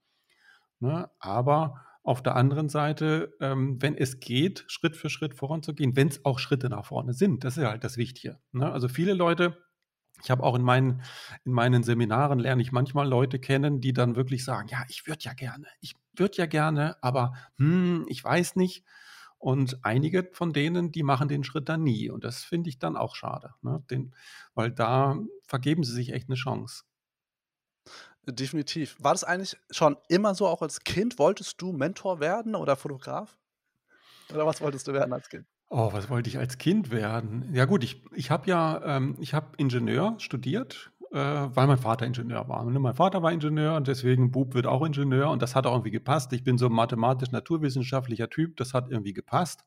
Ne? 0.80 1.10
Aber 1.18 1.82
auf 2.04 2.22
der 2.22 2.36
anderen 2.36 2.70
Seite, 2.70 3.34
ähm, 3.42 3.82
wenn 3.82 3.98
es 3.98 4.20
geht, 4.20 4.66
Schritt 4.68 4.96
für 4.96 5.10
Schritt 5.10 5.34
voranzugehen, 5.34 5.96
wenn 5.96 6.10
es 6.10 6.24
auch 6.26 6.38
Schritte 6.38 6.70
nach 6.70 6.86
vorne 6.86 7.14
sind, 7.14 7.44
das 7.44 7.58
ist 7.58 7.66
halt 7.66 7.84
das 7.84 7.98
Wichtige. 7.98 8.40
Ne? 8.52 8.72
Also 8.72 8.88
viele 8.88 9.16
Leute, 9.16 9.58
ich 10.24 10.32
habe 10.32 10.44
auch 10.44 10.56
in 10.56 10.64
meinen, 10.64 11.02
in 11.46 11.52
meinen 11.52 11.84
Seminaren 11.84 12.40
lerne 12.40 12.62
ich 12.62 12.72
manchmal 12.72 13.08
Leute 13.08 13.40
kennen, 13.40 13.82
die 13.82 13.94
dann 13.94 14.16
wirklich 14.16 14.44
sagen, 14.44 14.68
ja, 14.70 14.84
ich 14.90 15.08
würde 15.08 15.24
ja 15.24 15.34
gerne, 15.34 15.68
ich 15.80 15.96
würde 16.14 16.38
ja 16.38 16.46
gerne, 16.46 16.98
aber 17.02 17.34
hm, 17.58 18.06
ich 18.08 18.24
weiß 18.24 18.56
nicht. 18.56 18.84
Und 19.40 19.86
einige 19.86 20.30
von 20.34 20.52
denen, 20.52 20.92
die 20.92 21.04
machen 21.04 21.28
den 21.28 21.44
Schritt 21.44 21.70
dann 21.70 21.84
nie. 21.84 22.10
Und 22.10 22.24
das 22.24 22.44
finde 22.44 22.70
ich 22.70 22.80
dann 22.80 22.98
auch 22.98 23.16
schade, 23.16 23.54
ne? 23.62 23.84
den, 23.92 24.16
weil 24.56 24.72
da 24.72 25.20
vergeben 25.44 25.84
sie 25.84 25.94
sich 25.94 26.12
echt 26.12 26.28
eine 26.28 26.36
Chance. 26.36 26.84
Definitiv. 28.26 28.98
War 29.00 29.14
das 29.14 29.24
eigentlich 29.24 29.58
schon 29.70 29.96
immer 30.10 30.36
so, 30.36 30.48
auch 30.48 30.62
als 30.62 30.84
Kind? 30.84 31.20
Wolltest 31.20 31.62
du 31.62 31.72
Mentor 31.72 32.20
werden 32.20 32.56
oder 32.56 32.76
Fotograf? 32.76 33.38
Oder 34.34 34.46
was 34.46 34.60
wolltest 34.60 34.88
du 34.88 34.94
werden 34.94 35.14
als 35.14 35.30
Kind? 35.30 35.48
Oh, 35.70 35.92
was 35.92 36.10
wollte 36.10 36.30
ich 36.30 36.38
als 36.38 36.58
Kind 36.58 36.92
werden? 36.92 37.54
Ja 37.54 37.66
gut, 37.66 37.84
ich, 37.84 38.02
ich 38.16 38.32
habe 38.32 38.50
ja, 38.50 38.98
ähm, 38.98 39.16
ich 39.20 39.34
habe 39.34 39.48
Ingenieur 39.58 40.16
studiert 40.18 40.92
äh, 41.12 41.18
weil 41.18 41.68
mein 41.68 41.78
Vater 41.78 42.06
Ingenieur 42.06 42.48
war. 42.48 42.64
Ne, 42.66 42.80
mein 42.80 42.96
Vater 42.96 43.22
war 43.24 43.32
Ingenieur 43.32 43.76
und 43.76 43.88
deswegen 43.88 44.32
Bub 44.32 44.54
wird 44.54 44.68
auch 44.68 44.86
Ingenieur 44.86 45.30
und 45.30 45.42
das 45.42 45.56
hat 45.56 45.66
auch 45.66 45.74
irgendwie 45.74 45.92
gepasst. 45.92 46.34
Ich 46.34 46.44
bin 46.44 46.58
so 46.58 46.68
ein 46.68 46.74
mathematisch-naturwissenschaftlicher 46.74 48.30
Typ, 48.30 48.58
das 48.58 48.74
hat 48.74 48.90
irgendwie 48.90 49.14
gepasst. 49.14 49.64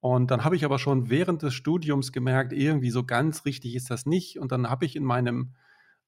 Und 0.00 0.30
dann 0.30 0.44
habe 0.44 0.56
ich 0.56 0.64
aber 0.64 0.78
schon 0.78 1.10
während 1.10 1.42
des 1.42 1.54
Studiums 1.54 2.12
gemerkt, 2.12 2.52
irgendwie 2.52 2.90
so 2.90 3.04
ganz 3.04 3.44
richtig 3.44 3.74
ist 3.74 3.90
das 3.90 4.06
nicht. 4.06 4.38
Und 4.38 4.52
dann 4.52 4.70
habe 4.70 4.86
ich 4.86 4.96
in 4.96 5.04
meinem 5.04 5.54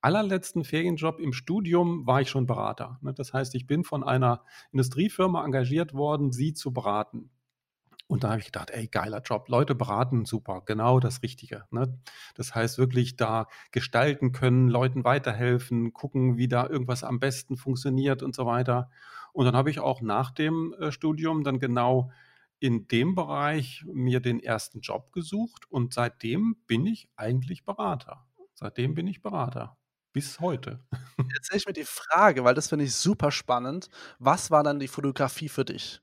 allerletzten 0.01 0.64
Ferienjob 0.64 1.20
im 1.20 1.33
Studium 1.33 2.07
war 2.07 2.20
ich 2.20 2.31
schon 2.31 2.46
Berater. 2.46 2.98
Ne, 3.03 3.12
das 3.14 3.33
heißt, 3.33 3.55
ich 3.55 3.66
bin 3.66 3.85
von 3.85 4.03
einer 4.05 4.42
Industriefirma 4.72 5.44
engagiert 5.44 5.94
worden, 5.94 6.33
sie 6.33 6.55
zu 6.55 6.72
beraten. 6.72 7.31
Und 8.07 8.25
da 8.25 8.31
habe 8.31 8.41
ich 8.41 8.47
gedacht, 8.47 8.71
ey, 8.71 8.88
geiler 8.88 9.23
Job, 9.23 9.49
Leute 9.49 9.75
beraten, 9.75 10.27
super, 10.27 10.62
genau 10.67 11.01
das 11.01 11.23
Richtige. 11.23 11.65
Ne? 11.71 11.99
Das 12.35 12.55
heißt, 12.55 12.77
wirklich 12.77 13.17
da 13.17 13.47
gestalten 13.71 14.33
können, 14.33 14.69
Leuten 14.69 15.05
weiterhelfen, 15.05 15.93
gucken, 15.95 16.37
wie 16.37 16.49
da 16.49 16.67
irgendwas 16.67 17.05
am 17.05 17.21
besten 17.21 17.57
funktioniert 17.57 18.23
und 18.23 18.35
so 18.35 18.45
weiter. 18.45 18.91
Und 19.33 19.47
dann 19.47 19.57
habe 19.57 19.71
ich 19.71 19.81
auch 19.81 20.03
nach 20.03 20.31
dem 20.31 20.75
äh, 20.75 20.93
Studium 20.93 21.43
dann 21.43 21.59
genau 21.59 22.11
in 22.61 22.87
dem 22.87 23.15
Bereich 23.15 23.85
mir 23.87 24.21
den 24.21 24.41
ersten 24.41 24.81
Job 24.81 25.12
gesucht 25.12 25.65
und 25.69 25.95
seitdem 25.95 26.57
bin 26.67 26.87
ich 26.87 27.09
eigentlich 27.17 27.65
Berater. 27.65 28.25
Seitdem 28.55 28.95
bin 28.95 29.09
ich 29.09 29.21
Berater. 29.21 29.77
Bis 30.12 30.38
heute. 30.38 30.85
Jetzt 31.35 31.47
stelle 31.47 31.59
ich 31.59 31.67
mir 31.67 31.73
die 31.73 31.85
Frage, 31.85 32.45
weil 32.45 32.55
das 32.55 32.69
finde 32.69 32.85
ich 32.85 32.95
super 32.95 33.33
spannend. 33.33 33.88
Was 34.19 34.51
war 34.51 34.62
dann 34.62 34.79
die 34.79 34.87
Fotografie 34.87 35.49
für 35.49 35.65
dich? 35.65 36.03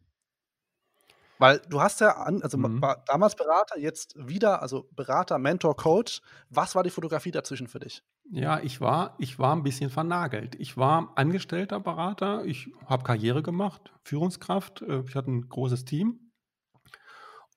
Weil 1.39 1.61
du 1.69 1.81
hast 1.81 2.01
ja 2.01 2.11
an, 2.17 2.43
also 2.43 2.57
mhm. 2.57 2.81
damals 3.07 3.35
Berater, 3.35 3.79
jetzt 3.79 4.15
wieder, 4.15 4.61
also 4.61 4.87
Berater, 4.95 5.39
Mentor, 5.39 5.75
Coach. 5.75 6.21
Was 6.49 6.75
war 6.75 6.83
die 6.83 6.89
Fotografie 6.89 7.31
dazwischen 7.31 7.67
für 7.67 7.79
dich? 7.79 8.03
Ja, 8.29 8.59
ich 8.59 8.79
war, 8.81 9.15
ich 9.17 9.39
war 9.39 9.55
ein 9.55 9.63
bisschen 9.63 9.89
vernagelt. 9.89 10.55
Ich 10.59 10.77
war 10.77 11.13
angestellter 11.15 11.79
Berater, 11.79 12.45
ich 12.45 12.69
habe 12.85 13.03
Karriere 13.03 13.41
gemacht, 13.41 13.91
Führungskraft, 14.03 14.81
äh, 14.81 15.01
ich 15.07 15.15
hatte 15.15 15.31
ein 15.31 15.49
großes 15.49 15.85
Team 15.85 16.28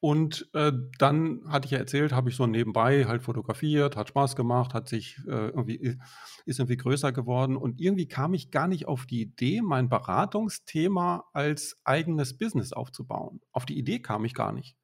und 0.05 0.49
äh, 0.53 0.73
dann 0.99 1.43
hatte 1.47 1.67
ich 1.67 1.71
ja 1.71 1.79
erzählt, 1.79 2.11
habe 2.11 2.29
ich 2.29 2.35
so 2.35 2.49
nebenbei 2.49 3.05
halt 3.05 3.23
fotografiert, 3.23 3.97
hat 3.97 4.09
Spaß 4.09 4.35
gemacht, 4.35 4.75
hat 4.75 4.89
sich 4.89 5.19
äh, 5.29 5.51
irgendwie, 5.51 5.97
ist 6.45 6.59
irgendwie 6.59 6.77
größer 6.77 7.13
geworden. 7.13 7.57
Und 7.57 7.81
irgendwie 7.81 8.09
kam 8.09 8.35
ich 8.35 8.51
gar 8.51 8.67
nicht 8.67 8.89
auf 8.89 9.07
die 9.07 9.21
Idee, 9.21 9.63
mein 9.63 9.89
Beratungsthema 9.89 11.27
als 11.33 11.81
eigenes 11.85 12.37
Business 12.37 12.73
aufzubauen. 12.73 13.43
Auf 13.53 13.65
die 13.65 13.79
Idee 13.79 14.01
kam 14.01 14.25
ich 14.25 14.35
gar 14.35 14.51
nicht. 14.53 14.77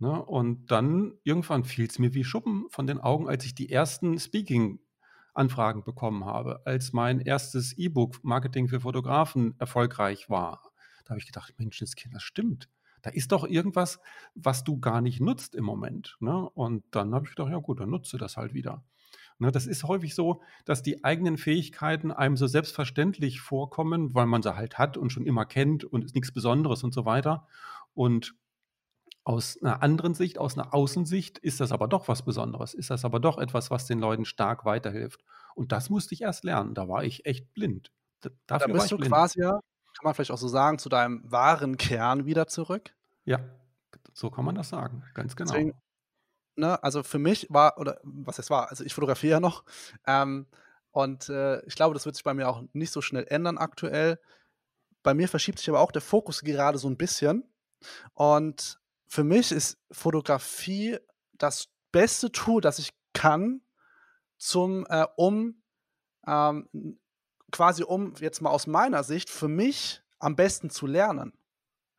Ne? 0.00 0.22
Und 0.22 0.70
dann 0.70 1.14
irgendwann 1.24 1.64
fiel 1.64 1.86
es 1.86 1.98
mir 1.98 2.12
wie 2.12 2.24
Schuppen 2.24 2.66
von 2.68 2.86
den 2.86 3.00
Augen, 3.00 3.30
als 3.30 3.46
ich 3.46 3.54
die 3.54 3.70
ersten 3.70 4.18
Speaking-Anfragen 4.18 5.82
bekommen 5.82 6.26
habe, 6.26 6.60
als 6.66 6.92
mein 6.92 7.20
erstes 7.20 7.72
E-Book 7.78 8.22
Marketing 8.22 8.68
für 8.68 8.80
Fotografen 8.80 9.54
erfolgreich 9.58 10.28
war. 10.28 10.60
Da 11.06 11.12
habe 11.12 11.20
ich 11.20 11.26
gedacht, 11.26 11.54
Mensch, 11.56 11.78
das 11.78 11.94
Kind, 11.94 12.14
das 12.14 12.22
stimmt 12.22 12.68
da 13.06 13.12
ist 13.12 13.30
doch 13.30 13.46
irgendwas, 13.46 14.00
was 14.34 14.64
du 14.64 14.80
gar 14.80 15.00
nicht 15.00 15.20
nutzt 15.20 15.54
im 15.54 15.64
Moment. 15.64 16.16
Ne? 16.18 16.50
Und 16.50 16.82
dann 16.90 17.14
habe 17.14 17.24
ich 17.24 17.36
gedacht, 17.36 17.52
ja 17.52 17.58
gut, 17.58 17.78
dann 17.78 17.90
nutze 17.90 18.18
das 18.18 18.36
halt 18.36 18.52
wieder. 18.52 18.82
Ne, 19.38 19.52
das 19.52 19.68
ist 19.68 19.84
häufig 19.84 20.16
so, 20.16 20.42
dass 20.64 20.82
die 20.82 21.04
eigenen 21.04 21.38
Fähigkeiten 21.38 22.10
einem 22.10 22.36
so 22.36 22.48
selbstverständlich 22.48 23.40
vorkommen, 23.40 24.12
weil 24.12 24.26
man 24.26 24.42
sie 24.42 24.56
halt 24.56 24.76
hat 24.76 24.96
und 24.96 25.10
schon 25.10 25.24
immer 25.24 25.44
kennt 25.44 25.84
und 25.84 26.04
ist 26.04 26.16
nichts 26.16 26.32
Besonderes 26.32 26.82
und 26.82 26.92
so 26.92 27.04
weiter. 27.04 27.46
Und 27.94 28.34
aus 29.22 29.62
einer 29.62 29.84
anderen 29.84 30.14
Sicht, 30.14 30.38
aus 30.38 30.58
einer 30.58 30.74
Außensicht 30.74 31.38
ist 31.38 31.60
das 31.60 31.70
aber 31.70 31.86
doch 31.86 32.08
was 32.08 32.24
Besonderes, 32.24 32.74
ist 32.74 32.90
das 32.90 33.04
aber 33.04 33.20
doch 33.20 33.38
etwas, 33.38 33.70
was 33.70 33.86
den 33.86 34.00
Leuten 34.00 34.24
stark 34.24 34.64
weiterhilft. 34.64 35.22
Und 35.54 35.70
das 35.70 35.90
musste 35.90 36.12
ich 36.14 36.22
erst 36.22 36.42
lernen. 36.42 36.74
Da 36.74 36.88
war 36.88 37.04
ich 37.04 37.24
echt 37.24 37.54
blind. 37.54 37.92
Dafür 38.48 38.66
da 38.66 38.72
bist 38.72 38.90
du 38.90 38.96
blind. 38.96 39.12
quasi 39.12 39.42
ja, 39.42 39.60
kann 39.96 40.04
man 40.04 40.14
vielleicht 40.14 40.30
auch 40.30 40.38
so 40.38 40.48
sagen, 40.48 40.78
zu 40.78 40.88
deinem 40.88 41.22
wahren 41.30 41.76
Kern 41.78 42.26
wieder 42.26 42.46
zurück. 42.46 42.94
Ja, 43.24 43.40
so 44.12 44.30
kann 44.30 44.44
man 44.44 44.54
das 44.54 44.68
sagen, 44.68 45.04
ganz 45.14 45.36
genau. 45.36 45.52
Deswegen, 45.52 45.74
ne, 46.56 46.82
also 46.82 47.02
für 47.02 47.18
mich 47.18 47.46
war, 47.50 47.78
oder 47.78 47.98
was 48.02 48.38
es 48.38 48.50
war, 48.50 48.70
also 48.70 48.84
ich 48.84 48.94
fotografiere 48.94 49.32
ja 49.32 49.40
noch, 49.40 49.64
ähm, 50.06 50.46
und 50.90 51.28
äh, 51.28 51.62
ich 51.66 51.74
glaube, 51.74 51.92
das 51.92 52.06
wird 52.06 52.16
sich 52.16 52.24
bei 52.24 52.32
mir 52.32 52.48
auch 52.48 52.62
nicht 52.72 52.90
so 52.90 53.02
schnell 53.02 53.26
ändern 53.28 53.58
aktuell. 53.58 54.18
Bei 55.02 55.12
mir 55.12 55.28
verschiebt 55.28 55.58
sich 55.58 55.68
aber 55.68 55.80
auch 55.80 55.92
der 55.92 56.00
Fokus 56.00 56.40
gerade 56.40 56.78
so 56.78 56.88
ein 56.88 56.96
bisschen. 56.96 57.44
Und 58.14 58.80
für 59.06 59.22
mich 59.22 59.52
ist 59.52 59.78
Fotografie 59.90 60.98
das 61.34 61.68
beste 61.92 62.32
Tool, 62.32 62.62
das 62.62 62.78
ich 62.78 62.94
kann, 63.12 63.60
zum, 64.38 64.86
äh, 64.88 65.06
um 65.16 65.62
ähm, 66.26 66.68
quasi 67.52 67.82
um 67.84 68.14
jetzt 68.20 68.40
mal 68.42 68.50
aus 68.50 68.66
meiner 68.66 69.04
Sicht 69.04 69.30
für 69.30 69.48
mich 69.48 70.02
am 70.18 70.36
besten 70.36 70.70
zu 70.70 70.86
lernen. 70.86 71.32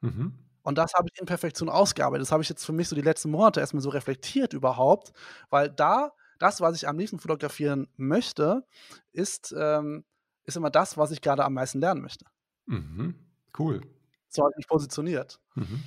Mhm. 0.02 0.34
Und 0.64 0.78
das 0.78 0.94
habe 0.96 1.08
ich 1.12 1.20
in 1.20 1.26
Perfektion 1.26 1.70
ausgearbeitet. 1.70 2.24
Das 2.24 2.32
habe 2.32 2.44
ich 2.44 2.50
jetzt 2.50 2.66
für 2.66 2.74
mich 2.74 2.90
so 2.90 2.96
die 2.96 3.02
letzten 3.02 3.32
Monate 3.32 3.60
erstmal 3.62 3.82
so 3.82 3.90
reflektiert 3.90 4.54
überhaupt, 4.54 5.14
weil 5.50 5.70
da 5.70 6.12
das, 6.40 6.62
was 6.62 6.76
ich 6.76 6.88
am 6.88 7.00
liebsten 7.00 7.20
fotografieren 7.20 7.88
möchte, 7.96 8.66
ist, 9.12 9.56
ähm, 9.58 10.06
ist 10.44 10.58
immer 10.58 10.70
das, 10.70 10.98
was 10.98 11.12
ich 11.12 11.22
gerade 11.22 11.46
am 11.46 11.54
meisten 11.54 11.80
lernen 11.80 12.02
möchte. 12.02 12.26
Mhm. 12.66 13.16
Cool. 13.58 13.82
So 14.30 14.44
habe 14.44 14.52
ich 14.54 14.58
mich 14.58 14.68
positioniert. 14.68 15.40
Mhm. 15.56 15.84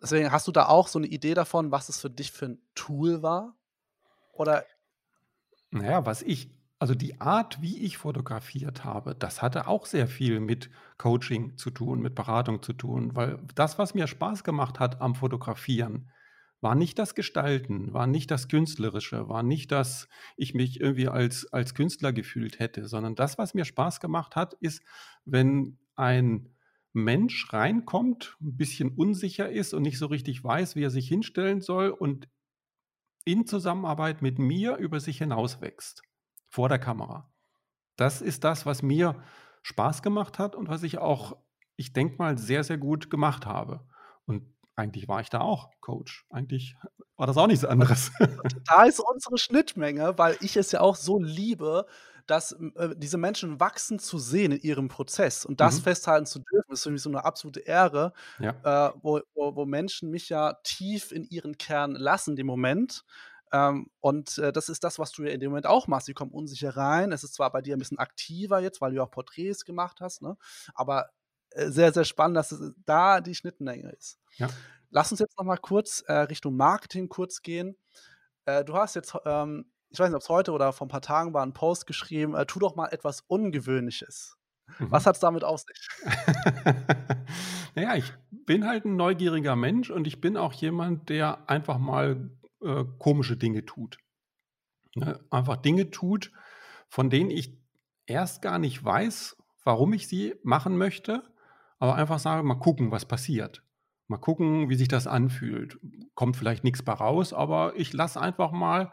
Deswegen 0.00 0.32
hast 0.32 0.48
du 0.48 0.52
da 0.52 0.66
auch 0.66 0.88
so 0.88 0.98
eine 0.98 1.06
Idee 1.06 1.34
davon, 1.34 1.70
was 1.70 1.88
es 1.88 2.00
für 2.00 2.10
dich 2.10 2.32
für 2.32 2.46
ein 2.46 2.62
Tool 2.74 3.22
war? 3.22 3.56
Oder 4.32 4.64
Naja, 5.70 6.04
was 6.06 6.22
ich, 6.22 6.50
also 6.82 6.96
die 6.96 7.20
Art, 7.20 7.62
wie 7.62 7.78
ich 7.78 7.96
fotografiert 7.96 8.84
habe, 8.84 9.14
das 9.14 9.40
hatte 9.40 9.68
auch 9.68 9.86
sehr 9.86 10.08
viel 10.08 10.40
mit 10.40 10.68
Coaching 10.98 11.56
zu 11.56 11.70
tun, 11.70 12.02
mit 12.02 12.16
Beratung 12.16 12.60
zu 12.60 12.72
tun, 12.72 13.14
weil 13.14 13.38
das, 13.54 13.78
was 13.78 13.94
mir 13.94 14.08
Spaß 14.08 14.42
gemacht 14.42 14.80
hat 14.80 15.00
am 15.00 15.14
Fotografieren, 15.14 16.10
war 16.60 16.74
nicht 16.74 16.98
das 16.98 17.14
Gestalten, 17.14 17.92
war 17.92 18.08
nicht 18.08 18.32
das 18.32 18.48
Künstlerische, 18.48 19.28
war 19.28 19.44
nicht, 19.44 19.70
dass 19.70 20.08
ich 20.36 20.54
mich 20.54 20.80
irgendwie 20.80 21.06
als, 21.06 21.46
als 21.52 21.74
Künstler 21.74 22.12
gefühlt 22.12 22.58
hätte, 22.58 22.88
sondern 22.88 23.14
das, 23.14 23.38
was 23.38 23.54
mir 23.54 23.64
Spaß 23.64 24.00
gemacht 24.00 24.34
hat, 24.34 24.54
ist, 24.54 24.82
wenn 25.24 25.78
ein 25.94 26.48
Mensch 26.92 27.52
reinkommt, 27.52 28.36
ein 28.40 28.56
bisschen 28.56 28.90
unsicher 28.90 29.48
ist 29.48 29.72
und 29.72 29.82
nicht 29.82 29.98
so 29.98 30.06
richtig 30.06 30.42
weiß, 30.42 30.74
wie 30.74 30.82
er 30.82 30.90
sich 30.90 31.06
hinstellen 31.06 31.60
soll 31.60 31.90
und 31.90 32.26
in 33.24 33.46
Zusammenarbeit 33.46 34.20
mit 34.20 34.40
mir 34.40 34.78
über 34.78 34.98
sich 34.98 35.18
hinauswächst, 35.18 36.02
vor 36.52 36.68
der 36.68 36.78
Kamera. 36.78 37.32
Das 37.96 38.20
ist 38.20 38.44
das, 38.44 38.66
was 38.66 38.82
mir 38.82 39.16
Spaß 39.62 40.02
gemacht 40.02 40.38
hat 40.38 40.54
und 40.54 40.68
was 40.68 40.82
ich 40.82 40.98
auch, 40.98 41.36
ich 41.76 41.94
denke 41.94 42.16
mal, 42.18 42.36
sehr, 42.36 42.62
sehr 42.62 42.78
gut 42.78 43.08
gemacht 43.10 43.46
habe. 43.46 43.80
Und 44.26 44.44
eigentlich 44.76 45.08
war 45.08 45.20
ich 45.22 45.30
da 45.30 45.40
auch 45.40 45.70
Coach. 45.80 46.26
Eigentlich 46.30 46.76
war 47.16 47.26
das 47.26 47.38
auch 47.38 47.46
nichts 47.46 47.64
anderes. 47.64 48.12
da 48.66 48.84
ist 48.84 49.00
unsere 49.00 49.38
Schnittmenge, 49.38 50.18
weil 50.18 50.36
ich 50.40 50.56
es 50.58 50.72
ja 50.72 50.80
auch 50.80 50.96
so 50.96 51.18
liebe, 51.18 51.86
dass 52.26 52.52
äh, 52.76 52.94
diese 52.96 53.16
Menschen 53.18 53.58
wachsen 53.58 53.98
zu 53.98 54.18
sehen 54.18 54.52
in 54.52 54.60
ihrem 54.60 54.88
Prozess 54.88 55.44
und 55.46 55.58
das 55.60 55.78
Mhm. 55.78 55.82
festhalten 55.82 56.26
zu 56.26 56.40
dürfen, 56.40 56.72
ist 56.72 56.82
für 56.82 56.90
mich 56.90 57.02
so 57.02 57.10
eine 57.10 57.24
absolute 57.24 57.60
Ehre, 57.60 58.12
Ja. 58.38 58.50
äh, 58.62 58.92
wo, 59.02 59.20
wo, 59.34 59.56
wo 59.56 59.64
Menschen 59.66 60.10
mich 60.10 60.28
ja 60.28 60.52
tief 60.64 61.12
in 61.12 61.24
ihren 61.24 61.56
Kern 61.58 61.94
lassen, 61.94 62.36
dem 62.36 62.46
Moment. 62.46 63.04
Ähm, 63.52 63.90
und 64.00 64.38
äh, 64.38 64.52
das 64.52 64.68
ist 64.68 64.82
das, 64.84 64.98
was 64.98 65.12
du 65.12 65.24
ja 65.24 65.30
in 65.30 65.40
dem 65.40 65.50
Moment 65.50 65.66
auch 65.66 65.86
machst. 65.86 66.06
Sie 66.06 66.14
kommen 66.14 66.32
unsicher 66.32 66.76
rein. 66.76 67.12
Es 67.12 67.22
ist 67.24 67.34
zwar 67.34 67.52
bei 67.52 67.60
dir 67.60 67.76
ein 67.76 67.78
bisschen 67.78 67.98
aktiver 67.98 68.60
jetzt, 68.60 68.80
weil 68.80 68.90
du 68.90 68.96
ja 68.96 69.02
auch 69.04 69.10
Porträts 69.10 69.64
gemacht 69.64 70.00
hast, 70.00 70.22
ne? 70.22 70.36
aber 70.74 71.10
äh, 71.50 71.68
sehr, 71.68 71.92
sehr 71.92 72.04
spannend, 72.04 72.36
dass 72.36 72.52
es 72.52 72.74
da 72.84 73.20
die 73.20 73.34
Schnittmenge 73.34 73.90
ist. 73.90 74.18
Ja. 74.36 74.48
Lass 74.90 75.10
uns 75.10 75.20
jetzt 75.20 75.36
noch 75.38 75.44
mal 75.44 75.56
kurz 75.58 76.02
äh, 76.06 76.12
Richtung 76.12 76.56
Marketing 76.56 77.08
kurz 77.08 77.42
gehen. 77.42 77.76
Äh, 78.46 78.64
du 78.64 78.74
hast 78.74 78.94
jetzt, 78.94 79.14
ähm, 79.24 79.70
ich 79.90 79.98
weiß 79.98 80.08
nicht, 80.08 80.16
ob 80.16 80.22
es 80.22 80.28
heute 80.28 80.52
oder 80.52 80.72
vor 80.72 80.86
ein 80.86 80.90
paar 80.90 81.00
Tagen 81.02 81.34
war, 81.34 81.42
einen 81.42 81.54
Post 81.54 81.86
geschrieben, 81.86 82.34
äh, 82.34 82.46
tu 82.46 82.58
doch 82.58 82.74
mal 82.74 82.88
etwas 82.88 83.22
Ungewöhnliches. 83.26 84.36
Was 84.78 85.04
Mhm. 85.04 85.08
hat 85.08 85.16
es 85.16 85.20
damit 85.20 85.44
auf 85.44 85.60
sich? 85.60 85.88
Naja, 87.74 87.94
ich 87.96 88.12
bin 88.30 88.66
halt 88.66 88.84
ein 88.84 88.96
neugieriger 88.96 89.56
Mensch 89.56 89.90
und 89.90 90.06
ich 90.06 90.20
bin 90.20 90.36
auch 90.36 90.52
jemand, 90.52 91.08
der 91.08 91.48
einfach 91.48 91.78
mal 91.78 92.30
äh, 92.64 92.84
komische 92.98 93.36
Dinge 93.36 93.64
tut. 93.64 93.98
Ne? 94.94 95.20
Einfach 95.30 95.56
Dinge 95.56 95.90
tut, 95.90 96.32
von 96.88 97.10
denen 97.10 97.30
ich 97.30 97.58
erst 98.06 98.42
gar 98.42 98.58
nicht 98.58 98.82
weiß, 98.84 99.36
warum 99.64 99.92
ich 99.92 100.08
sie 100.08 100.34
machen 100.42 100.76
möchte, 100.76 101.22
aber 101.78 101.94
einfach 101.94 102.18
sage, 102.18 102.42
mal 102.42 102.56
gucken, 102.56 102.90
was 102.90 103.06
passiert. 103.06 103.62
Mal 104.08 104.18
gucken, 104.18 104.68
wie 104.68 104.74
sich 104.74 104.88
das 104.88 105.06
anfühlt. 105.06 105.78
Kommt 106.14 106.36
vielleicht 106.36 106.64
nichts 106.64 106.82
bei 106.82 106.92
raus, 106.92 107.32
aber 107.32 107.74
ich 107.76 107.92
lasse 107.92 108.20
einfach 108.20 108.52
mal 108.52 108.92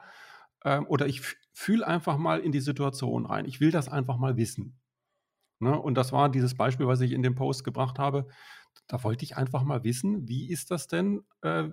ähm, 0.63 0.85
oder 0.87 1.07
ich 1.07 1.21
fühle 1.53 1.85
einfach 1.85 2.17
mal 2.17 2.39
in 2.39 2.51
die 2.51 2.61
Situation 2.61 3.25
rein. 3.25 3.45
Ich 3.45 3.59
will 3.59 3.71
das 3.71 3.89
einfach 3.89 4.17
mal 4.17 4.37
wissen. 4.37 4.79
Ne? 5.59 5.77
Und 5.77 5.95
das 5.95 6.11
war 6.11 6.29
dieses 6.29 6.55
Beispiel, 6.55 6.87
was 6.87 7.01
ich 7.01 7.11
in 7.11 7.21
dem 7.21 7.35
Post 7.35 7.63
gebracht 7.63 7.99
habe. 7.99 8.27
Da 8.87 9.03
wollte 9.03 9.25
ich 9.25 9.35
einfach 9.35 9.63
mal 9.63 9.83
wissen, 9.83 10.27
wie 10.27 10.49
ist 10.49 10.71
das 10.71 10.87
denn, 10.87 11.23
äh, 11.41 11.69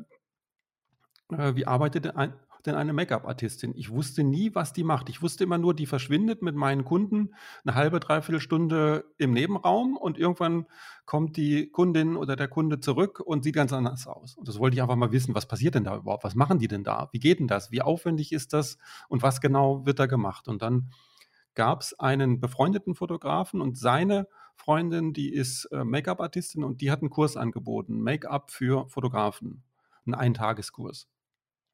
äh, 1.30 1.54
wie 1.54 1.66
arbeitet 1.66 2.06
denn, 2.06 2.16
ein, 2.16 2.34
denn 2.64 2.74
eine 2.74 2.92
Make-up-Artistin? 2.92 3.72
Ich 3.76 3.90
wusste 3.90 4.24
nie, 4.24 4.54
was 4.54 4.72
die 4.72 4.84
macht. 4.84 5.08
Ich 5.08 5.22
wusste 5.22 5.44
immer 5.44 5.58
nur, 5.58 5.74
die 5.74 5.86
verschwindet 5.86 6.42
mit 6.42 6.54
meinen 6.54 6.84
Kunden 6.84 7.34
eine 7.64 7.74
halbe, 7.74 8.00
dreiviertel 8.00 8.40
Stunde 8.40 9.04
im 9.18 9.32
Nebenraum 9.32 9.96
und 9.96 10.18
irgendwann 10.18 10.66
kommt 11.04 11.36
die 11.36 11.70
Kundin 11.70 12.16
oder 12.16 12.36
der 12.36 12.48
Kunde 12.48 12.80
zurück 12.80 13.20
und 13.20 13.44
sieht 13.44 13.54
ganz 13.54 13.72
anders 13.72 14.06
aus. 14.06 14.36
Und 14.36 14.48
das 14.48 14.58
wollte 14.58 14.76
ich 14.76 14.82
einfach 14.82 14.96
mal 14.96 15.12
wissen, 15.12 15.34
was 15.34 15.46
passiert 15.46 15.74
denn 15.74 15.84
da 15.84 15.96
überhaupt? 15.96 16.24
Was 16.24 16.34
machen 16.34 16.58
die 16.58 16.68
denn 16.68 16.84
da? 16.84 17.08
Wie 17.12 17.20
geht 17.20 17.40
denn 17.40 17.48
das? 17.48 17.70
Wie 17.70 17.82
aufwendig 17.82 18.32
ist 18.32 18.52
das? 18.52 18.78
Und 19.08 19.22
was 19.22 19.40
genau 19.40 19.86
wird 19.86 19.98
da 19.98 20.06
gemacht? 20.06 20.48
Und 20.48 20.62
dann 20.62 20.90
gab 21.54 21.80
es 21.80 21.98
einen 21.98 22.38
befreundeten 22.40 22.94
Fotografen 22.94 23.60
und 23.60 23.78
seine 23.78 24.28
Freundin, 24.56 25.12
die 25.12 25.32
ist 25.32 25.66
äh, 25.66 25.84
Make-up-Artistin 25.84 26.64
und 26.64 26.80
die 26.80 26.90
hat 26.90 27.00
einen 27.00 27.10
Kurs 27.10 27.36
angeboten, 27.36 28.00
Make-up 28.00 28.50
für 28.50 28.88
Fotografen, 28.88 29.64
einen 30.04 30.14
Eintageskurs. 30.14 31.08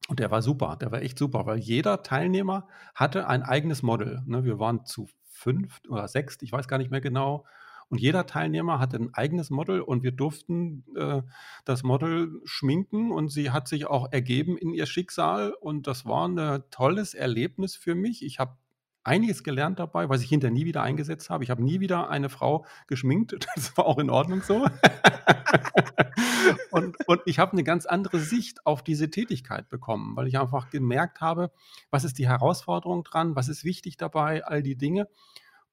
Und 0.08 0.18
der 0.18 0.30
war 0.30 0.42
super, 0.42 0.76
der 0.76 0.90
war 0.90 1.02
echt 1.02 1.18
super, 1.18 1.46
weil 1.46 1.58
jeder 1.58 2.02
Teilnehmer 2.02 2.66
hatte 2.94 3.28
ein 3.28 3.42
eigenes 3.42 3.82
Model. 3.82 4.20
Ne? 4.26 4.44
Wir 4.44 4.58
waren 4.58 4.84
zu 4.84 5.08
fünf 5.24 5.80
oder 5.88 6.08
sechs, 6.08 6.38
ich 6.40 6.52
weiß 6.52 6.68
gar 6.68 6.78
nicht 6.78 6.90
mehr 6.90 7.00
genau. 7.00 7.44
Und 7.88 8.00
jeder 8.00 8.24
Teilnehmer 8.26 8.78
hatte 8.78 8.96
ein 8.96 9.12
eigenes 9.12 9.50
Model 9.50 9.82
und 9.82 10.02
wir 10.02 10.12
durften 10.12 10.82
äh, 10.96 11.20
das 11.66 11.82
Model 11.82 12.40
schminken 12.44 13.12
und 13.12 13.28
sie 13.28 13.50
hat 13.50 13.68
sich 13.68 13.86
auch 13.86 14.10
ergeben 14.12 14.56
in 14.56 14.72
ihr 14.72 14.86
Schicksal 14.86 15.52
und 15.52 15.86
das 15.86 16.06
war 16.06 16.26
ein 16.26 16.62
tolles 16.70 17.12
Erlebnis 17.12 17.76
für 17.76 17.94
mich. 17.94 18.24
Ich 18.24 18.38
habe 18.38 18.56
einiges 19.04 19.42
gelernt 19.42 19.78
dabei, 19.78 20.08
was 20.08 20.22
ich 20.22 20.28
hinterher 20.28 20.52
nie 20.52 20.64
wieder 20.64 20.82
eingesetzt 20.82 21.30
habe. 21.30 21.44
Ich 21.44 21.50
habe 21.50 21.62
nie 21.62 21.80
wieder 21.80 22.10
eine 22.10 22.28
Frau 22.28 22.64
geschminkt. 22.86 23.46
Das 23.54 23.76
war 23.76 23.86
auch 23.86 23.98
in 23.98 24.10
Ordnung 24.10 24.42
so. 24.42 24.66
und, 26.70 26.96
und 27.06 27.20
ich 27.26 27.38
habe 27.38 27.52
eine 27.52 27.64
ganz 27.64 27.86
andere 27.86 28.18
Sicht 28.18 28.66
auf 28.66 28.82
diese 28.82 29.10
Tätigkeit 29.10 29.68
bekommen, 29.68 30.16
weil 30.16 30.26
ich 30.26 30.38
einfach 30.38 30.70
gemerkt 30.70 31.20
habe, 31.20 31.50
was 31.90 32.04
ist 32.04 32.18
die 32.18 32.28
Herausforderung 32.28 33.04
dran, 33.04 33.36
was 33.36 33.48
ist 33.48 33.64
wichtig 33.64 33.96
dabei, 33.96 34.44
all 34.44 34.62
die 34.62 34.76
Dinge. 34.76 35.08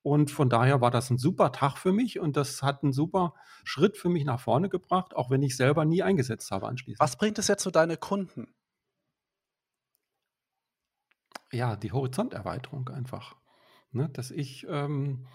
Und 0.02 0.32
von 0.32 0.50
daher 0.50 0.82
war 0.82 0.92
das 0.92 1.10
ein 1.10 1.18
super 1.18 1.52
Tag 1.52 1.78
für 1.78 1.92
mich 1.92 2.20
und 2.20 2.38
das 2.38 2.64
hat 2.64 2.84
einen 2.84 2.94
super 2.94 3.34
Schritt 3.64 3.98
für 3.98 4.10
mich 4.10 4.24
nach 4.24 4.40
vorne 4.40 4.70
gebracht, 4.70 5.16
auch 5.16 5.30
wenn 5.30 5.42
ich 5.42 5.58
selber 5.58 5.86
nie 5.86 6.04
eingesetzt 6.04 6.52
habe 6.52 6.68
anschließend. 6.68 7.02
Was 7.02 7.18
bringt 7.18 7.38
es 7.38 7.48
jetzt 7.48 7.64
für 7.64 7.72
deine 7.72 7.98
Kunden? 7.98 8.48
Ja, 11.52 11.76
die 11.76 11.92
Horizonterweiterung 11.92 12.90
einfach. 12.90 13.36
Ne, 13.92 14.08
dass 14.10 14.30
ich, 14.30 14.68
ähm, 14.70 15.26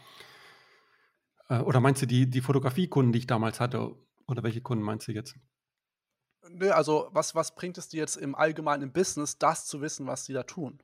äh, 1.49 1.59
oder 1.59 1.81
meinst 1.81 2.03
du 2.03 2.07
die, 2.07 2.31
die 2.31 2.41
Fotografiekunden, 2.41 3.13
die 3.13 3.19
ich 3.19 3.27
damals 3.27 3.59
hatte, 3.59 3.97
oder 4.29 4.43
welche 4.45 4.61
Kunden 4.61 4.85
meinst 4.85 5.09
du 5.09 5.13
jetzt? 5.13 5.35
Nö, 6.49 6.71
also 6.71 7.09
was, 7.13 7.35
was 7.35 7.55
bringt 7.55 7.79
es 7.79 7.89
dir 7.89 7.99
jetzt 7.99 8.17
im 8.17 8.35
allgemeinen 8.35 8.93
Business, 8.93 9.39
das 9.39 9.67
zu 9.67 9.81
wissen, 9.81 10.07
was 10.07 10.25
die 10.25 10.33
da 10.33 10.45
tun? 10.45 10.81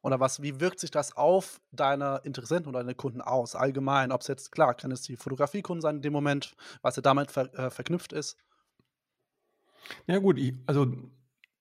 Oder 0.00 0.20
was, 0.20 0.42
wie 0.42 0.60
wirkt 0.60 0.78
sich 0.78 0.92
das 0.92 1.16
auf 1.16 1.60
deine 1.72 2.20
Interessenten 2.22 2.68
oder 2.68 2.80
deine 2.80 2.94
Kunden 2.94 3.20
aus? 3.20 3.56
Allgemein, 3.56 4.12
ob 4.12 4.20
es 4.20 4.28
jetzt, 4.28 4.52
klar, 4.52 4.74
kann 4.74 4.92
es 4.92 5.02
die 5.02 5.16
Fotografiekunden 5.16 5.82
sein 5.82 5.96
in 5.96 6.02
dem 6.02 6.12
Moment, 6.12 6.54
was 6.82 6.94
ja 6.96 7.02
damit 7.02 7.32
ver, 7.32 7.52
äh, 7.58 7.70
verknüpft 7.70 8.12
ist. 8.12 8.36
Ja 10.06 10.18
gut, 10.18 10.38
ich, 10.38 10.54
also 10.66 10.86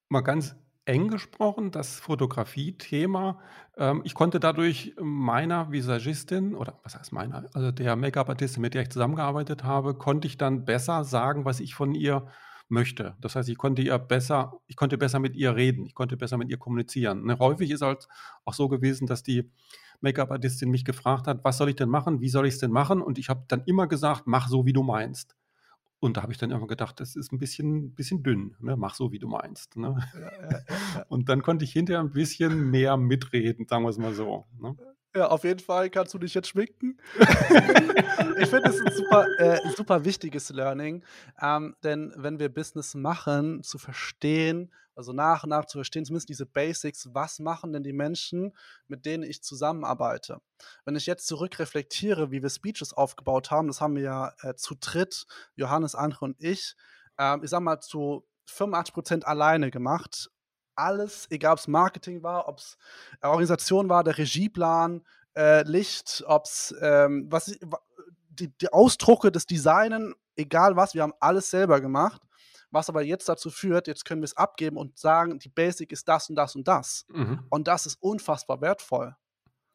mal 0.09 0.21
ganz 0.21 0.55
eng 0.87 1.09
gesprochen, 1.09 1.71
das 1.71 1.99
Fotografie-Thema. 1.99 3.39
Ähm, 3.77 4.01
ich 4.05 4.13
konnte 4.13 4.39
dadurch 4.39 4.93
meiner 4.99 5.71
Visagistin 5.71 6.55
oder 6.55 6.79
was 6.83 6.97
heißt 6.97 7.11
meiner, 7.11 7.45
also 7.53 7.71
der 7.71 7.95
Make-up-Artistin, 7.95 8.61
mit 8.61 8.73
der 8.73 8.83
ich 8.83 8.89
zusammengearbeitet 8.89 9.63
habe, 9.63 9.95
konnte 9.95 10.27
ich 10.27 10.37
dann 10.37 10.65
besser 10.65 11.03
sagen, 11.03 11.45
was 11.45 11.59
ich 11.59 11.75
von 11.75 11.93
ihr 11.93 12.27
möchte. 12.69 13.15
Das 13.21 13.35
heißt, 13.35 13.49
ich 13.49 13.57
konnte 13.57 13.81
ihr 13.81 13.97
besser, 13.97 14.53
ich 14.67 14.75
konnte 14.75 14.97
besser 14.97 15.19
mit 15.19 15.35
ihr 15.35 15.55
reden, 15.55 15.85
ich 15.85 15.93
konnte 15.93 16.17
besser 16.17 16.37
mit 16.37 16.49
ihr 16.49 16.57
kommunizieren. 16.57 17.25
Ne, 17.25 17.37
häufig 17.39 17.71
ist 17.71 17.81
halt 17.81 18.07
auch 18.45 18.53
so 18.53 18.67
gewesen, 18.67 19.07
dass 19.07 19.23
die 19.23 19.51
Make-up-Artistin 20.01 20.69
mich 20.69 20.85
gefragt 20.85 21.27
hat, 21.27 21.43
was 21.43 21.57
soll 21.57 21.69
ich 21.69 21.75
denn 21.75 21.89
machen, 21.89 22.21
wie 22.21 22.29
soll 22.29 22.45
ich 22.47 22.55
es 22.55 22.59
denn 22.59 22.71
machen? 22.71 23.01
Und 23.01 23.17
ich 23.17 23.29
habe 23.29 23.43
dann 23.47 23.63
immer 23.65 23.87
gesagt, 23.87 24.23
mach 24.25 24.47
so, 24.47 24.65
wie 24.65 24.73
du 24.73 24.83
meinst. 24.83 25.35
Und 25.99 26.17
da 26.17 26.21
habe 26.21 26.31
ich 26.31 26.37
dann 26.37 26.51
immer 26.51 26.67
gedacht, 26.67 26.99
das 26.99 27.15
ist 27.15 27.31
ein 27.31 27.39
bisschen, 27.39 27.95
bisschen 27.95 28.21
dünn, 28.21 28.55
ne? 28.59 28.77
mach 28.77 28.93
so, 28.93 29.11
wie 29.11 29.19
du 29.19 29.27
meinst. 29.27 29.75
Ne? 29.77 29.97
Und 31.09 31.27
dann 31.29 31.41
konnte 31.41 31.65
ich 31.65 31.71
hinterher 31.71 32.01
ein 32.01 32.11
bisschen 32.11 32.69
mehr 32.69 32.97
mitreden, 32.97 33.67
sagen 33.67 33.83
wir 33.83 33.89
es 33.89 33.97
mal 33.97 34.13
so. 34.13 34.45
Ne? 34.59 34.75
Ja, 35.15 35.29
auf 35.29 35.43
jeden 35.43 35.59
Fall 35.59 35.89
kannst 35.89 36.13
du 36.13 36.19
dich 36.19 36.35
jetzt 36.35 36.49
schminken. 36.49 36.97
ich 37.17 38.47
finde, 38.47 38.69
es 38.69 38.79
ein 38.79 38.93
super, 38.93 39.25
äh, 39.39 39.59
super 39.75 40.05
wichtiges 40.05 40.49
Learning, 40.51 41.03
ähm, 41.41 41.75
denn 41.83 42.13
wenn 42.15 42.37
wir 42.37 42.49
Business 42.49 42.93
machen, 42.93 43.63
zu 43.63 43.79
verstehen, 43.79 44.71
also 44.97 45.13
nach 45.13 45.43
und 45.43 45.49
nach 45.49 45.65
zu 45.65 45.77
verstehen, 45.77 46.05
zumindest 46.05 46.29
diese 46.29 46.45
Basics, 46.45 47.09
was 47.13 47.39
machen 47.39 47.73
denn 47.73 47.83
die 47.83 47.93
Menschen, 47.93 48.55
mit 48.87 49.05
denen 49.05 49.23
ich 49.23 49.43
zusammenarbeite. 49.43 50.41
Wenn 50.85 50.95
ich 50.95 51.05
jetzt 51.05 51.27
zurückreflektiere, 51.27 52.31
wie 52.31 52.41
wir 52.41 52.49
Speeches 52.49 52.93
aufgebaut 52.93 53.51
haben, 53.51 53.67
das 53.67 53.79
haben 53.79 53.95
wir 53.95 54.03
ja 54.03 54.33
äh, 54.41 54.55
zu 54.55 54.75
dritt, 54.79 55.25
Johannes, 55.55 55.95
Andre 55.95 56.25
und 56.25 56.35
ich, 56.39 56.75
äh, 57.17 57.37
ich 57.41 57.49
sag 57.49 57.61
mal 57.61 57.79
zu 57.79 58.25
85 58.47 58.93
Prozent 58.93 59.27
alleine 59.27 59.71
gemacht 59.71 60.29
alles, 60.77 61.27
egal 61.31 61.53
ob 61.53 61.59
es 61.59 61.67
Marketing 61.67 62.23
war, 62.23 62.47
ob 62.47 62.59
es 62.59 62.77
Organisation 63.21 63.89
war, 63.89 64.03
der 64.03 64.17
Regieplan, 64.17 65.03
äh, 65.35 65.63
Licht, 65.63 66.23
ob 66.27 66.45
es 66.45 66.73
ähm, 66.81 67.29
die, 68.29 68.49
die, 68.49 68.71
Ausdrucke, 68.71 69.31
das 69.31 69.45
Designen, 69.45 70.13
egal 70.35 70.75
was, 70.75 70.93
wir 70.93 71.01
haben 71.01 71.13
alles 71.19 71.49
selber 71.49 71.81
gemacht. 71.81 72.21
Was 72.71 72.89
aber 72.89 73.01
jetzt 73.01 73.29
dazu 73.29 73.49
führt, 73.49 73.87
jetzt 73.87 74.05
können 74.05 74.21
wir 74.21 74.25
es 74.25 74.37
abgeben 74.37 74.77
und 74.77 74.97
sagen, 74.97 75.39
die 75.39 75.49
Basic 75.49 75.91
ist 75.91 76.07
das 76.07 76.29
und 76.29 76.35
das 76.35 76.55
und 76.55 76.67
das. 76.67 77.05
Mhm. 77.09 77.43
Und 77.49 77.67
das 77.67 77.85
ist 77.85 77.97
unfassbar 78.01 78.61
wertvoll. 78.61 79.15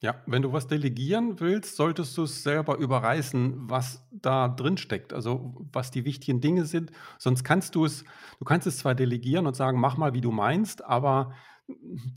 Ja, 0.02 0.20
wenn 0.26 0.42
du 0.42 0.52
was 0.52 0.66
delegieren 0.66 1.38
willst, 1.38 1.76
solltest 1.76 2.16
du 2.18 2.24
es 2.24 2.42
selber 2.42 2.76
überreißen, 2.76 3.70
was 3.70 4.04
da 4.10 4.48
drin 4.48 4.76
steckt, 4.76 5.12
also 5.12 5.54
was 5.72 5.92
die 5.92 6.04
wichtigen 6.04 6.40
Dinge 6.40 6.64
sind. 6.64 6.90
Sonst 7.18 7.44
kannst 7.44 7.76
du 7.76 7.84
es, 7.84 8.04
du 8.40 8.44
kannst 8.44 8.66
es 8.66 8.78
zwar 8.78 8.96
delegieren 8.96 9.46
und 9.46 9.54
sagen, 9.54 9.78
mach 9.78 9.96
mal, 9.96 10.12
wie 10.12 10.20
du 10.20 10.32
meinst, 10.32 10.84
aber 10.84 11.32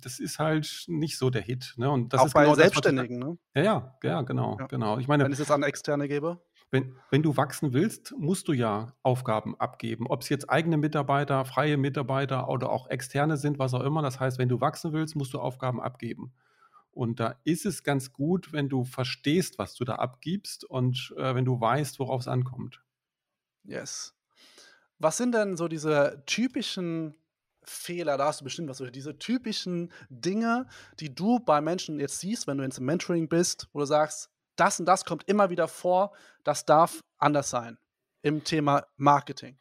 das 0.01 0.19
ist 0.19 0.39
halt 0.39 0.85
nicht 0.87 1.19
so 1.19 1.29
der 1.29 1.43
Hit. 1.43 1.75
Ne? 1.77 1.89
Und 1.91 2.11
das 2.11 2.21
Auch 2.21 2.25
ist 2.25 2.33
bei 2.33 2.43
genau 2.45 2.55
Selbstständigen, 2.55 3.21
das, 3.21 3.29
ne? 3.29 3.37
Ja, 3.53 3.63
ja, 3.63 3.97
ja, 4.03 4.21
genau, 4.23 4.57
ja. 4.59 4.65
genau. 4.65 4.97
Ich 4.97 5.07
meine, 5.07 5.23
wenn 5.23 5.31
ich 5.31 5.39
es 5.39 5.51
an 5.51 5.61
Externe 5.61 6.07
gebe? 6.07 6.41
Wenn, 6.75 6.93
wenn 7.09 7.23
du 7.23 7.37
wachsen 7.37 7.71
willst, 7.71 8.13
musst 8.17 8.49
du 8.49 8.51
ja 8.51 8.93
Aufgaben 9.01 9.57
abgeben. 9.57 10.07
Ob 10.07 10.23
es 10.23 10.27
jetzt 10.27 10.49
eigene 10.49 10.75
Mitarbeiter, 10.75 11.45
freie 11.45 11.77
Mitarbeiter 11.77 12.49
oder 12.49 12.69
auch 12.69 12.89
externe 12.89 13.37
sind, 13.37 13.59
was 13.59 13.73
auch 13.73 13.79
immer. 13.79 14.01
Das 14.01 14.19
heißt, 14.19 14.37
wenn 14.39 14.49
du 14.49 14.59
wachsen 14.59 14.91
willst, 14.91 15.15
musst 15.15 15.33
du 15.33 15.39
Aufgaben 15.39 15.79
abgeben. 15.79 16.33
Und 16.91 17.21
da 17.21 17.39
ist 17.45 17.65
es 17.65 17.83
ganz 17.83 18.11
gut, 18.11 18.51
wenn 18.51 18.67
du 18.67 18.83
verstehst, 18.83 19.57
was 19.57 19.75
du 19.75 19.85
da 19.85 19.95
abgibst 19.95 20.65
und 20.65 21.13
äh, 21.15 21.33
wenn 21.33 21.45
du 21.45 21.61
weißt, 21.61 21.97
worauf 21.99 22.19
es 22.19 22.27
ankommt. 22.27 22.83
Yes. 23.63 24.13
Was 24.99 25.15
sind 25.15 25.33
denn 25.33 25.55
so 25.55 25.69
diese 25.69 26.23
typischen 26.25 27.15
Fehler, 27.63 28.17
da 28.17 28.25
hast 28.25 28.41
du 28.41 28.43
bestimmt 28.43 28.67
was, 28.67 28.83
diese 28.91 29.17
typischen 29.17 29.93
Dinge, 30.09 30.67
die 30.99 31.15
du 31.15 31.39
bei 31.39 31.61
Menschen 31.61 32.01
jetzt 32.01 32.19
siehst, 32.19 32.47
wenn 32.47 32.57
du 32.57 32.65
ins 32.65 32.81
Mentoring 32.81 33.29
bist, 33.29 33.69
wo 33.71 33.79
du 33.79 33.85
sagst, 33.85 34.29
das 34.55 34.79
und 34.79 34.85
das 34.85 35.05
kommt 35.05 35.27
immer 35.27 35.49
wieder 35.49 35.67
vor, 35.67 36.13
das 36.43 36.65
darf 36.65 37.01
anders 37.17 37.49
sein 37.49 37.77
im 38.21 38.43
Thema 38.43 38.85
Marketing? 38.97 39.57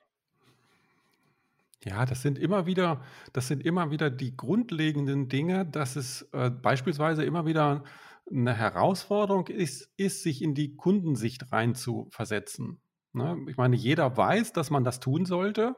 Ja, 1.82 2.06
das 2.06 2.22
sind 2.22 2.38
immer 2.38 2.66
wieder 2.66 3.02
das 3.32 3.48
sind 3.48 3.64
immer 3.64 3.90
wieder 3.90 4.10
die 4.10 4.36
grundlegenden 4.36 5.28
Dinge, 5.28 5.66
dass 5.66 5.96
es, 5.96 6.22
äh, 6.32 6.50
beispielsweise 6.50 7.24
immer 7.24 7.44
wieder 7.46 7.84
eine 8.30 8.54
Herausforderung 8.54 9.48
ist 9.48 9.92
ist, 9.98 10.22
sich 10.22 10.40
in 10.42 10.54
die 10.54 10.76
Kundensicht 10.76 11.52
reinzuversetzen, 11.52 12.80
ne? 13.12 13.36
Ich 13.48 13.56
meine, 13.58 13.76
jeder 13.76 14.16
weiß, 14.16 14.52
dass 14.54 14.70
man 14.70 14.84
das 14.84 14.98
tun 15.00 15.26
sollte, 15.26 15.76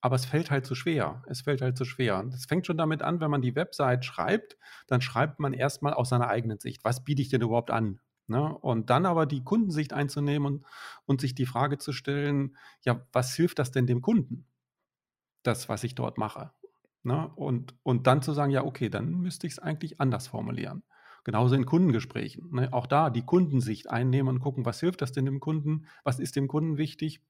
aber 0.00 0.16
es 0.16 0.24
fällt 0.26 0.50
halt 0.50 0.66
zu 0.66 0.74
schwer. 0.74 1.22
Es 1.28 1.42
fällt 1.42 1.62
halt 1.62 1.78
zu 1.78 1.84
schwer. 1.84 2.24
Das 2.30 2.46
fängt 2.46 2.66
schon 2.66 2.76
damit 2.76 3.02
an, 3.02 3.20
wenn 3.20 3.30
man 3.30 3.42
die 3.42 3.54
Website 3.54 4.04
schreibt, 4.04 4.56
dann 4.88 5.00
schreibt 5.00 5.38
man 5.40 5.52
erstmal 5.54 5.94
aus 5.94 6.08
seiner 6.08 6.28
eigenen 6.28 6.58
Sicht: 6.58 6.84
„Was 6.84 7.04
biete 7.04 7.22
ich 7.22 7.28
denn 7.28 7.42
überhaupt 7.42 7.70
an?“ 7.70 8.00
Ne? 8.26 8.56
Und 8.58 8.90
dann 8.90 9.06
aber 9.06 9.26
die 9.26 9.44
Kundensicht 9.44 9.92
einzunehmen 9.92 10.46
und 10.46 10.66
und 11.06 11.20
sich 11.20 11.34
die 11.34 11.46
Frage 11.46 11.78
zu 11.78 11.92
stellen: 11.92 12.56
„Ja, 12.82 13.06
was 13.12 13.34
hilft 13.34 13.58
das 13.58 13.70
denn 13.72 13.86
dem 13.86 14.02
Kunden?“ 14.02 14.46
das, 15.42 15.68
was 15.68 15.84
ich 15.84 15.94
dort 15.94 16.18
mache. 16.18 16.52
Ne? 17.02 17.28
Und, 17.36 17.74
und 17.82 18.06
dann 18.06 18.22
zu 18.22 18.32
sagen, 18.32 18.50
ja, 18.50 18.64
okay, 18.64 18.88
dann 18.88 19.10
müsste 19.12 19.46
ich 19.46 19.54
es 19.54 19.58
eigentlich 19.58 20.00
anders 20.00 20.26
formulieren. 20.28 20.82
Genauso 21.24 21.54
in 21.54 21.66
Kundengesprächen. 21.66 22.50
Ne? 22.52 22.72
Auch 22.72 22.86
da 22.86 23.10
die 23.10 23.24
Kundensicht 23.24 23.90
einnehmen 23.90 24.28
und 24.36 24.40
gucken, 24.40 24.64
was 24.64 24.80
hilft 24.80 25.02
das 25.02 25.12
denn 25.12 25.24
dem 25.26 25.40
Kunden, 25.40 25.86
was 26.02 26.18
ist 26.18 26.36
dem 26.36 26.48
Kunden 26.48 26.78
wichtig. 26.78 27.20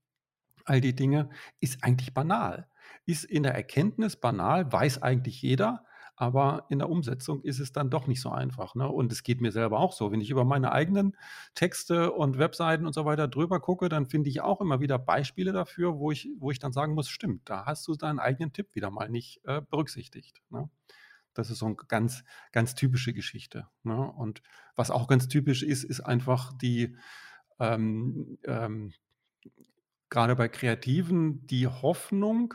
All 0.64 0.80
die 0.80 0.94
Dinge 0.96 1.30
ist 1.60 1.84
eigentlich 1.84 2.14
banal. 2.14 2.68
Ist 3.06 3.24
in 3.24 3.42
der 3.44 3.54
Erkenntnis 3.54 4.16
banal, 4.16 4.72
weiß 4.72 5.02
eigentlich 5.02 5.42
jeder, 5.42 5.84
aber 6.16 6.66
in 6.68 6.78
der 6.78 6.88
Umsetzung 6.88 7.42
ist 7.42 7.58
es 7.58 7.72
dann 7.72 7.90
doch 7.90 8.06
nicht 8.06 8.20
so 8.20 8.30
einfach. 8.30 8.74
Ne? 8.74 8.88
Und 8.88 9.10
es 9.10 9.22
geht 9.22 9.40
mir 9.40 9.50
selber 9.50 9.80
auch 9.80 9.92
so. 9.92 10.12
Wenn 10.12 10.20
ich 10.20 10.30
über 10.30 10.44
meine 10.44 10.70
eigenen 10.72 11.16
Texte 11.54 12.12
und 12.12 12.38
Webseiten 12.38 12.86
und 12.86 12.92
so 12.92 13.04
weiter 13.04 13.26
drüber 13.26 13.60
gucke, 13.60 13.88
dann 13.88 14.06
finde 14.06 14.30
ich 14.30 14.40
auch 14.40 14.60
immer 14.60 14.80
wieder 14.80 14.98
Beispiele 14.98 15.52
dafür, 15.52 15.98
wo 15.98 16.12
ich, 16.12 16.28
wo 16.38 16.50
ich 16.50 16.60
dann 16.60 16.72
sagen 16.72 16.94
muss, 16.94 17.08
stimmt, 17.08 17.48
da 17.48 17.66
hast 17.66 17.86
du 17.88 17.94
deinen 17.94 18.20
eigenen 18.20 18.52
Tipp 18.52 18.74
wieder 18.74 18.90
mal 18.90 19.08
nicht 19.08 19.40
äh, 19.44 19.60
berücksichtigt. 19.68 20.40
Ne? 20.50 20.70
Das 21.34 21.50
ist 21.50 21.58
so 21.58 21.66
eine 21.66 21.74
ganz, 21.74 22.24
ganz 22.52 22.76
typische 22.76 23.12
Geschichte. 23.12 23.66
Ne? 23.82 23.96
Und 24.12 24.40
was 24.76 24.92
auch 24.92 25.08
ganz 25.08 25.26
typisch 25.26 25.64
ist, 25.64 25.82
ist 25.82 26.00
einfach 26.00 26.52
die, 26.52 26.96
ähm, 27.58 28.38
ähm, 28.44 28.92
gerade 30.10 30.36
bei 30.36 30.48
Kreativen, 30.48 31.44
die 31.48 31.66
Hoffnung, 31.66 32.54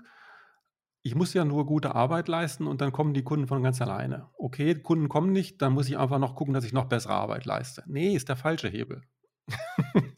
ich 1.02 1.16
muss 1.16 1.34
ja 1.34 1.46
nur 1.46 1.66
gute 1.66 1.96
Arbeit 1.96 2.28
leisten 2.28 2.68
und 2.68 2.82
dann 2.82 2.92
kommen 2.92 3.14
die 3.14 3.24
Kunden 3.24 3.48
von 3.48 3.64
ganz 3.64 3.82
alleine. 3.82 4.30
Okay, 4.38 4.76
Kunden 4.76 5.08
kommen 5.08 5.32
nicht, 5.32 5.62
dann 5.62 5.74
muss 5.74 5.88
ich 5.88 5.98
einfach 5.98 6.20
noch 6.20 6.36
gucken, 6.36 6.54
dass 6.54 6.66
ich 6.66 6.74
noch 6.74 6.86
bessere 6.86 7.14
Arbeit 7.14 7.46
leiste. 7.46 7.84
Nee, 7.88 8.16
ist 8.16 8.30
der 8.30 8.36
falsche 8.36 8.68
Hebel. 8.68 9.02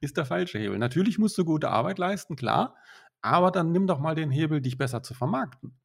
ist 0.00 0.16
der 0.16 0.24
falsche 0.24 0.58
Hebel. 0.58 0.78
Natürlich 0.78 1.18
musst 1.18 1.36
du 1.36 1.44
gute 1.44 1.70
Arbeit 1.70 1.98
leisten, 1.98 2.36
klar, 2.36 2.74
aber 3.20 3.50
dann 3.50 3.72
nimm 3.72 3.86
doch 3.86 4.00
mal 4.00 4.14
den 4.14 4.30
Hebel, 4.30 4.62
dich 4.62 4.78
besser 4.78 5.02
zu 5.02 5.12
vermarkten. 5.14 5.78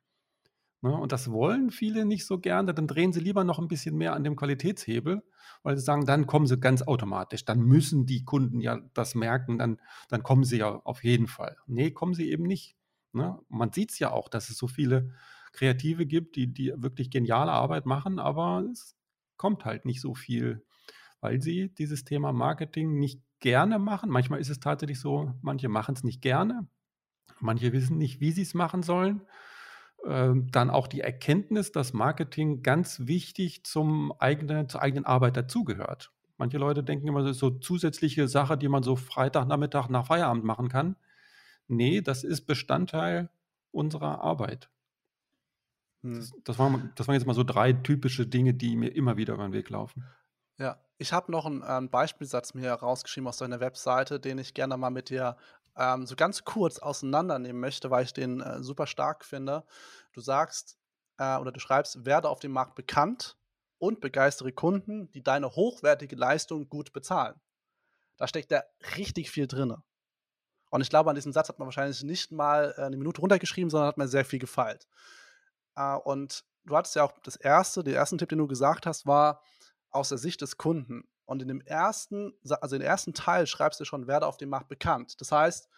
Ne? 0.81 0.95
Und 0.95 1.11
das 1.11 1.31
wollen 1.31 1.69
viele 1.71 2.05
nicht 2.05 2.25
so 2.25 2.39
gerne, 2.39 2.73
dann 2.73 2.87
drehen 2.87 3.11
sie 3.11 3.19
lieber 3.19 3.43
noch 3.43 3.59
ein 3.59 3.67
bisschen 3.67 3.97
mehr 3.97 4.13
an 4.13 4.23
dem 4.23 4.35
Qualitätshebel, 4.37 5.23
weil 5.63 5.75
sie 5.75 5.83
sagen, 5.83 6.05
dann 6.05 6.25
kommen 6.25 6.47
sie 6.47 6.57
ganz 6.57 6.83
automatisch, 6.83 7.43
dann 7.43 7.59
müssen 7.59 8.05
die 8.05 8.23
Kunden 8.23 8.61
ja 8.61 8.79
das 8.93 9.13
merken, 9.13 9.57
dann, 9.57 9.81
dann 10.07 10.23
kommen 10.23 10.45
sie 10.45 10.59
ja 10.59 10.69
auf 10.69 11.03
jeden 11.03 11.27
Fall. 11.27 11.57
Nee, 11.65 11.91
kommen 11.91 12.13
sie 12.13 12.31
eben 12.31 12.43
nicht. 12.43 12.76
Ne? 13.13 13.39
Man 13.49 13.71
sieht 13.71 13.91
es 13.91 13.99
ja 13.99 14.11
auch, 14.11 14.29
dass 14.29 14.49
es 14.49 14.57
so 14.57 14.67
viele 14.67 15.13
Kreative 15.53 16.05
gibt, 16.05 16.35
die, 16.35 16.53
die 16.53 16.73
wirklich 16.75 17.09
geniale 17.09 17.51
Arbeit 17.51 17.85
machen, 17.85 18.19
aber 18.19 18.63
es 18.71 18.95
kommt 19.37 19.65
halt 19.65 19.85
nicht 19.85 20.01
so 20.01 20.13
viel, 20.13 20.65
weil 21.21 21.41
sie 21.41 21.73
dieses 21.73 22.03
Thema 22.03 22.31
Marketing 22.31 22.99
nicht 22.99 23.21
gerne 23.39 23.79
machen. 23.79 24.09
Manchmal 24.09 24.39
ist 24.39 24.49
es 24.49 24.59
tatsächlich 24.59 24.99
so, 24.99 25.33
manche 25.41 25.69
machen 25.69 25.95
es 25.95 26.03
nicht 26.03 26.21
gerne, 26.21 26.67
manche 27.39 27.73
wissen 27.73 27.97
nicht, 27.97 28.19
wie 28.19 28.31
sie 28.31 28.41
es 28.43 28.53
machen 28.53 28.83
sollen. 28.83 29.21
Ähm, 30.05 30.47
dann 30.51 30.69
auch 30.69 30.87
die 30.87 31.01
Erkenntnis, 31.01 31.71
dass 31.71 31.91
Marketing 31.93 32.61
ganz 32.61 33.07
wichtig 33.07 33.63
zum 33.65 34.11
eigenen, 34.19 34.69
zur 34.69 34.81
eigenen 34.81 35.05
Arbeit 35.05 35.35
dazugehört. 35.37 36.11
Manche 36.37 36.59
Leute 36.59 36.83
denken 36.83 37.07
immer, 37.07 37.23
das 37.23 37.31
ist 37.31 37.39
so 37.39 37.49
zusätzliche 37.49 38.27
Sache, 38.27 38.57
die 38.57 38.67
man 38.67 38.83
so 38.83 38.95
Freitagnachmittag 38.95 39.89
nach 39.89 40.05
Feierabend 40.05 40.43
machen 40.43 40.69
kann. 40.69 40.95
Nee, 41.67 42.01
das 42.01 42.23
ist 42.23 42.41
Bestandteil 42.45 43.29
unserer 43.71 44.21
Arbeit. 44.21 44.69
Hm. 46.01 46.15
Das, 46.15 46.33
das, 46.43 46.59
waren, 46.59 46.91
das 46.95 47.07
waren 47.07 47.15
jetzt 47.15 47.25
mal 47.25 47.33
so 47.33 47.43
drei 47.43 47.73
typische 47.73 48.27
Dinge, 48.27 48.53
die 48.53 48.75
mir 48.75 48.95
immer 48.95 49.17
wieder 49.17 49.33
über 49.33 49.47
den 49.47 49.53
Weg 49.53 49.69
laufen. 49.69 50.05
Ja, 50.57 50.81
ich 50.97 51.13
habe 51.13 51.31
noch 51.31 51.45
einen, 51.45 51.63
einen, 51.63 51.89
Beispielsatz 51.89 52.53
mir 52.53 52.73
rausgeschrieben 52.73 53.27
aus 53.27 53.37
deiner 53.37 53.59
Webseite, 53.59 54.19
den 54.19 54.39
ich 54.39 54.53
gerne 54.53 54.77
mal 54.77 54.89
mit 54.89 55.09
dir 55.09 55.37
ähm, 55.75 56.07
so 56.07 56.15
ganz 56.15 56.43
kurz 56.43 56.79
auseinandernehmen 56.79 57.61
möchte, 57.61 57.91
weil 57.91 58.05
ich 58.05 58.13
den 58.13 58.41
äh, 58.41 58.63
super 58.63 58.87
stark 58.87 59.23
finde. 59.23 59.63
Du 60.13 60.21
sagst 60.21 60.79
äh, 61.17 61.37
oder 61.37 61.51
du 61.51 61.59
schreibst, 61.59 62.05
werde 62.05 62.29
auf 62.29 62.39
dem 62.39 62.51
Markt 62.51 62.75
bekannt 62.75 63.37
und 63.77 64.01
begeistere 64.01 64.51
Kunden, 64.51 65.11
die 65.11 65.21
deine 65.21 65.51
hochwertige 65.51 66.15
Leistung 66.15 66.67
gut 66.69 66.93
bezahlen. 66.93 67.39
Da 68.17 68.27
steckt 68.27 68.51
da 68.51 68.63
richtig 68.95 69.29
viel 69.29 69.47
drin. 69.47 69.75
Und 70.69 70.81
ich 70.81 70.89
glaube, 70.89 71.09
an 71.09 71.15
diesem 71.15 71.31
Satz 71.31 71.49
hat 71.49 71.59
man 71.59 71.67
wahrscheinlich 71.67 72.03
nicht 72.03 72.31
mal 72.31 72.73
äh, 72.77 72.81
eine 72.81 72.97
Minute 72.97 73.21
runtergeschrieben, 73.21 73.69
sondern 73.69 73.87
hat 73.87 73.97
mir 73.97 74.07
sehr 74.07 74.25
viel 74.25 74.39
gefeilt. 74.39 74.87
Äh, 75.75 75.95
und 75.95 76.43
du 76.65 76.75
hattest 76.75 76.95
ja 76.95 77.03
auch 77.03 77.13
das 77.23 77.35
erste, 77.35 77.83
den 77.83 77.95
ersten 77.95 78.17
Tipp, 78.17 78.29
den 78.29 78.39
du 78.39 78.47
gesagt 78.47 78.85
hast, 78.85 79.05
war 79.05 79.41
aus 79.89 80.09
der 80.09 80.17
Sicht 80.17 80.41
des 80.41 80.57
Kunden. 80.57 81.07
Und 81.25 81.41
in 81.41 81.47
dem 81.47 81.61
ersten, 81.61 82.33
also 82.61 82.75
im 82.75 82.81
ersten 82.81 83.13
Teil 83.13 83.47
schreibst 83.47 83.79
du 83.79 83.85
schon, 83.85 84.07
werde 84.07 84.27
auf 84.27 84.37
dem 84.37 84.49
Markt 84.49 84.69
bekannt. 84.69 85.19
Das 85.19 85.31
heißt, 85.31 85.69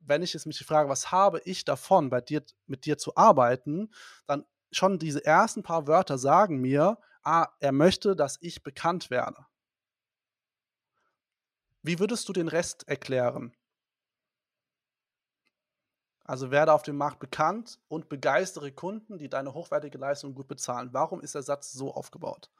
wenn 0.00 0.22
ich 0.22 0.32
jetzt 0.32 0.46
mich 0.46 0.64
frage, 0.64 0.88
was 0.88 1.10
habe 1.12 1.40
ich 1.44 1.64
davon, 1.64 2.10
bei 2.10 2.20
dir, 2.20 2.42
mit 2.66 2.86
dir 2.86 2.98
zu 2.98 3.16
arbeiten, 3.16 3.90
dann 4.26 4.44
schon 4.70 4.98
diese 4.98 5.24
ersten 5.24 5.62
paar 5.62 5.86
Wörter 5.86 6.18
sagen 6.18 6.60
mir, 6.60 6.98
ah, 7.22 7.48
er 7.60 7.72
möchte, 7.72 8.16
dass 8.16 8.38
ich 8.40 8.62
bekannt 8.62 9.10
werde. 9.10 9.46
Wie 11.82 11.98
würdest 11.98 12.28
du 12.28 12.32
den 12.32 12.48
Rest 12.48 12.86
erklären? 12.88 13.54
Also 16.28 16.50
werde 16.50 16.74
auf 16.74 16.82
dem 16.82 16.98
Markt 16.98 17.20
bekannt 17.20 17.78
und 17.88 18.10
begeistere 18.10 18.70
Kunden, 18.70 19.16
die 19.16 19.30
deine 19.30 19.54
hochwertige 19.54 19.96
Leistung 19.96 20.34
gut 20.34 20.46
bezahlen. 20.46 20.90
Warum 20.92 21.22
ist 21.22 21.34
der 21.34 21.42
Satz 21.42 21.72
so 21.72 21.94
aufgebaut? 21.94 22.50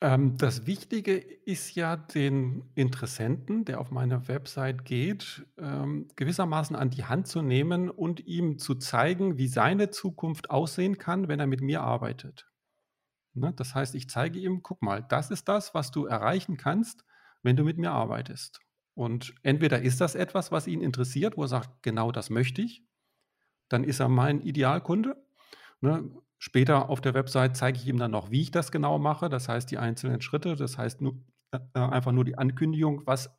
Ähm, 0.00 0.36
das 0.36 0.66
Wichtige 0.66 1.16
ist 1.16 1.76
ja, 1.76 1.96
den 1.96 2.68
Interessenten, 2.74 3.64
der 3.64 3.80
auf 3.80 3.92
meine 3.92 4.26
Website 4.26 4.84
geht, 4.84 5.46
ähm, 5.58 6.08
gewissermaßen 6.16 6.74
an 6.74 6.90
die 6.90 7.04
Hand 7.04 7.28
zu 7.28 7.40
nehmen 7.40 7.88
und 7.88 8.18
ihm 8.26 8.58
zu 8.58 8.74
zeigen, 8.74 9.38
wie 9.38 9.46
seine 9.46 9.90
Zukunft 9.90 10.50
aussehen 10.50 10.98
kann, 10.98 11.28
wenn 11.28 11.38
er 11.38 11.46
mit 11.46 11.60
mir 11.60 11.82
arbeitet. 11.82 12.48
Ne? 13.34 13.52
Das 13.54 13.76
heißt, 13.76 13.94
ich 13.94 14.10
zeige 14.10 14.40
ihm, 14.40 14.64
guck 14.64 14.82
mal, 14.82 15.04
das 15.08 15.30
ist 15.30 15.48
das, 15.48 15.72
was 15.72 15.92
du 15.92 16.06
erreichen 16.06 16.56
kannst, 16.56 17.04
wenn 17.44 17.54
du 17.54 17.62
mit 17.62 17.78
mir 17.78 17.92
arbeitest. 17.92 18.60
Und 18.94 19.34
entweder 19.42 19.82
ist 19.82 20.00
das 20.00 20.14
etwas, 20.14 20.52
was 20.52 20.66
ihn 20.66 20.80
interessiert, 20.80 21.36
wo 21.36 21.42
er 21.42 21.48
sagt, 21.48 21.82
genau 21.82 22.12
das 22.12 22.30
möchte 22.30 22.62
ich, 22.62 22.84
dann 23.68 23.84
ist 23.84 24.00
er 24.00 24.08
mein 24.08 24.40
Idealkunde. 24.40 25.16
Ne? 25.80 26.10
Später 26.38 26.88
auf 26.88 27.00
der 27.00 27.14
Website 27.14 27.56
zeige 27.56 27.78
ich 27.78 27.86
ihm 27.86 27.98
dann 27.98 28.10
noch, 28.10 28.30
wie 28.30 28.42
ich 28.42 28.50
das 28.50 28.72
genau 28.72 28.98
mache. 28.98 29.28
Das 29.28 29.48
heißt, 29.48 29.70
die 29.70 29.78
einzelnen 29.78 30.20
Schritte, 30.20 30.56
das 30.56 30.78
heißt 30.78 31.00
nur, 31.00 31.14
äh, 31.52 31.58
einfach 31.74 32.12
nur 32.12 32.24
die 32.24 32.38
Ankündigung, 32.38 33.02
was, 33.06 33.30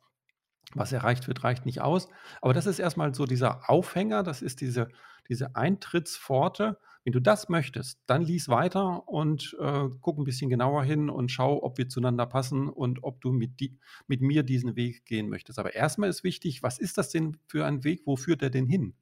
was 0.74 0.92
erreicht 0.92 1.28
wird, 1.28 1.44
reicht 1.44 1.66
nicht 1.66 1.80
aus. 1.80 2.08
Aber 2.40 2.54
das 2.54 2.66
ist 2.66 2.78
erstmal 2.78 3.14
so 3.14 3.26
dieser 3.26 3.68
Aufhänger, 3.68 4.22
das 4.22 4.42
ist 4.42 4.60
diese, 4.60 4.88
diese 5.28 5.56
Eintrittspforte. 5.56 6.78
Wenn 7.04 7.12
du 7.12 7.20
das 7.20 7.48
möchtest, 7.48 7.98
dann 8.06 8.22
lies 8.22 8.48
weiter 8.48 9.08
und 9.08 9.56
äh, 9.60 9.88
guck 10.00 10.18
ein 10.18 10.24
bisschen 10.24 10.50
genauer 10.50 10.84
hin 10.84 11.10
und 11.10 11.30
schau, 11.30 11.62
ob 11.62 11.76
wir 11.78 11.88
zueinander 11.88 12.26
passen 12.26 12.68
und 12.68 13.02
ob 13.02 13.20
du 13.20 13.32
mit, 13.32 13.58
die, 13.58 13.76
mit 14.06 14.20
mir 14.20 14.44
diesen 14.44 14.76
Weg 14.76 15.04
gehen 15.04 15.28
möchtest. 15.28 15.58
Aber 15.58 15.74
erstmal 15.74 16.08
ist 16.08 16.22
wichtig, 16.22 16.62
was 16.62 16.78
ist 16.78 16.98
das 16.98 17.10
denn 17.10 17.38
für 17.48 17.66
ein 17.66 17.82
Weg? 17.82 18.02
Wo 18.04 18.16
führt 18.16 18.42
er 18.42 18.50
denn 18.50 18.66
hin? 18.66 18.94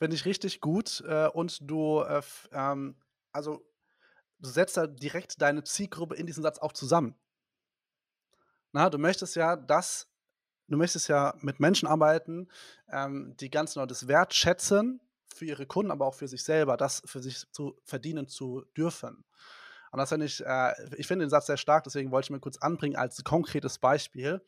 Finde 0.00 0.16
ich 0.16 0.24
richtig 0.24 0.62
gut. 0.62 1.04
Äh, 1.06 1.28
und 1.28 1.70
du, 1.70 2.00
äh, 2.00 2.22
ähm, 2.52 2.96
also, 3.32 3.62
du 4.38 4.48
setzt 4.48 4.78
da 4.78 4.86
direkt 4.86 5.42
deine 5.42 5.62
Zielgruppe 5.62 6.14
in 6.14 6.26
diesem 6.26 6.42
Satz 6.42 6.58
auch 6.58 6.72
zusammen. 6.72 7.14
Na, 8.72 8.88
du 8.88 8.96
möchtest 8.96 9.36
ja 9.36 9.56
das, 9.56 10.08
du 10.68 10.78
möchtest 10.78 11.08
ja 11.08 11.34
mit 11.42 11.60
Menschen 11.60 11.86
arbeiten, 11.86 12.48
ähm, 12.88 13.36
die 13.40 13.50
ganz 13.50 13.74
genau 13.74 13.84
das 13.84 14.08
wertschätzen 14.08 15.00
für 15.34 15.44
ihre 15.44 15.66
Kunden, 15.66 15.90
aber 15.90 16.06
auch 16.06 16.14
für 16.14 16.28
sich 16.28 16.42
selber, 16.42 16.76
das 16.76 17.02
für 17.04 17.20
sich 17.20 17.50
zu 17.52 17.78
verdienen 17.84 18.28
zu 18.28 18.64
dürfen. 18.76 19.24
Und 19.92 19.98
das 19.98 20.08
finde 20.10 20.26
ich, 20.26 20.44
äh, 20.44 20.72
ich 20.96 21.06
finde 21.06 21.24
den 21.24 21.30
Satz 21.30 21.46
sehr 21.46 21.56
stark, 21.56 21.84
deswegen 21.84 22.10
wollte 22.10 22.26
ich 22.26 22.30
mir 22.30 22.40
kurz 22.40 22.58
anbringen 22.58 22.96
als 22.96 23.22
konkretes 23.24 23.78
Beispiel. 23.78 24.40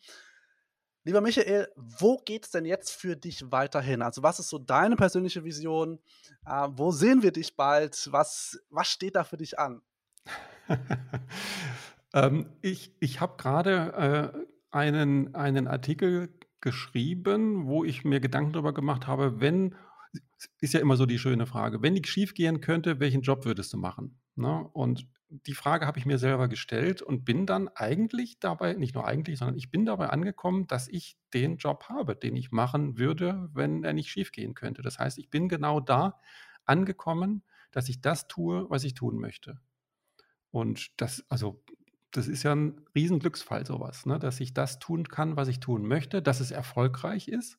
Lieber 1.05 1.21
Michael, 1.21 1.69
wo 1.75 2.19
geht 2.19 2.45
es 2.45 2.53
denn 2.53 2.65
jetzt 2.65 2.93
für 2.93 3.17
dich 3.17 3.51
weiterhin? 3.51 4.03
Also, 4.03 4.23
was 4.23 4.39
ist 4.39 4.49
so 4.49 4.59
deine 4.59 4.95
persönliche 4.95 5.43
Vision? 5.43 5.99
Äh, 6.47 6.69
wo 6.71 6.93
sehen 6.93 7.23
wir 7.23 7.33
dich 7.33 7.57
bald? 7.57 8.09
Was, 8.13 8.61
was 8.71 8.87
steht 8.87 9.17
da 9.17 9.25
für 9.25 9.37
dich 9.37 9.59
an? 9.59 9.83
ähm, 12.15 12.47
ich 12.61 12.95
ich 13.01 13.21
habe 13.21 13.37
gerade 13.37 14.33
äh, 14.37 14.47
einen, 14.71 15.35
einen 15.35 15.67
Artikel 15.67 16.29
geschrieben, 16.61 17.67
wo 17.67 17.85
ich 17.85 18.05
mir 18.05 18.21
Gedanken 18.21 18.53
darüber 18.53 18.73
gemacht 18.73 19.09
habe, 19.09 19.41
wenn, 19.41 19.75
ist 20.61 20.75
ja 20.75 20.81
immer 20.81 20.97
so 20.97 21.07
die 21.07 21.19
schöne 21.19 21.47
Frage, 21.47 21.83
wenn 21.83 21.95
nichts 21.95 22.09
schief 22.09 22.35
gehen 22.35 22.61
könnte, 22.61 23.01
welchen 23.01 23.23
Job 23.23 23.45
würdest 23.45 23.73
du 23.73 23.79
machen? 23.79 24.21
Ne? 24.35 24.69
Und 24.73 25.07
die 25.29 25.55
Frage 25.55 25.87
habe 25.87 25.99
ich 25.99 26.07
mir 26.07 26.19
selber 26.19 26.49
gestellt 26.49 27.01
und 27.01 27.25
bin 27.25 27.47
dann 27.47 27.69
eigentlich 27.69 28.39
dabei, 28.39 28.75
nicht 28.75 28.95
nur 28.95 29.07
eigentlich, 29.07 29.39
sondern 29.39 29.57
ich 29.57 29.71
bin 29.71 29.87
dabei 29.87 30.11
angekommen, 30.11 30.67
dass 30.67 30.89
ich 30.89 31.17
den 31.33 31.57
Job 31.57 31.85
habe, 31.89 32.17
den 32.17 32.37
ich 32.37 32.53
machen 32.53 32.99
würde, 32.99 33.49
wenn 33.53 33.83
er 33.85 33.95
nicht 33.95 34.11
schiefgehen 34.11 34.55
könnte. 34.55 34.83
Das 34.83 34.99
heißt, 34.99 35.19
ich 35.19 35.31
bin 35.31 35.49
genau 35.49 35.81
da 35.81 36.21
angekommen, 36.65 37.43
dass 37.71 37.89
ich 37.89 38.01
das 38.01 38.29
tue, 38.29 38.69
was 38.69 38.85
ich 38.85 38.95
tun 38.95 39.19
möchte. 39.19 39.59
Und 40.51 41.01
das, 41.01 41.25
also, 41.31 41.65
das 42.11 42.29
ist 42.29 42.43
ja 42.43 42.55
ein 42.55 42.83
Riesenglücksfall, 42.95 43.65
sowas, 43.65 44.05
ne? 44.05 44.19
dass 44.19 44.39
ich 44.39 44.53
das 44.53 44.79
tun 44.79 45.09
kann, 45.09 45.37
was 45.37 45.49
ich 45.49 45.61
tun 45.61 45.87
möchte, 45.87 46.21
dass 46.21 46.41
es 46.41 46.51
erfolgreich 46.51 47.29
ist. 47.29 47.59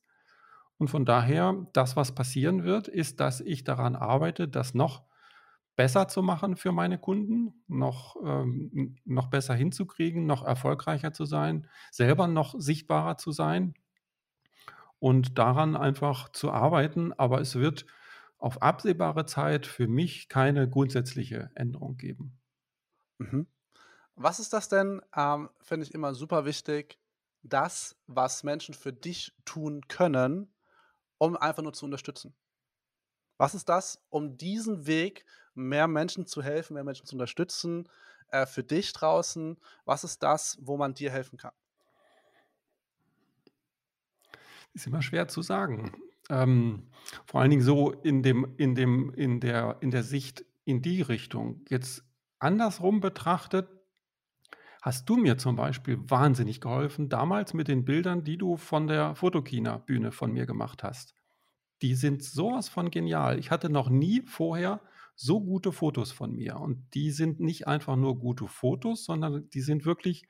Und 0.83 0.89
von 0.89 1.05
daher, 1.05 1.65
das, 1.71 1.95
was 1.95 2.13
passieren 2.13 2.65
wird, 2.65 2.89
ist, 2.89 3.21
dass 3.21 3.39
ich 3.39 3.63
daran 3.63 3.95
arbeite, 3.95 4.49
das 4.49 4.73
noch 4.73 5.05
besser 5.77 6.09
zu 6.09 6.21
machen 6.21 6.57
für 6.57 6.73
meine 6.73 6.97
Kunden, 6.97 7.63
noch, 7.69 8.17
ähm, 8.21 8.97
noch 9.05 9.27
besser 9.27 9.53
hinzukriegen, 9.53 10.25
noch 10.25 10.43
erfolgreicher 10.43 11.13
zu 11.13 11.23
sein, 11.23 11.69
selber 11.89 12.27
noch 12.27 12.55
sichtbarer 12.57 13.15
zu 13.15 13.31
sein 13.31 13.75
und 14.99 15.37
daran 15.37 15.77
einfach 15.77 16.27
zu 16.33 16.51
arbeiten. 16.51 17.13
Aber 17.13 17.39
es 17.39 17.55
wird 17.55 17.85
auf 18.37 18.61
absehbare 18.61 19.25
Zeit 19.25 19.65
für 19.65 19.87
mich 19.87 20.27
keine 20.27 20.69
grundsätzliche 20.69 21.49
Änderung 21.55 21.95
geben. 21.95 22.41
Mhm. 23.19 23.47
Was 24.15 24.41
ist 24.41 24.51
das 24.51 24.67
denn? 24.67 25.01
Ähm, 25.15 25.49
Finde 25.61 25.85
ich 25.85 25.93
immer 25.93 26.13
super 26.13 26.43
wichtig, 26.43 26.99
das, 27.41 27.95
was 28.05 28.43
Menschen 28.43 28.73
für 28.73 28.91
dich 28.91 29.33
tun 29.45 29.87
können, 29.87 30.52
um 31.27 31.37
einfach 31.37 31.63
nur 31.63 31.73
zu 31.73 31.85
unterstützen. 31.85 32.33
Was 33.37 33.55
ist 33.55 33.69
das, 33.69 34.01
um 34.09 34.37
diesen 34.37 34.85
Weg 34.85 35.25
mehr 35.53 35.87
Menschen 35.87 36.25
zu 36.25 36.41
helfen, 36.41 36.75
mehr 36.75 36.83
Menschen 36.83 37.05
zu 37.05 37.15
unterstützen, 37.15 37.89
äh, 38.29 38.45
für 38.45 38.63
dich 38.63 38.93
draußen? 38.93 39.57
Was 39.85 40.03
ist 40.03 40.23
das, 40.23 40.57
wo 40.61 40.77
man 40.77 40.93
dir 40.93 41.11
helfen 41.11 41.37
kann? 41.37 41.53
Ist 44.73 44.87
immer 44.87 45.01
schwer 45.01 45.27
zu 45.27 45.41
sagen. 45.41 45.93
Ähm, 46.29 46.89
vor 47.25 47.41
allen 47.41 47.49
Dingen 47.49 47.63
so 47.63 47.91
in 47.91 48.23
dem, 48.23 48.55
in 48.57 48.75
dem, 48.75 49.13
in 49.13 49.39
der, 49.39 49.77
in 49.81 49.91
der 49.91 50.03
Sicht 50.03 50.45
in 50.65 50.81
die 50.81 51.01
Richtung. 51.01 51.65
Jetzt 51.69 52.03
andersrum 52.39 53.01
betrachtet, 53.01 53.69
hast 54.83 55.07
du 55.07 55.15
mir 55.15 55.37
zum 55.37 55.55
Beispiel 55.55 55.97
wahnsinnig 56.09 56.59
geholfen, 56.59 57.07
damals 57.07 57.53
mit 57.53 57.69
den 57.69 57.85
Bildern, 57.85 58.25
die 58.25 58.37
du 58.37 58.57
von 58.57 58.87
der 58.87 59.15
Fotokina-Bühne 59.15 60.11
von 60.11 60.33
mir 60.33 60.45
gemacht 60.45 60.83
hast. 60.83 61.15
Die 61.81 61.95
sind 61.95 62.21
sowas 62.21 62.67
von 62.67 62.91
genial. 62.91 63.39
Ich 63.39 63.49
hatte 63.49 63.69
noch 63.69 63.89
nie 63.89 64.23
vorher 64.23 64.81
so 65.15 65.39
gute 65.39 65.71
Fotos 65.71 66.11
von 66.11 66.33
mir. 66.33 66.59
Und 66.59 66.93
die 66.95 67.11
sind 67.11 67.39
nicht 67.39 67.65
einfach 67.65 67.95
nur 67.95 68.19
gute 68.19 68.49
Fotos, 68.49 69.05
sondern 69.05 69.49
die 69.51 69.61
sind 69.61 69.85
wirklich, 69.85 70.25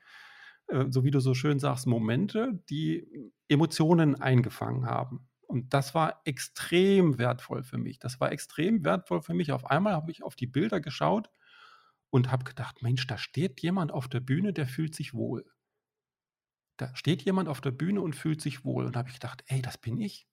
äh, 0.68 0.84
so 0.88 1.02
wie 1.02 1.10
du 1.10 1.18
so 1.18 1.34
schön 1.34 1.58
sagst, 1.58 1.88
Momente, 1.88 2.62
die 2.70 3.32
Emotionen 3.48 4.20
eingefangen 4.20 4.86
haben. 4.86 5.26
Und 5.48 5.74
das 5.74 5.96
war 5.96 6.20
extrem 6.24 7.18
wertvoll 7.18 7.64
für 7.64 7.78
mich. 7.78 7.98
Das 7.98 8.20
war 8.20 8.30
extrem 8.30 8.84
wertvoll 8.84 9.20
für 9.20 9.34
mich. 9.34 9.50
Auf 9.50 9.66
einmal 9.66 9.94
habe 9.94 10.12
ich 10.12 10.22
auf 10.22 10.36
die 10.36 10.46
Bilder 10.46 10.80
geschaut 10.80 11.28
und 12.14 12.30
habe 12.30 12.44
gedacht, 12.44 12.80
Mensch, 12.80 13.08
da 13.08 13.18
steht 13.18 13.60
jemand 13.60 13.90
auf 13.90 14.06
der 14.06 14.20
Bühne, 14.20 14.52
der 14.52 14.68
fühlt 14.68 14.94
sich 14.94 15.14
wohl. 15.14 15.44
Da 16.76 16.94
steht 16.94 17.22
jemand 17.22 17.48
auf 17.48 17.60
der 17.60 17.72
Bühne 17.72 18.02
und 18.02 18.14
fühlt 18.14 18.40
sich 18.40 18.64
wohl. 18.64 18.86
Und 18.86 18.96
habe 18.96 19.08
ich 19.08 19.14
gedacht, 19.14 19.42
ey, 19.48 19.60
das 19.62 19.78
bin 19.78 20.00
ich. 20.00 20.28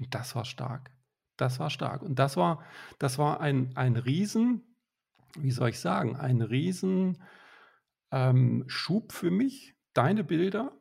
Und 0.00 0.12
das 0.16 0.34
war 0.34 0.44
stark. 0.44 0.90
Das 1.36 1.60
war 1.60 1.70
stark. 1.70 2.02
Und 2.02 2.18
das 2.18 2.36
war, 2.36 2.64
das 2.98 3.18
war 3.18 3.38
ein, 3.38 3.76
ein 3.76 3.94
Riesen, 3.94 4.76
wie 5.38 5.52
soll 5.52 5.68
ich 5.68 5.78
sagen, 5.78 6.16
ein 6.16 6.42
Riesen 6.42 7.22
ähm, 8.10 8.66
für 8.68 9.30
mich, 9.30 9.76
deine 9.92 10.24
Bilder, 10.24 10.76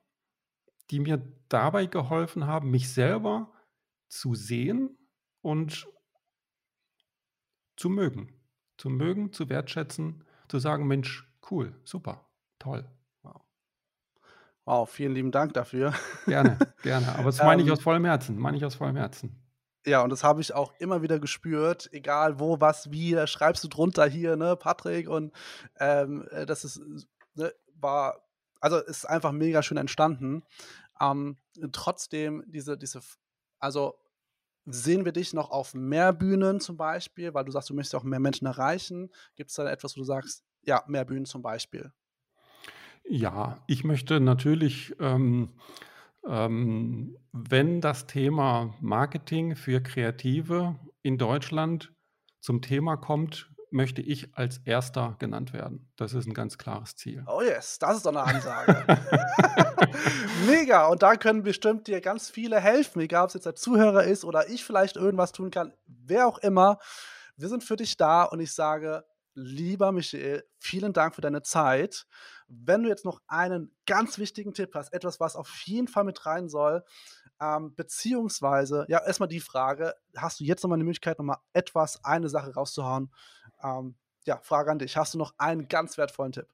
die 0.90 1.00
mir 1.00 1.22
dabei 1.50 1.86
geholfen 1.86 2.48
haben, 2.48 2.72
mich 2.72 2.92
selber 2.92 3.54
zu 4.08 4.34
sehen 4.34 4.98
und 5.42 5.88
zu 7.76 7.92
mögen. 7.92 8.36
Zu 8.78 8.90
mögen, 8.90 9.32
zu 9.32 9.50
wertschätzen, 9.50 10.24
zu 10.48 10.60
sagen, 10.60 10.88
Mensch, 10.88 11.28
cool, 11.50 11.74
super, 11.84 12.26
toll. 12.60 12.86
Wow. 13.24 13.42
Wow, 14.66 14.90
vielen 14.90 15.14
lieben 15.14 15.32
Dank 15.32 15.54
dafür. 15.54 15.94
Gerne, 16.26 16.58
gerne. 16.84 17.14
Aber 17.16 17.26
das 17.26 17.42
meine 17.42 17.62
ich 17.62 17.68
ähm, 17.68 17.74
aus 17.74 17.82
vollem 17.82 18.06
Herzen, 18.06 18.38
meine 18.38 18.58
ich 18.58 18.66
aus 18.66 18.76
vollem 18.76 18.98
Herzen. 18.98 19.42
Ja, 19.86 20.02
und 20.02 20.10
das 20.10 20.24
habe 20.24 20.42
ich 20.42 20.54
auch 20.54 20.74
immer 20.80 21.04
wieder 21.04 21.20
gespürt, 21.20 21.90
egal 21.92 22.40
wo, 22.40 22.60
was, 22.60 22.92
wie, 22.92 23.12
da 23.12 23.28
schreibst 23.28 23.64
du 23.64 23.68
drunter 23.68 24.08
hier, 24.08 24.36
ne, 24.36 24.56
Patrick, 24.56 25.08
und 25.08 25.32
ähm, 25.80 26.28
äh, 26.32 26.48
das 26.48 26.66
ist, 26.66 26.82
ne, 27.36 27.54
war, 27.76 28.26
also 28.60 28.78
ist 28.78 29.06
einfach 29.06 29.32
mega 29.32 29.62
schön 29.62 29.78
entstanden. 29.78 30.44
Ähm, 31.00 31.38
trotzdem, 31.72 32.44
diese, 32.48 32.78
diese, 32.78 33.02
also 33.60 33.96
sehen 34.66 35.06
wir 35.06 35.12
dich 35.12 35.34
noch 35.34 35.52
auf 35.52 35.74
mehr 35.74 36.14
Bühnen 36.14 36.60
zum 36.60 36.78
Beispiel, 36.78 37.34
weil 37.34 37.46
du 37.46 37.52
sagst, 37.52 37.70
du 37.70 37.74
möchtest 37.74 37.96
auch 37.96 38.04
mehr 38.04 38.20
Menschen 38.20 38.48
erreichen. 38.48 39.12
Gibt 39.36 39.50
es 39.50 39.56
da 39.56 39.70
etwas, 39.70 39.96
wo 39.96 40.02
du 40.02 40.06
sagst, 40.06 40.44
ja, 40.64 40.84
mehr 40.88 41.06
Bühnen 41.06 41.26
zum 41.26 41.42
Beispiel? 41.42 41.92
Ja, 43.08 43.64
ich 43.68 43.84
möchte 43.84 44.20
natürlich 44.20 44.96
ähm, 45.00 45.50
ähm, 46.28 47.18
wenn 47.32 47.82
das 47.82 48.08
Thema 48.08 48.74
Marketing 48.82 49.56
für 49.56 49.82
Kreative 49.82 50.80
in 51.04 51.18
Deutschland 51.18 51.94
zum 52.40 52.62
Thema 52.62 52.98
kommt, 52.98 53.52
möchte 53.76 54.02
ich 54.02 54.36
als 54.36 54.60
Erster 54.60 55.16
genannt 55.20 55.54
werden. 55.54 55.92
Das 55.98 56.14
ist 56.14 56.26
ein 56.26 56.34
ganz 56.34 56.58
klares 56.58 56.96
Ziel. 56.96 57.24
Oh 57.28 57.42
yes, 57.42 57.78
das 57.78 57.98
ist 57.98 58.06
doch 58.06 58.16
eine 58.16 58.24
Ansage. 58.24 58.86
Mega. 60.48 60.88
Und 60.88 61.04
da 61.04 61.16
können 61.18 61.44
bestimmt 61.44 61.88
dir 61.88 62.00
ganz 62.00 62.30
viele 62.30 62.60
helfen, 62.60 63.02
egal 63.02 63.24
ob 63.24 63.28
es 63.28 63.34
jetzt 63.36 63.46
der 63.46 63.56
Zuhörer 63.56 64.06
ist 64.06 64.24
oder 64.24 64.50
ich 64.50 64.64
vielleicht 64.64 64.96
irgendwas 64.96 65.34
tun 65.34 65.52
kann, 65.52 65.74
wer 65.86 66.26
auch 66.26 66.38
immer. 66.40 66.80
Wir 67.36 67.50
sind 67.50 67.64
für 67.66 67.76
dich 67.76 67.98
da 67.98 68.24
und 68.24 68.40
ich 68.40 68.54
sage, 68.54 69.04
Lieber 69.38 69.92
Michael, 69.92 70.46
vielen 70.60 70.94
Dank 70.94 71.14
für 71.14 71.20
deine 71.20 71.42
Zeit. 71.42 72.08
Wenn 72.48 72.84
du 72.84 72.90
jetzt 72.90 73.04
noch 73.04 73.20
einen 73.28 73.76
ganz 73.86 74.18
wichtigen 74.18 74.54
Tipp 74.54 74.74
hast, 74.76 74.94
etwas, 74.94 75.20
was 75.20 75.36
auf 75.36 75.54
jeden 75.66 75.90
Fall 75.90 76.06
mit 76.06 76.26
rein 76.26 76.48
soll, 76.48 76.86
ähm, 77.42 77.76
beziehungsweise, 77.76 78.86
ja, 78.88 79.06
erstmal 79.06 79.28
die 79.28 79.42
Frage, 79.42 79.94
hast 80.16 80.40
du 80.40 80.46
jetzt 80.46 80.64
nochmal 80.64 80.78
eine 80.78 80.86
Möglichkeit, 80.86 81.20
nochmal 81.20 81.40
etwas, 81.52 82.02
eine 82.06 82.30
Sache 82.30 82.54
rauszuhauen? 82.54 83.12
Ähm, 83.66 83.96
ja, 84.26 84.40
Frage 84.44 84.72
an 84.72 84.80
dich. 84.80 84.98
Hast 84.98 85.14
du 85.14 85.18
noch 85.18 85.34
einen 85.40 85.68
ganz 85.68 85.98
wertvollen 85.98 86.32
Tipp? 86.34 86.48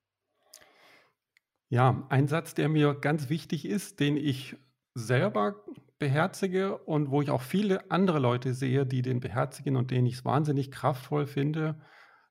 Ja, 1.70 2.06
ein 2.10 2.28
Satz, 2.28 2.54
der 2.54 2.68
mir 2.70 2.94
ganz 2.96 3.30
wichtig 3.30 3.66
ist, 3.66 4.00
den 4.00 4.18
ich 4.18 4.58
selber 4.94 5.64
beherzige 6.00 6.78
und 6.80 7.12
wo 7.12 7.22
ich 7.22 7.30
auch 7.30 7.42
viele 7.42 7.90
andere 7.92 8.20
Leute 8.20 8.54
sehe, 8.54 8.86
die 8.86 9.02
den 9.02 9.22
beherzigen 9.22 9.78
und 9.78 9.90
den 9.92 10.06
ich 10.06 10.16
es 10.16 10.26
wahnsinnig 10.26 10.70
kraftvoll 10.72 11.28
finde, 11.28 11.80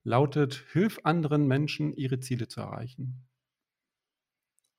lautet: 0.05 0.55
„Hilf 0.73 1.01
anderen 1.05 1.47
Menschen, 1.47 1.93
ihre 1.95 2.21
Ziele 2.21 2.49
zu 2.49 2.61
erreichen.“ 2.61 3.27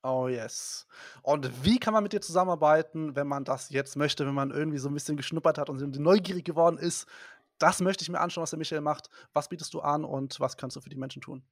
Oh 0.04 0.28
yes. 0.28 0.88
Und 1.22 1.64
wie 1.64 1.78
kann 1.80 1.94
man 1.94 2.02
mit 2.02 2.12
dir 2.14 2.22
zusammenarbeiten, 2.22 3.16
wenn 3.16 3.28
man 3.28 3.44
das 3.44 3.70
jetzt 3.70 3.96
möchte, 3.96 4.26
wenn 4.26 4.34
man 4.34 4.50
irgendwie 4.50 4.80
so 4.80 4.88
'n 4.90 4.96
bisschen 4.96 5.16
geschnuppert 5.16 5.60
hat 5.60 5.70
und 5.70 5.78
so 5.78 5.86
neugierig 6.02 6.44
geworden 6.44 6.80
ist: 6.80 7.06
„Das 7.62 7.80
möchte 7.80 8.04
ich 8.04 8.10
mir 8.10 8.20
anschauen, 8.20 8.42
was 8.42 8.50
der 8.50 8.60
Michael 8.60 8.82
macht.“ 8.82 9.10
Was 9.34 9.50
bietest 9.50 9.74
du 9.74 9.82
an 9.82 10.04
und 10.04 10.40
was 10.40 10.58
kannst 10.58 10.76
du 10.76 10.82
für 10.82 10.90
die 10.90 10.96
Menschen 10.96 11.22
tun? 11.22 11.44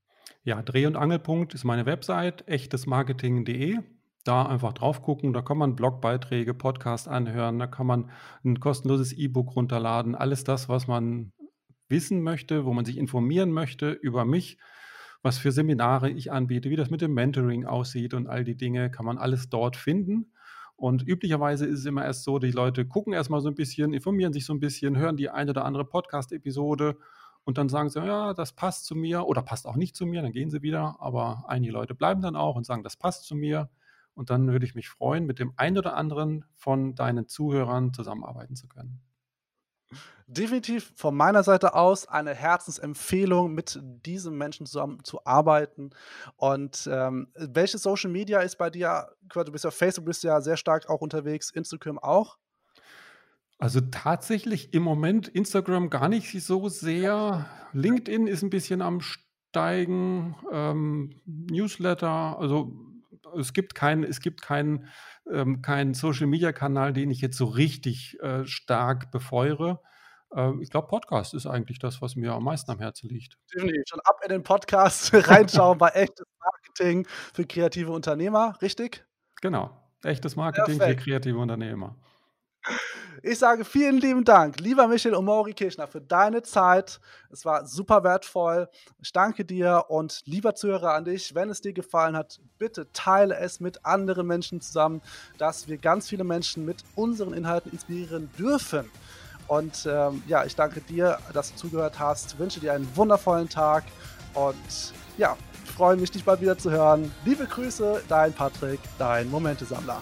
Ja, 0.44 0.62
Dreh 0.62 0.86
und 0.86 0.96
Angelpunkt 0.96 1.54
ist 1.54 1.64
meine 1.64 1.86
Website, 1.86 2.48
echtesmarketing.de. 2.48 3.80
Da 4.24 4.46
einfach 4.46 4.74
drauf 4.74 5.02
gucken, 5.02 5.34
da 5.34 5.42
kann 5.42 5.58
man 5.58 5.76
Blogbeiträge, 5.76 6.54
Podcast 6.54 7.08
anhören, 7.08 7.58
da 7.58 7.68
kann 7.68 7.88
man 7.88 8.12
ein 8.44 8.60
kostenloses 8.60 9.14
E-Book 9.14 9.56
runterladen. 9.56 10.16
Alles 10.16 10.44
das, 10.44 10.68
was 10.68 10.88
man 10.88 11.32
wissen 11.88 12.22
möchte, 12.22 12.66
wo 12.66 12.74
man 12.74 12.86
sich 12.86 12.98
informieren 12.98 13.52
möchte 13.52 13.92
über 13.92 14.26
mich, 14.26 14.58
was 15.22 15.38
für 15.38 15.52
Seminare 15.52 16.10
ich 16.10 16.32
anbiete, 16.32 16.70
wie 16.70 16.76
das 16.76 16.90
mit 16.90 17.02
dem 17.02 17.14
Mentoring 17.14 17.66
aussieht 17.66 18.14
und 18.14 18.28
all 18.28 18.44
die 18.44 18.56
Dinge, 18.56 18.92
kann 18.92 19.06
man 19.06 19.18
alles 19.18 19.50
dort 19.50 19.76
finden. 19.76 20.32
Und 20.80 21.04
üblicherweise 21.06 21.66
ist 21.66 21.80
es 21.80 21.86
immer 21.86 22.06
erst 22.06 22.24
so, 22.24 22.40
die 22.40 22.52
Leute 22.52 22.86
gucken 22.86 23.12
erst 23.14 23.30
mal 23.30 23.42
so 23.42 23.50
ein 23.50 23.56
bisschen, 23.56 23.94
informieren 23.94 24.32
sich 24.34 24.46
so 24.46 24.54
ein 24.54 24.62
bisschen, 24.62 24.98
hören 24.98 25.18
die 25.18 25.30
eine 25.30 25.52
oder 25.52 25.66
andere 25.66 25.84
Podcast-Episode 25.86 26.98
und 27.44 27.58
dann 27.58 27.68
sagen 27.70 27.90
sie: 27.90 28.00
„Ja, 28.00 28.34
das 28.34 28.54
passt 28.54 28.86
zu 28.86 28.96
mir“ 28.96 29.26
oder 29.28 29.42
passt 29.42 29.68
auch 29.68 29.76
nicht 29.76 29.96
zu 29.96 30.06
mir, 30.06 30.22
dann 30.22 30.32
gehen 30.32 30.50
sie 30.50 30.62
wieder. 30.62 30.96
Aber 31.00 31.44
einige 31.48 31.74
Leute 31.74 31.96
bleiben 31.96 32.22
dann 32.22 32.36
auch 32.38 32.56
und 32.56 32.66
sagen: 32.66 32.84
„Das 32.84 32.96
passt 32.96 33.26
zu 33.26 33.36
mir.“ 33.36 33.70
Und 34.16 34.30
dann 34.30 34.48
würde 34.52 34.66
ich 34.66 34.76
mich 34.76 34.90
freuen, 34.90 35.26
mit 35.26 35.40
dem 35.40 35.54
einen 35.58 35.78
oder 35.78 35.96
anderen 35.98 36.46
von 36.56 36.96
deinen 36.96 37.28
Zuhörern 37.28 37.94
zusammenarbeiten 37.94 38.56
zu 38.56 38.68
können. 38.68 39.02
Definitiv 40.28 40.94
von 40.96 41.16
meiner 41.16 41.42
Seite 41.42 41.74
aus 41.74 42.08
eine 42.08 42.36
Herzensempfehlung, 42.36 43.54
mit 43.54 43.80
diesem 43.82 44.38
Menschen 44.38 44.68
zusammenzuarbeiten. 44.68 45.90
Und, 46.36 46.88
ähm, 46.92 47.30
welches 47.36 47.82
Social 47.82 48.12
Media 48.12 48.40
ist 48.42 48.58
bei 48.58 48.70
dir 48.70 49.10
du 49.36 49.52
bist 49.52 49.64
ja 49.64 49.70
auf 49.70 49.76
Facebook 49.76 50.06
bist 50.06 50.24
ja 50.24 50.42
sehr 50.42 50.58
stark 50.58 50.90
auch 50.90 51.02
unterwegs, 51.02 51.52
Instagram 51.52 51.98
auch? 52.00 52.38
Also, 53.58 53.82
tatsächlich 53.82 54.74
im 54.74 54.84
Moment 54.84 55.28
Instagram 55.28 55.90
gar 55.90 56.08
nicht 56.08 56.32
so 56.44 56.70
sehr. 56.70 57.46
LinkedIn 57.74 58.28
ist 58.28 58.42
ein 58.42 58.50
bisschen 58.50 58.82
am 58.82 59.02
Steigen, 59.02 60.36
ähm, 60.52 61.16
Newsletter, 61.26 62.38
also, 62.40 62.72
es 63.38 63.54
gibt 63.54 63.76
keinen 63.76 64.04
es 64.04 64.22
gibt 64.22 64.42
keinen, 64.42 64.88
ähm 65.32 65.62
keinen 65.62 65.94
Social-Media-Kanal, 65.94 66.94
den 66.94 67.12
ich 67.12 67.22
jetzt 67.22 67.38
so 67.38 67.46
richtig, 67.46 68.18
äh, 68.22 68.46
stark 68.46 69.12
befeuere. 69.12 69.82
Ähm, 70.36 70.62
ich 70.62 70.70
glaube, 70.70 70.88
Podcast 70.88 71.34
ist 71.34 71.46
eigentlich 71.46 71.80
das, 71.80 72.02
was 72.02 72.16
mir 72.16 72.34
am 72.34 72.44
meisten 72.44 72.72
am 72.72 72.80
Herzen 72.80 73.10
liegt. 73.10 73.38
Definitiv. 73.54 73.84
Schon 73.88 74.00
ab 74.04 74.20
in 74.24 74.30
den 74.30 74.44
Podcast 74.44 75.14
reinschauen 75.14 75.78
bei 75.78 75.90
Echtes 75.90 76.26
Marketing 76.40 77.08
für 77.34 77.46
kreative 77.46 77.92
Unternehmer, 77.92 78.58
richtig? 78.62 79.06
Genau. 79.42 79.72
Echtes 80.04 80.36
Marketing 80.36 80.76
für 80.76 80.80
Perfekt. 80.80 81.04
kreative 81.04 81.38
Unternehmer. 81.40 81.98
Ich 83.22 83.40
sage 83.40 83.66
vielen 83.66 83.98
lieben 83.98 84.24
Dank, 84.24 84.60
lieber 84.60 84.88
Michael 84.88 85.16
Omori 85.16 85.54
Kirchner, 85.54 85.88
für 85.88 86.00
deine 86.00 86.42
Zeit. 86.42 87.00
Es 87.32 87.44
war 87.44 87.66
super 87.66 88.04
wertvoll. 88.04 88.70
Ich 89.02 89.12
danke 89.12 89.44
dir 89.44 89.86
und 89.90 90.22
lieber 90.26 90.56
Zuhörer 90.56 90.94
an 90.94 91.06
dich, 91.06 91.36
wenn 91.36 91.50
es 91.50 91.60
dir 91.60 91.74
gefallen 91.74 92.16
hat, 92.16 92.40
bitte 92.58 92.88
teile 92.94 93.36
es 93.36 93.60
mit 93.60 93.86
anderen 93.86 94.26
Menschen 94.26 94.62
zusammen, 94.62 95.02
dass 95.38 95.68
wir 95.68 95.78
ganz 95.78 96.08
viele 96.08 96.24
Menschen 96.24 96.64
mit 96.66 96.84
unseren 96.96 97.34
Inhalten 97.34 97.72
inspirieren 97.72 98.30
dürfen. 98.38 98.90
Und, 99.48 99.88
ähm, 99.90 100.24
ja, 100.28 100.46
ich 100.46 100.56
danke 100.56 100.80
dir, 100.80 101.18
dass 101.34 101.52
du 101.52 101.58
zugehört 101.58 102.00
hast, 102.00 102.38
wünsche 102.40 102.60
dir 102.60 102.74
einen 102.74 102.96
wundervollen 102.96 103.50
Tag 103.50 103.84
und 104.34 104.94
ja, 105.18 105.36
freue 105.76 105.98
mich, 105.98 106.12
dich 106.12 106.24
bald 106.24 106.40
wieder 106.40 106.58
zu 106.58 106.72
hören. 106.72 107.12
Liebe 107.26 107.46
Grüße, 107.46 108.04
dein 108.08 108.32
Patrick, 108.32 108.80
dein 108.98 109.30
Momentesammler. 109.30 110.02